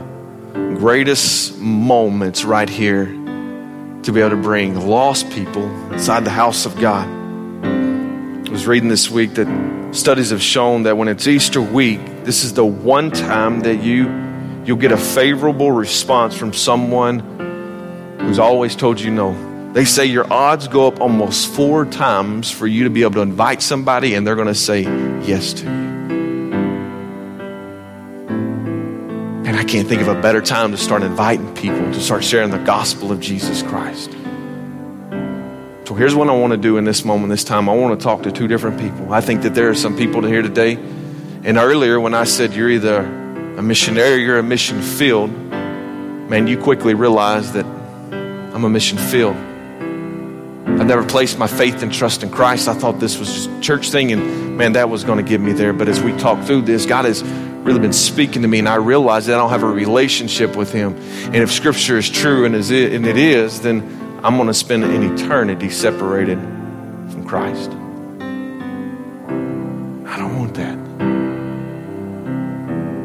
greatest 0.79 1.59
moments 1.59 2.45
right 2.45 2.69
here 2.69 3.07
to 3.07 4.13
be 4.13 4.21
able 4.21 4.31
to 4.31 4.37
bring 4.37 4.87
lost 4.87 5.31
people 5.31 5.65
inside 5.93 6.25
the 6.25 6.31
house 6.31 6.67
of 6.67 6.79
God. 6.79 7.09
I 7.09 8.51
was 8.51 8.67
reading 8.67 8.91
this 8.91 9.11
week 9.11 9.35
that 9.35 9.95
studies 9.95 10.31
have 10.31 10.43
shown 10.43 10.83
that 10.83 10.99
when 10.99 11.09
it's 11.09 11.27
Easter 11.27 11.63
week, 11.63 12.01
this 12.25 12.45
is 12.45 12.53
the 12.53 12.65
one 12.65 13.11
time 13.11 13.61
that 13.61 13.77
you 13.77 14.27
you'll 14.67 14.77
get 14.77 14.93
a 14.93 14.99
favorable 14.99 15.73
response 15.73 16.37
from 16.37 16.53
someone 16.53 17.21
who's 18.21 18.39
always 18.39 18.77
told 18.77 19.01
you 19.01 19.11
no. 19.11 19.73
They 19.73 19.87
say 19.87 20.05
your 20.05 20.31
odds 20.31 20.69
go 20.69 20.87
up 20.87 21.01
almost 21.01 21.55
four 21.55 21.87
times 21.87 22.51
for 22.51 22.67
you 22.67 22.85
to 22.85 22.91
be 22.91 23.03
able 23.03 23.15
to 23.15 23.23
invite 23.23 23.63
somebody 23.63 24.15
and 24.15 24.27
they're 24.27 24.37
going 24.37 24.47
to 24.49 24.55
say 24.55 24.83
yes 24.83 25.55
to 25.55 25.65
you. 25.65 25.98
I 29.59 29.65
can't 29.65 29.89
think 29.89 30.01
of 30.01 30.07
a 30.07 30.15
better 30.15 30.41
time 30.41 30.71
to 30.71 30.77
start 30.77 31.03
inviting 31.03 31.53
people 31.57 31.93
to 31.93 32.01
start 32.01 32.23
sharing 32.23 32.51
the 32.51 32.59
gospel 32.59 33.11
of 33.11 33.19
Jesus 33.19 33.61
Christ. 33.61 34.13
So 35.85 35.97
here's 35.97 36.15
what 36.15 36.29
I 36.29 36.33
want 36.33 36.53
to 36.53 36.57
do 36.57 36.77
in 36.77 36.85
this 36.85 37.05
moment, 37.05 37.29
this 37.31 37.43
time. 37.43 37.69
I 37.69 37.75
want 37.75 37.99
to 37.99 38.05
talk 38.05 38.23
to 38.23 38.31
two 38.31 38.47
different 38.47 38.79
people. 38.79 39.13
I 39.13 39.21
think 39.21 39.43
that 39.43 39.57
there 39.57 39.69
are 39.69 39.75
some 39.75 39.97
people 39.97 40.25
here 40.25 40.43
today. 40.43 40.75
And 41.43 41.59
earlier, 41.59 41.99
when 41.99 42.15
I 42.15 42.23
said 42.23 42.55
you're 42.55 42.71
either 42.71 42.99
a 43.01 43.61
missionary 43.61 44.15
or 44.15 44.19
you're 44.19 44.39
a 44.39 44.45
mission 44.45 44.81
field, 44.81 45.33
man, 45.33 46.47
you 46.47 46.57
quickly 46.57 46.95
realize 46.95 47.53
that 47.55 47.67
I'm 47.67 48.65
a 48.65 48.71
mission 48.71 48.97
field. 48.97 49.35
I've 49.35 50.87
never 50.87 51.03
placed 51.03 51.37
my 51.37 51.49
faith 51.49 51.83
and 51.83 51.93
trust 51.93 52.23
in 52.23 52.31
Christ. 52.31 52.69
I 52.69 52.75
thought 52.75 53.01
this 53.01 53.19
was 53.19 53.35
just 53.35 53.61
church 53.61 53.91
thing, 53.91 54.13
and 54.13 54.57
man, 54.57 54.75
that 54.75 54.89
was 54.89 55.03
going 55.03 55.19
to 55.19 55.29
get 55.29 55.41
me 55.41 55.51
there. 55.51 55.73
But 55.73 55.89
as 55.89 56.01
we 56.01 56.13
talk 56.13 56.47
through 56.47 56.63
this, 56.63 56.87
God 56.87 57.07
has 57.07 57.25
really 57.65 57.81
been 57.81 57.93
speaking 57.93 58.43
to 58.43 58.49
me, 58.49 58.59
and 58.59 58.69
I 58.69 58.77
realize 58.77 59.27
that 59.27 59.35
I 59.35 59.39
don't 59.39 59.51
have 59.51 59.63
a 59.63 59.67
relationship 59.67 60.57
with 60.57 60.73
Him. 60.73 60.97
And 61.25 61.37
if 61.37 61.53
Scripture 61.53 61.99
is 61.99 62.09
true, 62.09 62.45
and, 62.45 62.55
is 62.55 62.71
it, 62.71 62.93
and 62.93 63.07
it 63.07 63.17
is, 63.17 63.61
then 63.61 63.83
I'm 64.23 64.37
going 64.37 64.49
to 64.49 64.55
spend 64.55 64.85
an 64.85 65.15
eternity 65.15 65.71
separated 65.71 66.39
from 66.39 67.25
Christ. 67.27 67.71
I 70.09 70.17
don't 70.19 70.39
want 70.39 70.55
that. 70.55 70.79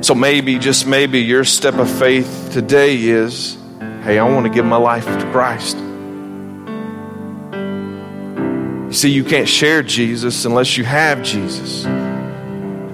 So 0.05 0.15
maybe, 0.15 0.59
just 0.59 0.85
maybe, 0.87 1.19
your 1.19 1.43
step 1.43 1.75
of 1.75 1.89
faith 1.89 2.49
today 2.51 2.97
is 2.97 3.57
hey, 4.03 4.19
I 4.19 4.23
want 4.25 4.45
to 4.45 4.51
give 4.51 4.65
my 4.65 4.75
life 4.75 5.05
to 5.05 5.31
Christ. 5.31 5.77
You 8.87 8.93
see, 8.93 9.09
you 9.09 9.23
can't 9.23 9.47
share 9.47 9.81
Jesus 9.81 10.43
unless 10.43 10.77
you 10.77 10.83
have 10.83 11.23
Jesus. 11.23 11.85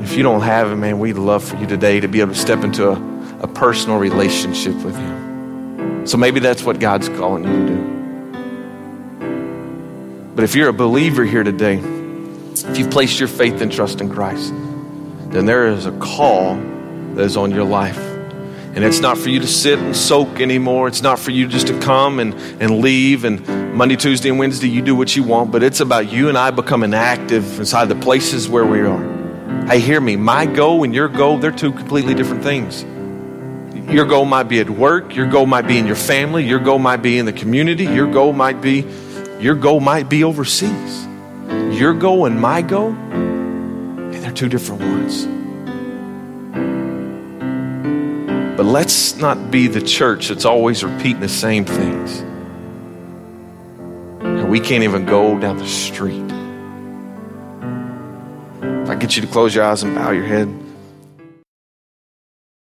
If 0.01 0.15
you 0.15 0.23
don't 0.23 0.41
have 0.41 0.71
him, 0.71 0.79
man, 0.79 0.97
we'd 0.99 1.17
love 1.17 1.43
for 1.43 1.57
you 1.57 1.67
today 1.67 1.99
to 1.99 2.07
be 2.07 2.21
able 2.21 2.33
to 2.33 2.39
step 2.39 2.63
into 2.63 2.89
a, 2.89 2.93
a 3.41 3.47
personal 3.47 3.97
relationship 3.97 4.75
with 4.75 4.95
him. 4.95 6.07
So 6.07 6.17
maybe 6.17 6.39
that's 6.39 6.63
what 6.63 6.79
God's 6.79 7.09
calling 7.09 7.43
you 7.43 7.51
to 7.51 7.65
do. 7.67 7.99
But 10.35 10.45
if 10.45 10.55
you're 10.55 10.69
a 10.69 10.73
believer 10.73 11.25
here 11.25 11.43
today, 11.43 11.79
if 11.79 12.77
you've 12.77 12.89
placed 12.89 13.19
your 13.19 13.27
faith 13.27 13.59
and 13.59 13.69
trust 13.69 13.99
in 13.99 14.09
Christ, 14.09 14.53
then 15.31 15.45
there 15.45 15.67
is 15.67 15.85
a 15.85 15.91
call 15.99 16.55
that 16.55 17.23
is 17.23 17.35
on 17.35 17.51
your 17.51 17.65
life. 17.65 17.99
And 17.99 18.85
it's 18.85 19.01
not 19.01 19.17
for 19.17 19.27
you 19.27 19.41
to 19.41 19.47
sit 19.47 19.79
and 19.79 19.93
soak 19.93 20.39
anymore. 20.39 20.87
It's 20.87 21.01
not 21.01 21.19
for 21.19 21.31
you 21.31 21.45
just 21.47 21.67
to 21.67 21.77
come 21.81 22.19
and, 22.19 22.33
and 22.61 22.79
leave 22.79 23.25
and 23.25 23.45
Monday, 23.73 23.97
Tuesday, 23.97 24.29
and 24.29 24.39
Wednesday 24.39 24.69
you 24.69 24.81
do 24.81 24.95
what 24.95 25.13
you 25.15 25.23
want, 25.23 25.51
but 25.51 25.61
it's 25.61 25.81
about 25.81 26.09
you 26.09 26.29
and 26.29 26.37
I 26.37 26.51
becoming 26.51 26.93
active 26.93 27.59
inside 27.59 27.89
the 27.89 27.95
places 27.95 28.47
where 28.47 28.65
we 28.65 28.79
are. 28.79 29.18
Hey, 29.67 29.79
hear 29.79 30.01
me. 30.01 30.15
My 30.15 30.45
goal 30.45 30.83
and 30.83 30.93
your 30.93 31.07
goal, 31.07 31.37
they're 31.37 31.51
two 31.51 31.71
completely 31.71 32.13
different 32.13 32.43
things. 32.43 32.83
Your 33.91 34.05
goal 34.05 34.25
might 34.25 34.43
be 34.43 34.59
at 34.59 34.69
work, 34.69 35.15
your 35.15 35.27
goal 35.27 35.45
might 35.45 35.67
be 35.67 35.77
in 35.77 35.87
your 35.87 35.95
family, 35.95 36.43
your 36.43 36.59
goal 36.59 36.79
might 36.79 37.01
be 37.01 37.17
in 37.17 37.25
the 37.25 37.33
community, 37.33 37.85
your 37.85 38.11
goal 38.11 38.33
might 38.33 38.61
be 38.61 38.85
your 39.39 39.55
goal 39.55 39.79
might 39.79 40.09
be 40.09 40.25
overseas. 40.25 41.07
Your 41.79 41.93
goal 41.93 42.25
and 42.25 42.41
my 42.41 42.61
goal, 42.61 42.89
and 42.89 44.13
they're 44.13 44.33
two 44.33 44.49
different 44.49 44.81
ones. 44.81 45.25
But 48.57 48.65
let's 48.65 49.15
not 49.15 49.49
be 49.49 49.67
the 49.67 49.81
church 49.81 50.27
that's 50.27 50.43
always 50.43 50.83
repeating 50.83 51.21
the 51.21 51.29
same 51.29 51.63
things. 51.63 52.19
And 54.19 54.49
we 54.49 54.59
can't 54.59 54.83
even 54.83 55.05
go 55.05 55.39
down 55.39 55.57
the 55.57 55.67
street. 55.67 56.28
If 58.89 58.95
I 58.95 58.97
get 58.97 59.15
you 59.15 59.21
to 59.21 59.27
close 59.27 59.53
your 59.53 59.65
eyes 59.65 59.83
and 59.83 59.93
bow 59.93 60.09
your 60.09 60.25
head. 60.25 60.68